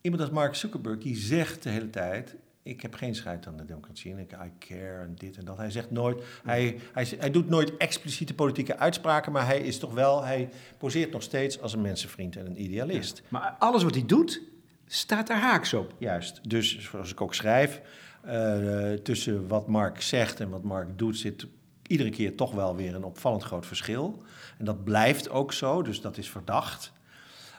Iemand 0.00 0.22
als 0.22 0.30
Mark 0.30 0.54
Zuckerberg, 0.54 0.98
die 0.98 1.16
zegt 1.16 1.62
de 1.62 1.70
hele 1.70 1.90
tijd, 1.90 2.34
ik 2.68 2.82
heb 2.82 2.94
geen 2.94 3.14
scheid 3.14 3.46
aan 3.46 3.56
de 3.56 3.64
democratie 3.64 4.12
en 4.12 4.18
ik 4.18 4.32
I 4.32 4.52
care 4.58 5.02
en 5.02 5.14
dit 5.14 5.36
en 5.36 5.44
dat. 5.44 5.56
Hij 5.56 5.70
zegt 5.70 5.90
nooit, 5.90 6.22
hij, 6.42 6.78
hij, 6.92 7.08
hij 7.18 7.30
doet 7.30 7.48
nooit 7.48 7.76
expliciete 7.76 8.34
politieke 8.34 8.76
uitspraken, 8.76 9.32
maar 9.32 9.46
hij 9.46 9.60
is 9.60 9.78
toch 9.78 9.94
wel, 9.94 10.24
hij 10.24 10.48
poseert 10.78 11.12
nog 11.12 11.22
steeds 11.22 11.60
als 11.60 11.72
een 11.72 11.80
mensenvriend 11.80 12.36
en 12.36 12.46
een 12.46 12.62
idealist. 12.62 13.22
Maar 13.28 13.56
alles 13.58 13.82
wat 13.82 13.94
hij 13.94 14.06
doet, 14.06 14.42
staat 14.86 15.26
daar 15.26 15.40
haaks 15.40 15.74
op. 15.74 15.94
Juist, 15.98 16.48
dus 16.48 16.78
zoals 16.78 17.10
ik 17.10 17.20
ook 17.20 17.34
schrijf, 17.34 17.80
eh, 18.22 18.92
tussen 18.92 19.48
wat 19.48 19.66
Mark 19.66 20.00
zegt 20.00 20.40
en 20.40 20.48
wat 20.48 20.62
Mark 20.62 20.98
doet 20.98 21.16
zit 21.16 21.46
iedere 21.86 22.10
keer 22.10 22.36
toch 22.36 22.52
wel 22.52 22.76
weer 22.76 22.94
een 22.94 23.04
opvallend 23.04 23.42
groot 23.42 23.66
verschil. 23.66 24.22
En 24.58 24.64
dat 24.64 24.84
blijft 24.84 25.30
ook 25.30 25.52
zo, 25.52 25.82
dus 25.82 26.00
dat 26.00 26.16
is 26.18 26.30
verdacht. 26.30 26.92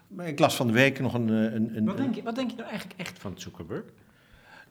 Maar 0.08 0.28
ik 0.28 0.39
las 0.39 0.56
van 0.56 0.67
de 0.67 0.74
week 0.74 1.00
nog 1.00 1.13
een... 1.13 1.30
eh, 1.30 1.54
een, 1.54 1.78
een 1.78 1.86
Wat 1.86 1.98
denk 1.98 2.15
je, 2.15 2.24
wat 2.24 2.36
denk 2.36 2.50
je 2.50 2.56
nou 2.56 2.69
eigenlijk 2.69 3.00
echt 3.00 3.19
van 3.19 3.34
Zuckerberg? 3.36 3.84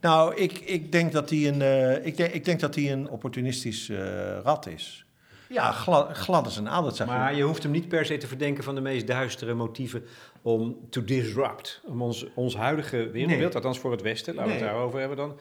Nou, 0.01 0.35
ik, 0.35 0.53
ik, 0.59 0.93
denk 0.93 1.13
dat 1.13 1.31
hij 1.31 1.49
een, 1.49 1.63
eh, 1.63 2.07
ik, 2.07 2.17
denk, 2.17 2.33
ik 2.33 2.45
denk 2.45 2.61
dat 2.61 2.75
hij 2.75 2.93
een 2.93 3.09
opportunistisch 3.09 3.89
eh, 3.89 4.39
rat 4.43 4.67
is. 4.67 5.05
Ja, 5.49 5.73
glad, 5.73 6.17
glad 6.17 6.45
als 6.45 6.57
een 6.57 6.69
aal. 6.69 6.93
Maar 7.07 7.35
je 7.35 7.43
hoeft 7.43 7.63
hem 7.63 7.73
niet 7.73 7.89
per 7.89 8.07
se 8.07 8.17
te 8.17 8.27
verdenken 8.27 8.65
van 8.65 8.75
de 8.75 8.81
meest 8.81 9.07
duistere 9.07 9.55
motieven 9.55 10.05
om 10.43 10.77
to 10.91 11.05
disrupt. 11.05 11.81
Om 11.85 12.03
ons, 12.03 12.27
ons 12.35 12.57
huidige 12.57 12.97
wereldbeeld, 12.97 13.39
Nee. 13.41 13.55
althans 13.55 13.79
voor 13.79 13.91
het 13.91 14.03
Westen, 14.03 14.35
laten 14.35 14.53
we 14.53 14.59
het 14.59 14.67
daarover 14.67 14.99
hebben 14.99 15.17
dan. 15.17 15.39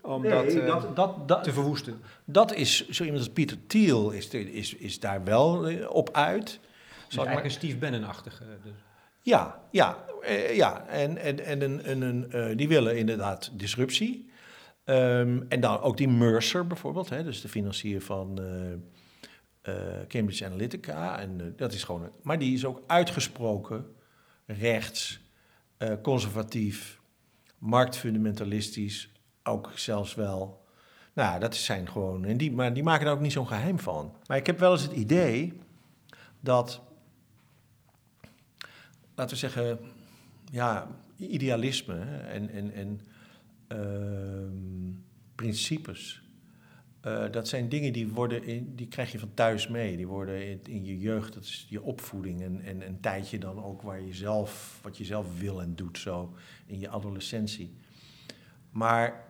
Om 0.00 0.22
Nee, 0.22 0.30
dat, 0.30 0.44
eh, 0.54 0.66
dat, 0.66 0.96
dat, 0.96 1.28
dat, 1.28 1.44
te 1.44 1.52
verwoesten. 1.52 2.00
dat 2.24 2.54
is, 2.54 2.88
zo 2.88 3.04
iemand 3.04 3.22
als 3.22 3.32
Pieter 3.32 3.56
Thiel 3.66 4.10
is, 4.10 4.28
is, 4.28 4.74
is 4.74 5.00
daar 5.00 5.24
wel 5.24 5.70
op 5.88 6.08
uit. 6.12 6.44
Dus 6.44 6.58
eigenlijk 7.16 7.34
maar- 7.34 7.44
een 7.44 7.50
Steve 7.50 7.76
Bannon-achtige. 7.76 8.44
Dus. 8.62 8.72
Ja, 9.22 9.60
ja, 9.70 10.04
eh, 10.22 10.56
ja. 10.56 10.86
En, 10.86 11.18
en, 11.18 11.44
en, 11.44 11.62
een, 11.62 11.82
en 11.82 12.00
een, 12.00 12.32
eh, 12.32 12.56
die 12.56 12.68
willen 12.68 12.98
inderdaad 12.98 13.50
disruptie. 13.52 14.30
Ehm, 14.84 15.42
en 15.48 15.60
dan 15.60 15.80
ook 15.80 15.96
die 15.96 16.08
Mercer 16.08 16.66
bijvoorbeeld, 16.66 17.08
hè, 17.08 17.24
dus 17.24 17.40
de 17.40 17.48
financier 17.48 18.02
van 18.02 18.40
eh, 19.62 19.74
Cambridge 20.08 20.44
Analytica. 20.44 21.18
En, 21.18 21.54
dat 21.56 21.72
is 21.72 21.84
gewoon, 21.84 22.10
maar 22.22 22.38
die 22.38 22.54
is 22.54 22.64
ook 22.64 22.82
uitgesproken 22.86 23.86
rechts, 24.46 25.20
conservatief, 26.02 27.00
marktfundamentalistisch, 27.58 29.12
ook 29.42 29.72
zelfs 29.74 30.14
wel. 30.14 30.66
Nou, 31.14 31.40
dat 31.40 31.56
zijn 31.56 31.88
gewoon. 31.88 32.24
En 32.24 32.36
die, 32.36 32.52
maar 32.52 32.72
die 32.72 32.82
maken 32.82 33.04
daar 33.04 33.14
ook 33.14 33.20
niet 33.20 33.32
zo'n 33.32 33.46
geheim 33.46 33.78
van. 33.78 34.14
Maar 34.26 34.36
ik 34.36 34.46
heb 34.46 34.58
wel 34.58 34.72
eens 34.72 34.82
het 34.82 34.92
idee 34.92 35.60
dat 36.40 36.82
laten 39.18 39.34
we 39.34 39.40
zeggen, 39.40 39.78
ja, 40.50 40.88
idealisme 41.16 42.00
en, 42.28 42.50
en, 42.50 42.72
en 42.72 43.00
ehm, 43.68 44.92
principes 45.34 46.22
Uh, 47.06 47.30
dat 47.30 47.48
zijn 47.48 47.68
dingen 47.68 47.92
die, 47.92 48.08
worden 48.08 48.44
in, 48.44 48.72
die 48.74 48.88
krijg 48.88 49.12
je 49.12 49.18
van 49.18 49.34
thuis 49.34 49.68
mee. 49.68 49.96
Die 49.96 50.06
worden 50.06 50.46
in, 50.46 50.60
in, 50.64 50.84
je 50.84 50.98
jeugd, 50.98 51.34
dat 51.34 51.42
is 51.42 51.66
je 51.68 51.82
opvoeding. 51.82 52.42
En, 52.42 52.60
en 52.60 52.86
een 52.86 53.00
tijdje 53.00 53.38
dan 53.38 53.64
ook 53.64 53.82
waar 53.82 54.00
je 54.00 54.14
zelf, 54.14 54.78
wat 54.82 54.96
je 54.96 55.04
zelf 55.04 55.38
wil 55.38 55.62
en 55.62 55.74
doet, 55.74 55.98
zo 55.98 56.34
in 56.66 56.78
je 56.78 56.88
adolescentie. 56.88 57.74
Maar 58.70 59.24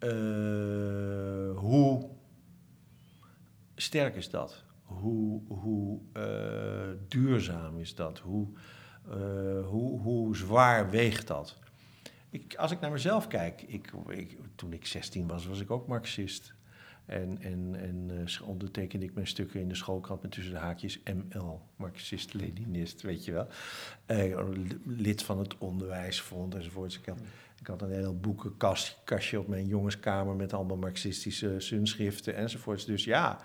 uh, 0.00 1.58
hoe 1.58 2.08
sterk 3.74 4.16
is 4.16 4.30
dat? 4.30 4.64
Hoe, 4.82 5.42
hoe 5.48 6.00
uh, 6.16 6.98
duurzaam 7.08 7.78
is 7.78 7.94
dat? 7.94 8.18
Hoe, 8.18 8.48
hoe, 9.64 10.00
hoe 10.00 10.36
zwaar 10.36 10.90
weegt 10.90 11.26
dat? 11.26 11.56
Ik, 12.30 12.54
als 12.54 12.70
ik 12.70 12.80
naar 12.80 12.90
mezelf 12.90 13.26
kijk, 13.26 13.62
ik, 13.62 13.92
ik, 14.08 14.38
toen 14.54 14.72
ik 14.72 14.86
16 14.86 15.26
was, 15.26 15.46
was 15.46 15.60
ik 15.60 15.70
ook 15.70 15.86
Marxist. 15.86 16.54
En, 17.06 17.38
en, 17.40 17.74
en 17.78 18.10
uh, 18.10 18.48
ondertekende 18.48 19.06
ik 19.06 19.14
mijn 19.14 19.26
stukken 19.26 19.60
in 19.60 19.68
de 19.68 19.74
schoolkrant 19.74 20.22
met 20.22 20.30
tussen 20.30 20.52
de 20.52 20.58
haakjes 20.58 21.00
ML, 21.04 21.60
Marxist-Leninist, 21.76 23.02
weet 23.02 23.24
je 23.24 23.32
wel. 23.32 23.46
Uh, 24.06 24.48
lid 24.84 25.22
van 25.22 25.38
het 25.38 25.58
onderwijsfonds 25.58 26.56
enzovoorts. 26.56 26.98
Ik 26.98 27.06
had, 27.06 27.18
ik 27.60 27.66
had 27.66 27.82
een 27.82 27.92
heel 27.92 28.16
boekenkastje 28.16 29.40
op 29.40 29.48
mijn 29.48 29.66
jongenskamer 29.66 30.34
met 30.34 30.52
allemaal 30.52 30.76
marxistische 30.76 31.54
sunschriften 31.58 32.34
enzovoorts. 32.34 32.84
Dus 32.84 33.04
ja, 33.04 33.40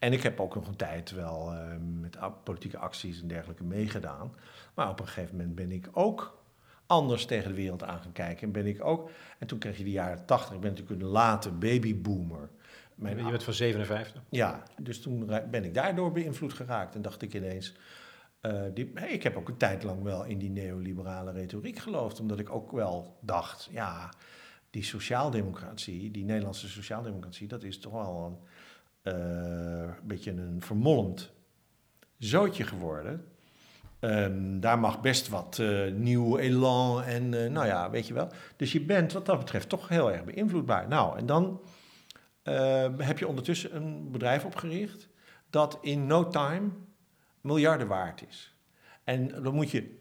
en 0.00 0.12
ik 0.12 0.22
heb 0.22 0.40
ook 0.40 0.54
nog 0.54 0.68
een 0.68 0.76
tijd 0.76 1.10
wel 1.10 1.52
uh, 1.52 1.60
met 2.00 2.18
politieke 2.44 2.78
acties 2.78 3.20
en 3.20 3.28
dergelijke 3.28 3.64
meegedaan. 3.64 4.34
Maar 4.74 4.88
op 4.88 5.00
een 5.00 5.06
gegeven 5.06 5.36
moment 5.36 5.54
ben 5.54 5.72
ik 5.72 5.88
ook 5.92 6.42
anders 6.86 7.24
tegen 7.24 7.48
de 7.48 7.56
wereld 7.56 7.82
aan 7.82 8.00
gaan 8.00 8.12
kijken. 8.12 8.46
En 8.46 8.52
ben 8.52 8.66
ik 8.66 8.84
ook. 8.84 9.10
En 9.38 9.46
toen 9.46 9.58
kreeg 9.58 9.78
je 9.78 9.84
de 9.84 9.90
jaren 9.90 10.26
80. 10.26 10.54
Ik 10.54 10.60
ben 10.60 10.70
natuurlijk 10.70 11.00
een 11.00 11.08
late 11.08 11.50
babyboomer. 11.50 12.50
Mijn, 12.94 13.16
je 13.16 13.30
bent 13.30 13.42
van 13.42 13.52
57? 13.52 14.22
Ja, 14.28 14.62
dus 14.80 15.00
toen 15.00 15.26
ben 15.50 15.64
ik 15.64 15.74
daardoor 15.74 16.12
beïnvloed 16.12 16.52
geraakt. 16.52 16.94
En 16.94 17.02
dacht 17.02 17.22
ik 17.22 17.34
ineens. 17.34 17.74
Uh, 18.42 18.62
die, 18.74 18.90
hey, 18.94 19.12
ik 19.12 19.22
heb 19.22 19.36
ook 19.36 19.48
een 19.48 19.56
tijd 19.56 19.82
lang 19.82 20.02
wel 20.02 20.24
in 20.24 20.38
die 20.38 20.50
neoliberale 20.50 21.32
retoriek 21.32 21.78
geloofd. 21.78 22.20
Omdat 22.20 22.38
ik 22.38 22.50
ook 22.50 22.72
wel 22.72 23.18
dacht. 23.20 23.68
Ja, 23.72 24.12
die 24.70 24.84
sociaaldemocratie, 24.84 26.10
die 26.10 26.24
Nederlandse 26.24 26.68
sociaaldemocratie, 26.68 27.48
dat 27.48 27.62
is 27.62 27.78
toch 27.78 27.92
wel 27.92 28.24
een 28.26 28.38
uh, 29.02 29.90
beetje 30.02 30.30
een 30.30 30.62
vermolmd 30.62 31.32
zootje 32.18 32.64
geworden. 32.64 33.24
Um, 34.00 34.60
daar 34.60 34.78
mag 34.78 35.00
best 35.00 35.28
wat 35.28 35.58
uh, 35.60 35.92
nieuw 35.92 36.38
elan 36.38 37.02
en 37.02 37.32
uh, 37.32 37.50
nou 37.50 37.66
ja, 37.66 37.90
weet 37.90 38.06
je 38.06 38.14
wel. 38.14 38.28
Dus 38.56 38.72
je 38.72 38.80
bent 38.80 39.12
wat 39.12 39.26
dat 39.26 39.38
betreft 39.38 39.68
toch 39.68 39.88
heel 39.88 40.12
erg 40.12 40.24
beïnvloedbaar. 40.24 40.88
Nou, 40.88 41.18
en 41.18 41.26
dan 41.26 41.60
uh, 42.44 42.86
heb 42.98 43.18
je 43.18 43.26
ondertussen 43.26 43.76
een 43.76 44.10
bedrijf 44.10 44.44
opgericht 44.44 45.08
dat 45.50 45.78
in 45.80 46.06
no 46.06 46.28
time 46.28 46.68
miljarden 47.40 47.86
waard 47.86 48.24
is. 48.28 48.54
En 49.04 49.42
dan 49.42 49.54
moet 49.54 49.70
je 49.70 49.98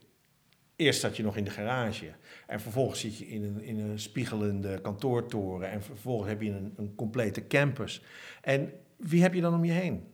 Eerst 0.79 0.99
zat 0.99 1.17
je 1.17 1.23
nog 1.23 1.37
in 1.37 1.43
de 1.43 1.49
garage. 1.49 2.11
En 2.47 2.59
vervolgens 2.59 2.99
zit 2.99 3.17
je 3.17 3.27
in 3.27 3.43
een, 3.43 3.61
in 3.63 3.79
een 3.79 3.99
spiegelende 3.99 4.81
kantoortoren. 4.81 5.71
En 5.71 5.83
vervolgens 5.83 6.29
heb 6.29 6.41
je 6.41 6.51
een, 6.51 6.73
een 6.77 6.95
complete 6.95 7.47
campus. 7.47 8.01
En 8.41 8.71
wie 8.99 9.21
heb 9.21 9.33
je 9.33 9.41
dan 9.41 9.53
om 9.53 9.65
je 9.65 9.71
heen? 9.71 10.07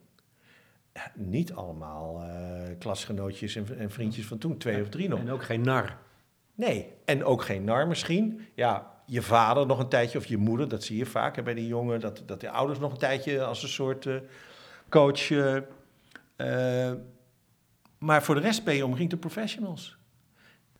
niet 1.13 1.53
allemaal 1.53 2.23
uh, 2.23 2.29
klasgenootjes 2.79 3.55
en, 3.55 3.77
en, 3.77 3.91
vriendjes 3.91 4.25
van 4.25 4.37
toen, 4.37 4.57
twee 4.57 4.81
of 4.81 4.89
drie 4.89 5.09
nog. 5.09 5.19
En 5.19 5.31
ook 5.31 5.43
geen 5.43 5.61
nar. 5.61 5.97
Nee, 6.53 6.87
en 7.05 7.23
ook 7.23 7.41
geen 7.41 7.63
nar 7.63 7.87
misschien. 7.87 8.47
Ja, 8.53 9.01
je 9.05 9.21
vader 9.21 9.65
nog 9.65 9.79
een 9.79 9.89
tijdje, 9.89 10.17
of 10.17 10.25
je 10.25 10.37
moeder, 10.37 10.67
dat 10.67 10.83
zie 10.83 10.97
je 10.97 11.05
vaak 11.05 11.43
bij 11.43 11.53
die 11.53 11.67
jongen, 11.67 11.99
dat, 11.99 12.23
dat 12.25 12.41
de 12.41 12.49
ouders 12.49 12.79
nog 12.79 12.91
een 12.91 12.97
tijdje 12.97 13.43
als 13.43 13.63
een 13.63 13.69
soort 13.69 14.05
uh, 14.05 14.15
coach. 14.89 15.29
Uh, 15.29 16.91
maar 17.97 18.23
voor 18.23 18.35
de 18.35 18.41
rest 18.41 18.63
ben 18.63 18.75
je 18.75 18.85
omringd 18.85 19.11
door 19.11 19.19
professionals. 19.19 19.97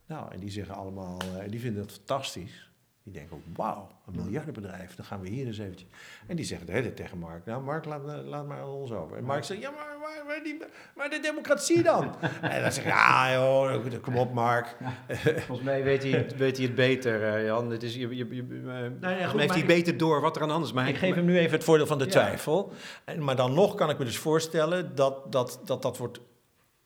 Nou, 0.06 0.32
en 0.32 0.40
die 0.40 0.50
zeggen 0.50 0.74
allemaal, 0.74 1.18
die 1.48 1.60
vinden 1.60 1.82
dat 1.82 1.92
fantastisch. 1.92 2.65
Die 3.06 3.14
denken 3.14 3.36
ook, 3.36 3.56
wauw, 3.56 3.88
een 4.06 4.14
miljardenbedrijf, 4.22 4.94
dan 4.94 5.04
gaan 5.04 5.20
we 5.20 5.28
hier 5.28 5.46
eens 5.46 5.58
eventjes. 5.58 5.88
En 6.26 6.36
die 6.36 6.44
zeggen 6.44 6.66
de 6.66 6.72
hele 6.72 6.94
tegen 6.94 7.18
Mark, 7.18 7.46
nou 7.46 7.62
Mark, 7.62 7.84
laat, 7.84 8.02
laat 8.24 8.46
maar 8.46 8.68
ons 8.68 8.92
over. 8.92 9.16
En 9.16 9.24
Mark 9.24 9.44
zegt, 9.44 9.60
ja, 9.60 9.70
maar, 9.70 9.96
maar, 10.00 10.24
maar, 10.26 10.40
die, 10.42 10.58
maar 10.96 11.10
de 11.10 11.20
democratie 11.20 11.82
dan? 11.82 12.14
en 12.42 12.62
dan 12.62 12.72
zegt 12.72 12.86
ja 12.86 13.32
joh, 13.32 14.00
kom 14.00 14.16
op 14.16 14.32
Mark. 14.32 14.76
Volgens 15.46 15.62
mij 15.62 15.82
weet 15.82 16.02
hij, 16.02 16.30
weet 16.36 16.56
hij 16.56 16.66
het 16.66 16.74
beter, 16.74 17.38
uh, 17.38 17.44
Jan. 17.44 17.70
Het 17.70 17.82
is, 17.82 17.94
je, 17.94 18.16
je, 18.16 18.34
je, 18.34 18.42
uh, 18.42 18.66
nou 19.00 19.18
ja, 19.18 19.26
goed, 19.26 19.40
heeft 19.40 19.54
hij 19.54 19.66
beter 19.66 19.96
door 19.96 20.20
wat 20.20 20.36
er 20.36 20.42
aan 20.42 20.50
anders 20.50 20.72
is. 20.72 20.88
ik 20.88 20.96
geef 20.96 21.14
hem 21.14 21.24
nu 21.24 21.38
even 21.38 21.52
het 21.52 21.64
voordeel 21.64 21.86
van 21.86 21.98
de 21.98 22.06
twijfel. 22.06 22.72
En, 23.04 23.24
maar 23.24 23.36
dan 23.36 23.54
nog 23.54 23.74
kan 23.74 23.90
ik 23.90 23.98
me 23.98 24.04
dus 24.04 24.18
voorstellen 24.18 24.94
dat 24.94 25.32
dat, 25.32 25.60
dat, 25.64 25.82
dat 25.82 25.96
wordt 25.96 26.20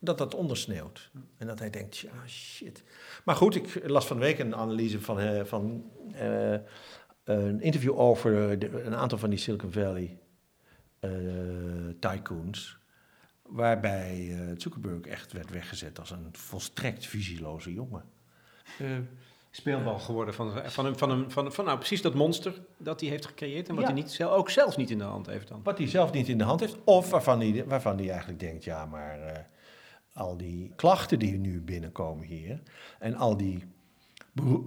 dat 0.00 0.18
dat 0.18 0.34
ondersneeuwt. 0.34 1.10
En 1.36 1.46
dat 1.46 1.58
hij 1.58 1.70
denkt, 1.70 1.98
ja, 1.98 2.26
shit. 2.26 2.82
Maar 3.24 3.36
goed, 3.36 3.54
ik 3.54 3.88
las 3.88 4.06
van 4.06 4.16
de 4.16 4.22
week 4.22 4.38
een 4.38 4.56
analyse 4.56 5.00
van, 5.00 5.20
uh, 5.20 5.44
van 5.44 5.90
uh, 6.12 6.58
een 7.24 7.60
interview 7.60 7.98
over 7.98 8.58
de, 8.58 8.82
een 8.82 8.94
aantal 8.94 9.18
van 9.18 9.30
die 9.30 9.38
Silicon 9.38 9.72
Valley 9.72 10.18
uh, 11.00 11.10
tycoons. 12.00 12.78
Waarbij 13.42 14.36
Zuckerberg 14.56 15.00
echt 15.00 15.32
werd 15.32 15.50
weggezet 15.50 15.98
als 15.98 16.10
een 16.10 16.28
volstrekt 16.32 17.06
visieloze 17.06 17.72
jongen. 17.72 18.04
speelbal 19.50 19.98
geworden 19.98 20.34
van, 20.34 20.70
van, 20.70 20.98
van, 20.98 21.30
van, 21.30 21.52
van, 21.52 21.64
nou, 21.64 21.78
precies 21.78 22.02
dat 22.02 22.14
monster 22.14 22.54
dat 22.76 23.00
hij 23.00 23.08
heeft 23.08 23.26
gecreëerd 23.26 23.68
en 23.68 23.74
wat 23.74 23.84
hij 23.84 23.92
niet, 23.92 24.22
ook 24.24 24.50
zelf 24.50 24.76
niet 24.76 24.90
in 24.90 24.98
de 24.98 25.04
hand 25.04 25.26
heeft 25.26 25.48
dan. 25.48 25.60
Wat 25.62 25.78
hij 25.78 25.88
zelf 25.88 26.12
niet 26.12 26.28
in 26.28 26.38
de 26.38 26.44
hand 26.44 26.60
heeft, 26.60 26.76
of 26.84 27.10
waarvan 27.10 27.40
hij, 27.40 27.64
waarvan 27.66 27.98
hij 27.98 28.08
eigenlijk 28.08 28.40
denkt, 28.40 28.64
ja, 28.64 28.86
maar 28.86 29.48
al 30.12 30.36
die 30.36 30.72
klachten 30.76 31.18
die 31.18 31.38
nu 31.38 31.60
binnenkomen 31.60 32.26
hier 32.26 32.62
en 32.98 33.14
al 33.14 33.36
die 33.36 33.64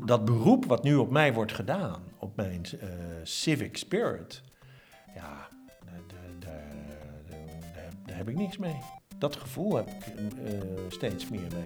dat 0.05 0.25
beroep 0.25 0.65
wat 0.65 0.83
nu 0.83 0.95
op 0.95 1.09
mij 1.09 1.33
wordt 1.33 1.53
gedaan, 1.53 2.03
op 2.17 2.35
mijn 2.35 2.61
uh, 2.75 2.89
civic 3.23 3.77
spirit, 3.77 4.43
ja, 5.15 5.49
daar, 6.39 8.17
heb 8.17 8.29
ik 8.29 8.35
niks 8.35 8.57
mee. 8.57 8.79
Dat 9.17 9.35
gevoel 9.35 9.75
heb 9.75 9.87
ik 9.89 10.15
uh, 10.15 10.61
steeds 10.87 11.29
meer 11.29 11.47
bij 11.47 11.65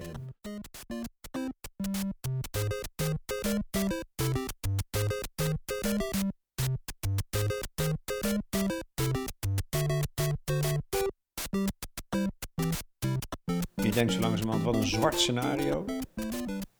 denkt 13.97 14.13
zo 14.13 14.19
langzamerhand, 14.19 14.63
wat 14.63 14.75
een 14.75 14.87
zwart 14.87 15.19
scenario. 15.19 15.85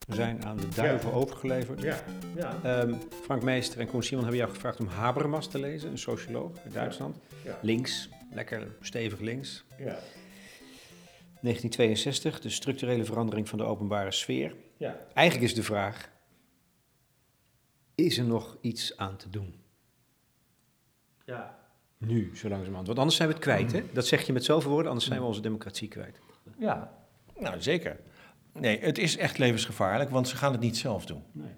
We 0.07 0.15
zijn 0.15 0.45
aan 0.45 0.57
de 0.57 0.68
duivel 0.68 1.13
overgeleverd. 1.13 1.82
Ja. 1.82 2.03
Ja. 2.36 2.82
Um, 2.82 2.97
Frank 3.24 3.43
Meester 3.43 3.80
en 3.80 3.88
Koen 3.88 4.03
Simon 4.03 4.24
hebben 4.24 4.39
jou 4.39 4.53
gevraagd 4.53 4.80
om 4.80 4.88
Habermas 4.88 5.47
te 5.47 5.59
lezen, 5.59 5.91
een 5.91 5.97
socioloog 5.97 6.51
uit 6.63 6.74
Duitsland. 6.74 7.18
Links, 7.61 8.09
lekker 8.32 8.68
stevig 8.82 9.20
links. 9.20 9.63
Ja. 9.78 9.99
1962, 11.41 12.39
de 12.39 12.49
structurele 12.49 13.05
verandering 13.05 13.49
van 13.49 13.57
de 13.57 13.63
openbare 13.63 14.11
sfeer. 14.11 14.55
Ja. 14.78 14.99
Eigenlijk 15.13 15.49
is 15.49 15.55
de 15.55 15.63
vraag, 15.63 16.11
is 17.95 18.18
er 18.18 18.26
nog 18.26 18.57
iets 18.61 18.97
aan 18.97 19.18
te 19.18 19.30
doen? 19.30 19.55
Ja. 21.26 21.59
Nu, 21.97 22.32
zo 22.36 22.47
langzamerhand. 22.47 22.88
Want 22.88 22.99
anders 22.99 23.18
zijn 23.18 23.28
we 23.28 23.34
het 23.34 23.43
kwijt, 23.43 23.72
hè? 23.72 23.84
Dat 23.93 24.07
zeg 24.07 24.26
je 24.26 24.34
met 24.34 24.43
zoveel 24.43 24.72
woorden, 24.72 24.89
anders 24.89 25.07
zijn 25.07 25.20
we 25.20 25.26
onze 25.26 25.41
democratie 25.41 25.88
kwijt. 25.88 26.20
Ja, 26.59 27.05
nou, 27.39 27.61
zeker. 27.61 27.99
Nee, 28.53 28.79
het 28.79 28.97
is 28.97 29.17
echt 29.17 29.38
levensgevaarlijk, 29.38 30.09
want 30.09 30.27
ze 30.27 30.35
gaan 30.35 30.51
het 30.51 30.61
niet 30.61 30.77
zelf 30.77 31.05
doen. 31.05 31.23
Nee. 31.31 31.51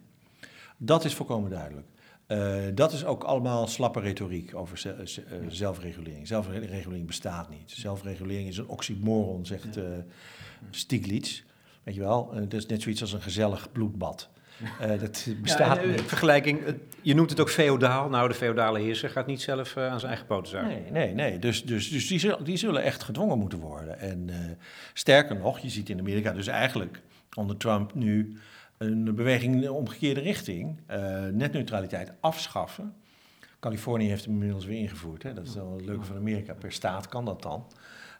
Dat 0.78 1.06
is 1.06 1.14
volkomen 1.14 1.50
duidelijk. 1.50 1.88
Uh, 2.28 2.64
dat 2.74 2.94
is 2.94 3.06
ook 3.06 3.24
allemaal 3.24 3.68
slappe 3.68 4.00
retoriek 4.00 4.56
over 4.56 4.98
uh, 5.00 5.48
zelfregulering. 5.48 6.28
Zelfregulering 6.28 7.08
bestaat 7.08 7.50
niet. 7.50 7.72
Zelfregulering 7.72 8.48
is 8.48 8.58
een 8.58 8.68
oxymoron, 8.68 9.46
zegt 9.46 9.78
uh, 9.78 9.84
Stiglitz. 10.70 11.44
Weet 11.84 11.96
je 11.96 12.02
wel, 12.02 12.34
het 12.34 12.54
is 12.54 12.66
net 12.66 12.82
zoiets 12.82 13.02
als 13.02 13.14
een 13.14 13.22
gezellig 13.22 13.72
bloedbad. 13.72 14.30
Uh, 14.62 15.00
dat 15.00 15.28
bestaat 15.42 15.82
ja, 15.82 15.88
niet. 15.88 16.02
Vergelijking, 16.02 16.60
je 17.02 17.16
noemt 17.16 17.30
het 17.30 17.40
ook 17.40 17.50
feodaal. 17.50 18.10
Nou, 18.10 18.28
de 18.28 18.34
feodale 18.34 18.80
heerser 18.80 19.10
gaat 19.10 19.28
niet 19.28 19.42
zelf 19.42 19.76
uh, 19.76 19.88
aan 19.88 20.00
zijn 20.00 20.12
eigen 20.12 20.28
poten 20.28 20.52
zuigen. 20.52 20.74
Nee, 20.74 20.92
nee, 20.92 21.14
nee. 21.14 21.40
Dus, 21.40 21.64
dus, 21.66 21.90
dus 21.90 22.08
die, 22.08 22.20
zullen, 22.20 22.44
die 22.44 22.58
zullen 22.58 22.84
echt 22.84 23.04
gedwongen 23.04 23.38
moeten 23.38 23.60
worden. 23.60 24.00
En 24.00 24.28
uh, 24.28 24.36
sterker 24.94 25.36
nog, 25.36 25.60
je 25.60 25.70
ziet 25.70 25.90
in 25.90 26.00
Amerika 26.00 26.32
dus 26.32 26.48
eigenlijk 26.48 27.02
onder 27.36 27.58
Trump 27.58 27.94
nu 27.94 28.38
een 28.78 29.16
beweging 29.16 29.54
in 29.54 29.62
de 29.62 29.74
omgekeerde 29.74 30.22
richting. 30.22 30.80
netneutraliteit 31.32 32.12
afschaffen. 32.20 32.94
Californië 33.60 34.08
heeft 34.08 34.26
hem 34.26 34.34
inmiddels 34.34 34.66
weer 34.66 34.80
ingevoerd. 34.80 35.24
Hè? 35.24 35.34
Dat 35.34 35.48
is 35.48 35.56
wel 35.56 35.74
het 35.74 35.86
leuke 35.86 36.06
van 36.06 36.16
Amerika. 36.16 36.54
Per 36.54 36.72
staat 36.72 37.08
kan 37.08 37.26
dat 37.26 37.42
dan. 37.42 37.66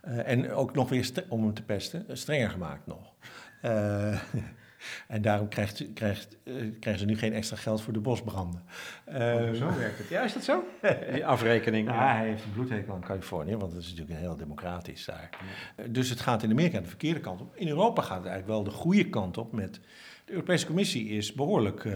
en 0.02 0.52
ook 0.52 0.76
nog 0.76 0.90
weer, 0.90 1.12
om 1.28 1.44
hem 1.44 1.54
te 1.54 1.64
pesten, 1.64 2.06
strenger 2.12 2.50
gemaakt 2.50 2.88
nog. 2.88 3.14
En 5.08 5.22
daarom 5.22 5.50
krijgt, 5.50 5.94
krijgt, 5.94 6.38
uh, 6.44 6.56
krijgen 6.80 7.00
ze 7.00 7.06
nu 7.06 7.18
geen 7.18 7.34
extra 7.34 7.56
geld 7.56 7.82
voor 7.82 7.94
de 7.94 8.00
bosbranden. 8.00 8.64
Uh, 9.10 9.52
zo 9.52 9.76
werkt 9.78 9.98
het. 9.98 10.10
Ja, 10.10 10.22
is 10.22 10.34
dat 10.34 10.44
zo? 10.44 10.64
Die 11.14 11.26
afrekening. 11.26 11.88
Ja, 11.88 12.16
hij 12.16 12.28
heeft 12.28 12.44
een 12.44 12.52
bloedhekel 12.52 12.94
aan 12.94 13.02
Californië, 13.02 13.56
want 13.56 13.72
het 13.72 13.82
is 13.82 13.90
natuurlijk 13.90 14.20
heel 14.20 14.36
democratisch 14.36 15.06
daar. 15.06 15.30
Ja. 15.78 15.88
dus 15.88 16.10
het 16.10 16.20
gaat 16.20 16.44
in 16.44 16.52
Amerika 16.52 16.80
de 16.80 16.88
verkeerde 16.88 17.20
kant 17.20 17.42
op. 17.42 17.56
In 17.56 17.68
Europa 17.68 18.02
gaat 18.02 18.18
het 18.18 18.28
eigenlijk 18.28 18.48
wel 18.48 18.64
de 18.64 18.80
goede 18.80 19.10
kant 19.10 19.38
op. 19.38 19.52
Met, 19.52 19.80
de 20.26 20.32
Europese 20.32 20.66
Commissie 20.66 21.10
is 21.10 21.34
behoorlijk 21.34 21.88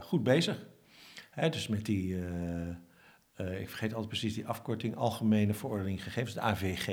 goed 0.00 0.22
bezig. 0.22 0.66
Hè, 1.30 1.48
dus 1.48 1.68
met 1.68 1.84
die 1.84 2.16
uh, 3.40 3.60
ik 3.60 3.68
vergeet 3.68 3.90
altijd 3.90 4.08
precies 4.08 4.34
die 4.34 4.46
afkorting, 4.46 4.96
Algemene 4.96 5.54
Verordening 5.54 6.02
Gegevens, 6.02 6.34
de 6.34 6.40
AVG. 6.40 6.86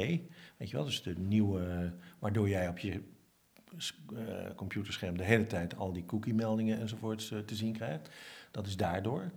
Weet 0.57 0.69
je 0.69 0.75
wel, 0.75 0.85
dus 0.85 1.03
de 1.03 1.15
nieuwe, 1.17 1.93
waardoor 2.19 2.49
jij 2.49 2.67
op 2.67 2.77
je 2.77 3.01
computerscherm 4.55 5.17
de 5.17 5.23
hele 5.23 5.45
tijd 5.45 5.75
al 5.77 5.93
die 5.93 6.05
cookie-meldingen 6.05 6.79
enzovoorts 6.79 7.31
uh, 7.31 7.39
te 7.39 7.55
zien 7.55 7.73
krijgt. 7.73 8.09
Dat 8.51 8.67
is 8.67 8.77
daardoor. 8.77 9.31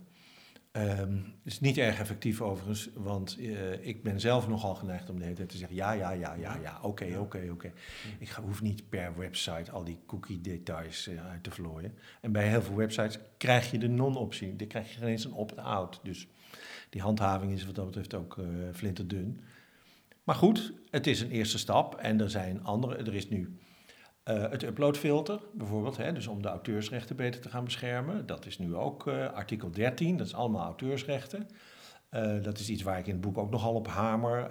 Um, 0.71 1.23
het 1.43 1.53
is 1.53 1.59
niet 1.59 1.77
erg 1.77 1.99
effectief 1.99 2.41
overigens, 2.41 2.89
want 2.93 3.39
ik 3.81 4.03
ben 4.03 4.19
zelf 4.19 4.47
nogal 4.47 4.75
geneigd 4.75 5.09
om 5.09 5.17
de 5.17 5.23
hele 5.23 5.35
tijd 5.35 5.49
te 5.49 5.57
zeggen: 5.57 5.75
ja, 5.75 5.91
ja, 5.91 6.11
ja, 6.11 6.33
ja, 6.33 6.57
ja, 6.61 6.79
oké, 6.81 7.17
oké, 7.17 7.47
oké. 7.51 7.71
Ik 8.19 8.29
hoef 8.29 8.61
niet 8.61 8.89
per 8.89 9.17
website 9.17 9.71
al 9.71 9.83
die 9.83 9.99
cookie-details 10.05 11.09
uit 11.09 11.43
te 11.43 11.51
vlooien. 11.51 11.93
En 12.21 12.31
bij 12.31 12.49
heel 12.49 12.61
veel 12.61 12.75
websites 12.75 13.19
krijg 13.37 13.71
je 13.71 13.77
de 13.77 13.87
non-optie, 13.87 14.55
dan 14.55 14.67
krijg 14.67 14.93
je 14.93 14.99
geen 14.99 15.07
eens 15.07 15.25
een 15.25 15.33
opt-out. 15.33 15.99
Dus 16.03 16.27
die 16.89 17.01
handhaving 17.01 17.51
is 17.51 17.65
wat 17.65 17.75
dat 17.75 17.85
betreft 17.85 18.13
ook 18.13 18.37
uh, 18.37 18.45
flinterdun. 18.73 19.41
Maar 20.23 20.35
goed, 20.35 20.73
het 20.89 21.07
is 21.07 21.21
een 21.21 21.31
eerste 21.31 21.57
stap 21.57 21.95
en 21.95 22.21
er 22.21 22.29
zijn 22.29 22.63
andere. 22.63 22.95
Er 22.95 23.15
is 23.15 23.29
nu 23.29 23.57
uh, 24.29 24.49
het 24.49 24.63
uploadfilter 24.63 25.39
bijvoorbeeld, 25.53 25.97
hè, 25.97 26.13
dus 26.13 26.27
om 26.27 26.41
de 26.41 26.47
auteursrechten 26.47 27.15
beter 27.15 27.41
te 27.41 27.49
gaan 27.49 27.63
beschermen. 27.63 28.25
Dat 28.25 28.45
is 28.45 28.57
nu 28.57 28.75
ook 28.75 29.07
uh, 29.07 29.33
artikel 29.33 29.71
13, 29.71 30.17
dat 30.17 30.27
is 30.27 30.33
allemaal 30.33 30.65
auteursrechten. 30.65 31.47
Uh, 32.11 32.43
dat 32.43 32.59
is 32.59 32.69
iets 32.69 32.83
waar 32.83 32.99
ik 32.99 33.07
in 33.07 33.11
het 33.11 33.21
boek 33.21 33.37
ook 33.37 33.51
nogal 33.51 33.73
op 33.73 33.87
hamer, 33.87 34.49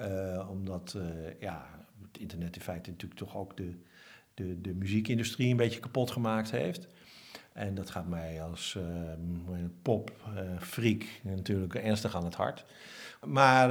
omdat 0.49 0.97
ja, 1.41 1.67
het 2.03 2.19
internet 2.21 2.57
in 2.57 2.63
feite 2.63 2.91
natuurlijk 2.91 3.21
toch 3.21 3.37
ook 3.37 3.57
de, 3.57 3.73
de, 4.35 4.61
de 4.61 4.75
muziekindustrie 4.75 5.51
een 5.51 5.57
beetje 5.57 5.81
kapot 5.81 6.11
gemaakt 6.11 6.51
heeft. 6.51 6.87
En 7.53 7.75
dat 7.75 7.91
gaat 7.91 8.09
mij 8.09 8.43
als 8.43 8.77
uh, 8.79 8.85
pop, 9.83 10.11
uh, 10.35 10.61
freak 10.61 11.05
natuurlijk 11.23 11.75
ernstig 11.75 12.17
aan 12.17 12.25
het 12.25 12.35
hart. 12.35 12.65
Maar 13.27 13.69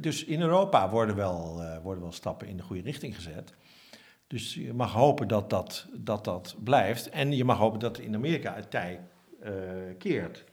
dus 0.00 0.24
in 0.24 0.40
Europa 0.40 0.90
worden 0.90 1.16
wel, 1.16 1.62
worden 1.82 2.02
wel 2.02 2.12
stappen 2.12 2.48
in 2.48 2.56
de 2.56 2.62
goede 2.62 2.82
richting 2.82 3.14
gezet. 3.14 3.54
Dus 4.28 4.54
je 4.54 4.72
mag 4.72 4.92
hopen 4.92 5.28
dat 5.28 5.50
dat, 5.50 5.86
dat, 5.92 6.24
dat 6.24 6.56
blijft. 6.64 7.10
En 7.10 7.36
je 7.36 7.44
mag 7.44 7.58
hopen 7.58 7.78
dat 7.78 7.98
in 7.98 8.14
Amerika 8.14 8.54
het 8.54 8.70
tij 8.70 9.00
keert. 9.98 10.44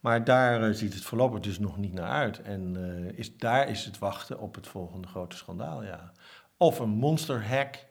Maar 0.00 0.24
daar 0.24 0.74
ziet 0.74 0.94
het 0.94 1.02
voorlopig 1.02 1.40
dus 1.40 1.58
nog 1.58 1.76
niet 1.76 1.92
naar 1.92 2.10
uit. 2.10 2.42
En 2.42 2.76
is, 3.14 3.36
daar 3.36 3.68
is 3.68 3.84
het 3.84 3.98
wachten 3.98 4.38
op 4.38 4.54
het 4.54 4.66
volgende 4.66 5.08
grote 5.08 5.36
schandaal, 5.36 5.84
ja. 5.84 6.12
Of 6.56 6.78
een 6.78 6.88
monster 6.88 7.48
hack 7.48 7.86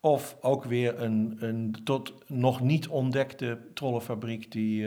of 0.00 0.36
ook 0.40 0.64
weer 0.64 1.02
een, 1.02 1.36
een 1.40 1.76
tot 1.84 2.14
nog 2.26 2.60
niet 2.60 2.88
ontdekte 2.88 3.58
trollenfabriek 3.74 4.52
die 4.52 4.86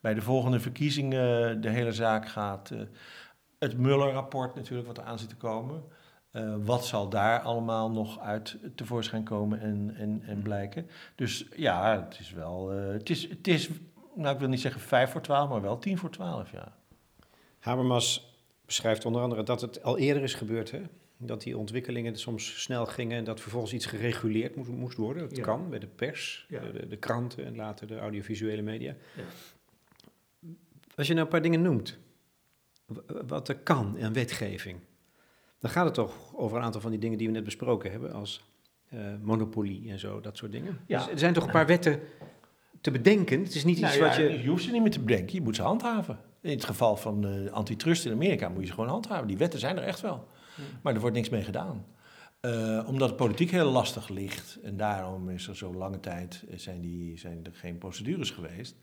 bij 0.00 0.14
de 0.14 0.22
volgende 0.22 0.60
verkiezingen 0.60 1.60
de 1.60 1.70
hele 1.70 1.92
zaak 1.92 2.28
gaat. 2.28 2.72
Het 3.58 3.78
Muller-rapport 3.78 4.54
natuurlijk, 4.54 4.86
wat 4.86 4.98
er 4.98 5.04
aan 5.04 5.18
zit 5.18 5.28
te 5.28 5.36
komen. 5.36 5.82
Uh, 6.32 6.54
wat 6.58 6.86
zal 6.86 7.08
daar 7.08 7.40
allemaal 7.40 7.90
nog 7.90 8.20
uit 8.20 8.56
tevoorschijn 8.74 9.24
komen 9.24 9.60
en, 9.60 9.94
en, 9.96 10.22
en 10.26 10.42
blijken? 10.42 10.86
Dus 11.14 11.46
ja, 11.56 12.04
het 12.04 12.18
is 12.20 12.32
wel. 12.32 12.68
het, 12.68 13.10
is, 13.10 13.28
het 13.28 13.46
is, 13.46 13.68
nou 14.14 14.34
ik 14.34 14.40
wil 14.40 14.48
niet 14.48 14.60
zeggen 14.60 14.80
vijf 14.80 15.10
voor 15.10 15.20
twaalf, 15.20 15.48
maar 15.48 15.62
wel 15.62 15.78
tien 15.78 15.98
voor 15.98 16.10
twaalf, 16.10 16.52
ja. 16.52 16.76
Habermas 17.58 18.36
beschrijft 18.66 19.04
onder 19.04 19.22
andere 19.22 19.42
dat 19.42 19.60
het 19.60 19.82
al 19.82 19.98
eerder 19.98 20.22
is 20.22 20.34
gebeurd, 20.34 20.70
hè? 20.70 20.82
dat 21.18 21.42
die 21.42 21.58
ontwikkelingen 21.58 22.16
soms 22.16 22.62
snel 22.62 22.86
gingen 22.86 23.18
en 23.18 23.24
dat 23.24 23.40
vervolgens 23.40 23.72
iets 23.72 23.86
gereguleerd 23.86 24.56
moest, 24.56 24.70
moest 24.70 24.96
worden. 24.96 25.28
Dat 25.28 25.40
kan 25.40 25.70
bij 25.70 25.78
de 25.78 25.86
pers, 25.86 26.46
de, 26.48 26.86
de, 26.88 26.96
kranten 26.96 27.44
en 27.44 27.56
later 27.56 27.86
de 27.86 27.98
audiovisuele 27.98 28.62
media. 28.62 28.94
Ja. 29.16 29.22
Als 30.94 31.06
je 31.06 31.12
nou 31.12 31.24
een 31.24 31.32
paar 31.32 31.42
dingen 31.42 31.62
noemt, 31.62 31.98
wat 33.26 33.48
er 33.48 33.56
kan 33.58 33.98
aan 34.02 34.12
wetgeving, 34.12 34.80
dan 35.58 35.70
gaat 35.70 35.84
het 35.84 35.94
toch 35.94 36.34
over 36.34 36.56
een 36.56 36.62
aantal 36.62 36.80
van 36.80 36.90
die 36.90 37.00
dingen 37.00 37.18
die 37.18 37.26
we 37.26 37.32
net 37.32 37.44
besproken 37.44 37.90
hebben, 37.90 38.12
als 38.12 38.44
uh, 38.94 39.00
monopolie 39.22 39.90
en 39.90 39.98
zo, 39.98 40.20
dat 40.20 40.36
soort 40.36 40.52
dingen. 40.52 40.78
Ja. 40.86 40.98
Dus 40.98 41.12
er 41.12 41.18
zijn 41.18 41.32
toch 41.32 41.44
een 41.44 41.50
paar 41.50 41.66
wetten 41.66 42.00
te 42.80 42.90
bedenken. 42.90 43.42
Het 43.42 43.54
is 43.54 43.64
niet 43.64 43.78
iets 43.78 43.98
nou 43.98 44.08
wat 44.08 44.16
je... 44.16 44.42
Je 44.42 44.48
hoeft 44.48 44.64
ze 44.64 44.70
niet 44.70 44.82
meer 44.82 44.90
te 44.90 45.00
bedenken, 45.00 45.34
je 45.34 45.42
moet 45.42 45.56
ze 45.56 45.62
handhaven. 45.62 46.18
In 46.40 46.50
het 46.50 46.64
geval 46.64 46.96
van 46.96 47.26
uh, 47.26 47.52
antitrust 47.52 48.06
in 48.06 48.12
Amerika 48.12 48.48
moet 48.48 48.60
je 48.60 48.66
ze 48.66 48.72
gewoon 48.72 48.88
handhaven. 48.88 49.26
Die 49.26 49.36
wetten 49.36 49.60
zijn 49.60 49.76
er 49.76 49.82
echt 49.82 50.00
wel. 50.00 50.26
Maar 50.82 50.94
er 50.94 51.00
wordt 51.00 51.16
niks 51.16 51.28
mee 51.28 51.42
gedaan. 51.42 51.86
Uh, 52.40 52.84
omdat 52.86 53.08
de 53.08 53.14
politiek 53.14 53.50
heel 53.50 53.70
lastig 53.70 54.08
ligt. 54.08 54.58
En 54.62 54.76
daarom 54.76 55.28
is 55.28 55.48
er 55.48 55.56
zo 55.56 55.74
lange 55.74 56.00
tijd 56.00 56.44
eh, 56.50 56.58
zijn, 56.58 56.80
die, 56.80 57.18
zijn 57.18 57.44
er 57.44 57.54
geen 57.54 57.78
procedures 57.78 58.30
geweest. 58.30 58.76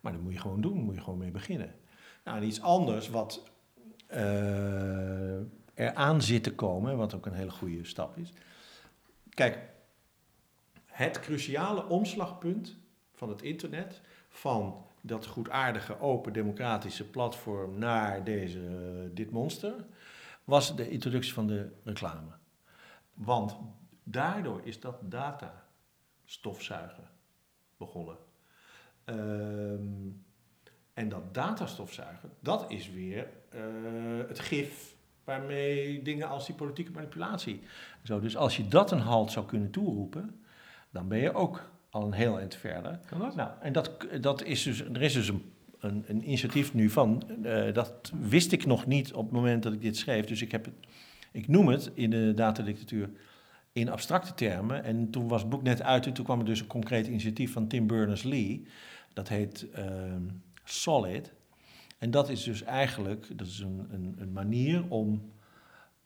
Maar 0.00 0.12
dat 0.12 0.20
moet 0.20 0.32
je 0.32 0.38
gewoon 0.38 0.60
doen, 0.60 0.78
moet 0.78 0.94
je 0.94 1.00
gewoon 1.00 1.18
mee 1.18 1.30
beginnen. 1.30 1.74
Nou, 2.24 2.36
en 2.36 2.44
iets 2.44 2.60
anders 2.60 3.08
wat 3.08 3.42
eraan 5.74 6.22
zit 6.22 6.42
te 6.42 6.54
komen, 6.54 6.96
wat 6.96 7.14
ook 7.14 7.26
een 7.26 7.32
hele 7.32 7.50
goede 7.50 7.84
stap 7.84 8.16
is. 8.16 8.32
Kijk, 9.28 9.58
het 10.84 11.20
cruciale 11.20 11.86
omslagpunt 11.86 12.76
van 13.12 13.28
het 13.28 13.42
internet, 13.42 14.00
van 14.28 14.86
dat 15.00 15.26
goedaardige, 15.26 16.00
open, 16.00 16.32
democratische 16.32 17.10
platform 17.10 17.78
naar 17.78 18.24
deze, 18.24 18.60
dit 19.14 19.30
monster, 19.30 19.74
was 20.44 20.76
de 20.76 20.90
introductie 20.90 21.32
van 21.32 21.46
de 21.46 21.72
reclame. 21.84 22.30
Want 23.14 23.56
daardoor 24.02 24.60
is 24.64 24.80
dat 24.80 24.96
data 25.02 25.66
stofzuigen 26.24 27.08
begonnen. 27.76 28.16
Um, 29.04 30.24
en 30.92 31.08
dat 31.08 31.34
datastofzuigen, 31.34 32.32
dat 32.40 32.70
is 32.70 32.90
weer 32.90 33.28
uh, 33.54 34.28
het 34.28 34.38
gif 34.38 34.93
waarmee 35.24 36.02
dingen 36.02 36.28
als 36.28 36.46
die 36.46 36.54
politieke 36.54 36.92
manipulatie. 36.92 37.60
Zo, 38.02 38.20
dus 38.20 38.36
als 38.36 38.56
je 38.56 38.68
dat 38.68 38.90
een 38.90 39.00
halt 39.00 39.32
zou 39.32 39.46
kunnen 39.46 39.70
toeroepen, 39.70 40.40
dan 40.90 41.08
ben 41.08 41.18
je 41.18 41.34
ook 41.34 41.70
al 41.90 42.02
een 42.06 42.12
heel 42.12 42.38
eind 42.38 42.54
verder. 42.54 43.00
Kan 43.06 43.18
dat? 43.18 43.34
Nou, 43.34 43.50
en 43.60 43.72
dat, 43.72 44.06
dat 44.20 44.42
is 44.42 44.62
dus, 44.62 44.80
er 44.80 45.02
is 45.02 45.12
dus 45.12 45.28
een 45.28 45.52
een, 45.84 46.04
een 46.06 46.24
initiatief 46.24 46.74
nu 46.74 46.90
van. 46.90 47.22
Uh, 47.42 47.72
dat 47.72 48.12
wist 48.20 48.52
ik 48.52 48.66
nog 48.66 48.86
niet 48.86 49.12
op 49.12 49.24
het 49.24 49.32
moment 49.32 49.62
dat 49.62 49.72
ik 49.72 49.80
dit 49.80 49.96
schreef. 49.96 50.24
Dus 50.24 50.42
ik, 50.42 50.52
heb 50.52 50.64
het, 50.64 50.74
ik 51.32 51.48
noem 51.48 51.68
het 51.68 51.90
in 51.94 52.10
de 52.10 52.32
datadictatuur 52.34 53.10
in 53.72 53.88
abstracte 53.88 54.34
termen. 54.34 54.84
En 54.84 55.10
toen 55.10 55.28
was 55.28 55.40
het 55.40 55.50
boek 55.50 55.62
net 55.62 55.82
uit 55.82 56.06
en 56.06 56.12
toen 56.12 56.24
kwam 56.24 56.38
er 56.38 56.44
dus 56.44 56.60
een 56.60 56.66
concreet 56.66 57.06
initiatief 57.06 57.52
van 57.52 57.68
Tim 57.68 57.86
Berners-Lee. 57.86 58.66
Dat 59.12 59.28
heet 59.28 59.66
uh, 59.78 59.84
Solid. 60.64 61.32
En 61.98 62.10
dat 62.10 62.28
is 62.28 62.42
dus 62.42 62.62
eigenlijk 62.62 63.38
dat 63.38 63.46
is 63.46 63.58
een, 63.58 63.86
een, 63.90 64.14
een 64.18 64.32
manier 64.32 64.84
om 64.88 65.32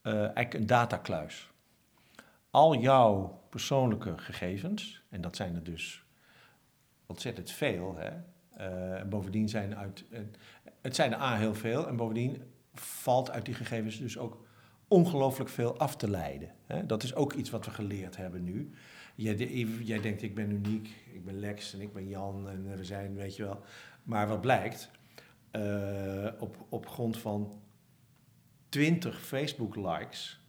uh, 0.03 0.15
eigenlijk 0.15 0.55
een 0.55 0.67
datakluis. 0.67 1.51
Al 2.51 2.77
jouw 2.77 3.43
persoonlijke 3.51 4.19
gegevens, 4.19 5.03
en 5.09 5.21
dat 5.21 5.37
zijn 5.37 5.55
er 5.55 5.65
dus 5.65 6.05
ontzettend 7.07 7.51
veel, 7.51 7.97
hè, 7.97 8.11
uh, 8.59 9.03
bovendien 9.05 9.49
zijn 9.49 9.77
uit. 9.77 10.05
Uh, 10.11 10.19
het 10.81 10.95
zijn 10.95 11.13
er 11.13 11.21
A 11.21 11.37
heel 11.37 11.55
veel. 11.55 11.89
En 11.89 11.97
bovendien 11.97 12.43
valt 12.75 13.31
uit 13.31 13.45
die 13.45 13.55
gegevens 13.55 13.99
dus 13.99 14.19
ook 14.19 14.47
ongelooflijk 14.89 15.51
veel 15.51 15.79
af 15.79 15.97
te 15.97 16.11
leiden. 16.11 16.51
Hè? 16.67 16.87
Dat 16.87 17.03
is 17.03 17.15
ook 17.15 17.33
iets 17.33 17.51
wat 17.51 17.65
we 17.65 17.71
geleerd 17.71 18.17
hebben 18.17 18.45
nu. 18.45 18.71
Jij, 19.15 19.37
jij, 19.83 20.01
denkt, 20.01 20.23
ik 20.23 20.35
ben 20.35 20.51
uniek, 20.51 20.89
ik 21.13 21.25
ben 21.25 21.39
Lex 21.39 21.75
en 21.75 21.81
ik 21.81 21.93
ben 21.93 22.09
Jan 22.09 22.49
en 22.49 22.77
we 22.77 22.85
zijn, 22.85 23.15
weet 23.15 23.37
je 23.37 23.43
wel. 23.43 23.61
Maar 24.03 24.29
wat 24.29 24.41
blijkt, 24.41 24.91
uh, 25.53 26.29
op, 26.39 26.57
op 26.69 26.89
grond 26.89 27.19
van 27.19 27.61
20 28.69 29.21
Facebook-likes 29.21 30.41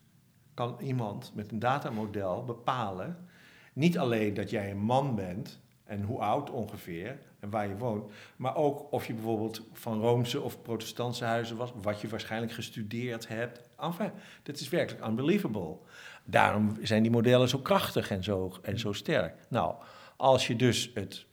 kan 0.54 0.78
iemand 0.80 1.32
met 1.36 1.52
een 1.52 1.60
datamodel 1.60 2.45
bepalen, 2.45 3.28
niet 3.74 3.97
alleen 3.97 4.34
dat 4.34 4.50
jij 4.50 4.72
een 4.72 4.78
man 4.78 5.16
bent 5.16 5.60
en 5.84 6.02
hoe 6.02 6.20
oud 6.20 6.50
ongeveer, 6.50 7.20
en 7.39 7.50
waar 7.50 7.68
je 7.68 7.78
woont. 7.78 8.12
Maar 8.36 8.56
ook 8.56 8.91
of 8.91 9.08
je 9.08 9.14
bijvoorbeeld 9.14 9.62
van 9.74 10.02
Roomse 10.02 10.41
of 10.41 10.62
protestantse 10.62 11.26
huizen 11.26 11.58
was, 11.58 11.72
wat 11.82 12.02
je 12.02 12.08
waarschijnlijk 12.08 12.52
gestudeerd 12.52 13.28
hebt. 13.28 13.70
Enfin, 13.80 14.12
dat 14.43 14.60
is 14.60 14.70
werkelijk 14.70 15.06
unbelievable. 15.06 15.78
Daarom 16.24 16.78
zijn 16.82 17.02
die 17.02 17.12
modellen 17.12 17.50
zo 17.50 17.58
krachtig 17.58 18.12
en 18.12 18.24
zo, 18.24 18.52
en 18.62 18.80
zo 18.80 18.93
sterk. 18.93 19.36
Nou, 19.50 19.76
als 20.18 20.47
je 20.47 20.56
dus 20.56 20.91
het 20.93 21.26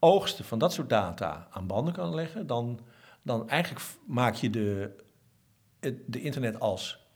oogsten 0.00 0.44
van 0.44 0.58
dat 0.58 0.72
soort 0.72 0.88
data 0.88 1.46
aan 1.50 1.66
banden 1.66 1.94
kan 1.94 2.14
leggen, 2.14 2.46
dan, 2.46 2.80
dan 3.22 3.48
eigenlijk 3.48 3.84
maak 4.06 4.34
je 4.34 4.50
de, 4.50 4.90
de 6.06 6.20
internet 6.22 6.60
als 6.60 7.06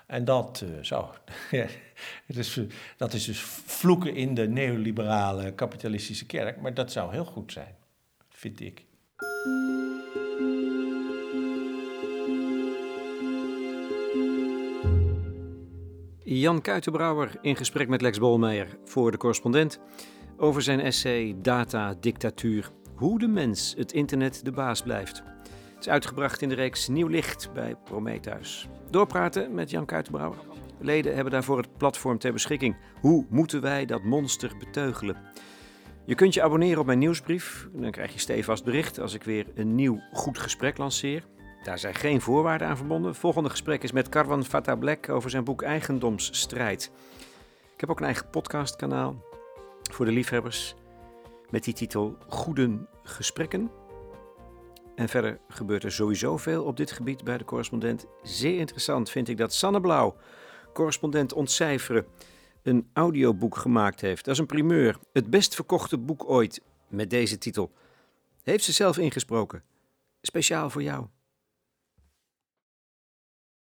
En 0.05 0.25
dat, 0.25 0.63
eh, 0.65 0.83
zo, 0.83 1.13
het 2.25 2.37
is, 2.37 2.57
eh, 2.57 2.63
dat 2.97 3.13
is 3.13 3.25
dus 3.25 3.39
vloeken 3.65 4.15
in 4.15 4.33
de 4.33 4.47
neoliberale 4.47 5.53
kapitalistische 5.53 6.25
kerk, 6.25 6.61
maar 6.61 6.73
dat 6.73 6.91
zou 6.91 7.11
heel 7.11 7.25
goed 7.25 7.51
zijn, 7.51 7.75
Jan 16.23 16.61
Kuitenbrouwer 16.61 17.31
in 17.41 17.55
gesprek 17.55 17.87
met 17.87 18.01
Lex 18.01 18.17
Bolmeijer 18.17 18.77
voor 18.83 19.11
de 19.11 19.17
correspondent 19.17 19.79
over 20.37 20.61
zijn 20.61 20.79
essay 20.79 21.35
Data 21.41 21.95
Dictatuur. 21.99 22.71
Hoe 22.95 23.19
de 23.19 23.27
mens 23.27 23.73
het 23.77 23.91
internet 23.91 24.45
de 24.45 24.51
baas 24.51 24.81
blijft. 24.81 25.23
Het 25.73 25.79
is 25.79 25.89
uitgebracht 25.89 26.41
in 26.41 26.49
de 26.49 26.55
reeks 26.55 26.87
Nieuw 26.87 27.07
Licht 27.07 27.53
bij 27.53 27.75
Prometheus. 27.83 28.67
Doorpraten 28.89 29.53
met 29.53 29.69
Jan 29.69 29.85
Kuitenbrouwer. 29.85 30.39
Leden 30.79 31.15
hebben 31.15 31.33
daarvoor 31.33 31.57
het 31.57 31.77
platform 31.77 32.17
ter 32.17 32.33
beschikking. 32.33 32.75
Hoe 33.01 33.25
moeten 33.29 33.61
wij 33.61 33.85
dat 33.85 34.03
monster 34.03 34.57
beteugelen? 34.59 35.17
Je 36.05 36.15
kunt 36.15 36.33
je 36.33 36.43
abonneren 36.43 36.79
op 36.79 36.85
mijn 36.85 36.99
nieuwsbrief. 36.99 37.67
Dan 37.73 37.91
krijg 37.91 38.13
je 38.13 38.19
stevast 38.19 38.63
bericht 38.63 38.99
als 38.99 39.13
ik 39.13 39.23
weer 39.23 39.45
een 39.55 39.75
nieuw 39.75 40.01
goed 40.13 40.39
gesprek 40.39 40.77
lanceer. 40.77 41.23
Daar 41.63 41.79
zijn 41.79 41.95
geen 41.95 42.21
voorwaarden 42.21 42.67
aan 42.67 42.77
verbonden. 42.77 43.15
Volgende 43.15 43.49
gesprek 43.49 43.83
is 43.83 43.91
met 43.91 44.09
Karwan 44.09 44.45
Fatah 44.45 44.79
Black 44.79 45.09
over 45.09 45.29
zijn 45.29 45.43
boek 45.43 45.61
Eigendomsstrijd. 45.61 46.91
Ik 47.73 47.79
heb 47.79 47.89
ook 47.89 47.99
een 47.99 48.05
eigen 48.05 48.29
podcastkanaal 48.29 49.23
voor 49.91 50.05
de 50.05 50.11
liefhebbers 50.11 50.75
met 51.49 51.63
die 51.63 51.73
titel 51.73 52.17
Goeden 52.27 52.87
Gesprekken. 53.03 53.71
En 54.95 55.09
verder 55.09 55.39
gebeurt 55.47 55.83
er 55.83 55.91
sowieso 55.91 56.37
veel 56.37 56.63
op 56.63 56.77
dit 56.77 56.91
gebied 56.91 57.23
bij 57.23 57.37
de 57.37 57.45
correspondent. 57.45 58.05
Zeer 58.23 58.59
interessant 58.59 59.09
vind 59.09 59.27
ik 59.27 59.37
dat 59.37 59.53
Sanne 59.53 59.81
Blauw, 59.81 60.15
correspondent 60.73 61.33
ontcijferen, 61.33 62.05
een 62.65 62.89
audioboek 62.93 63.57
gemaakt 63.57 64.01
heeft. 64.01 64.25
Dat 64.25 64.33
is 64.33 64.39
een 64.39 64.45
primeur. 64.45 64.99
Het 65.13 65.29
best 65.29 65.55
verkochte 65.55 65.97
boek 65.97 66.29
ooit 66.29 66.61
met 66.87 67.09
deze 67.09 67.37
titel. 67.37 67.71
Heeft 68.43 68.63
ze 68.63 68.71
zelf 68.71 68.97
ingesproken. 68.97 69.63
Speciaal 70.21 70.69
voor 70.69 70.83
jou. 70.83 71.05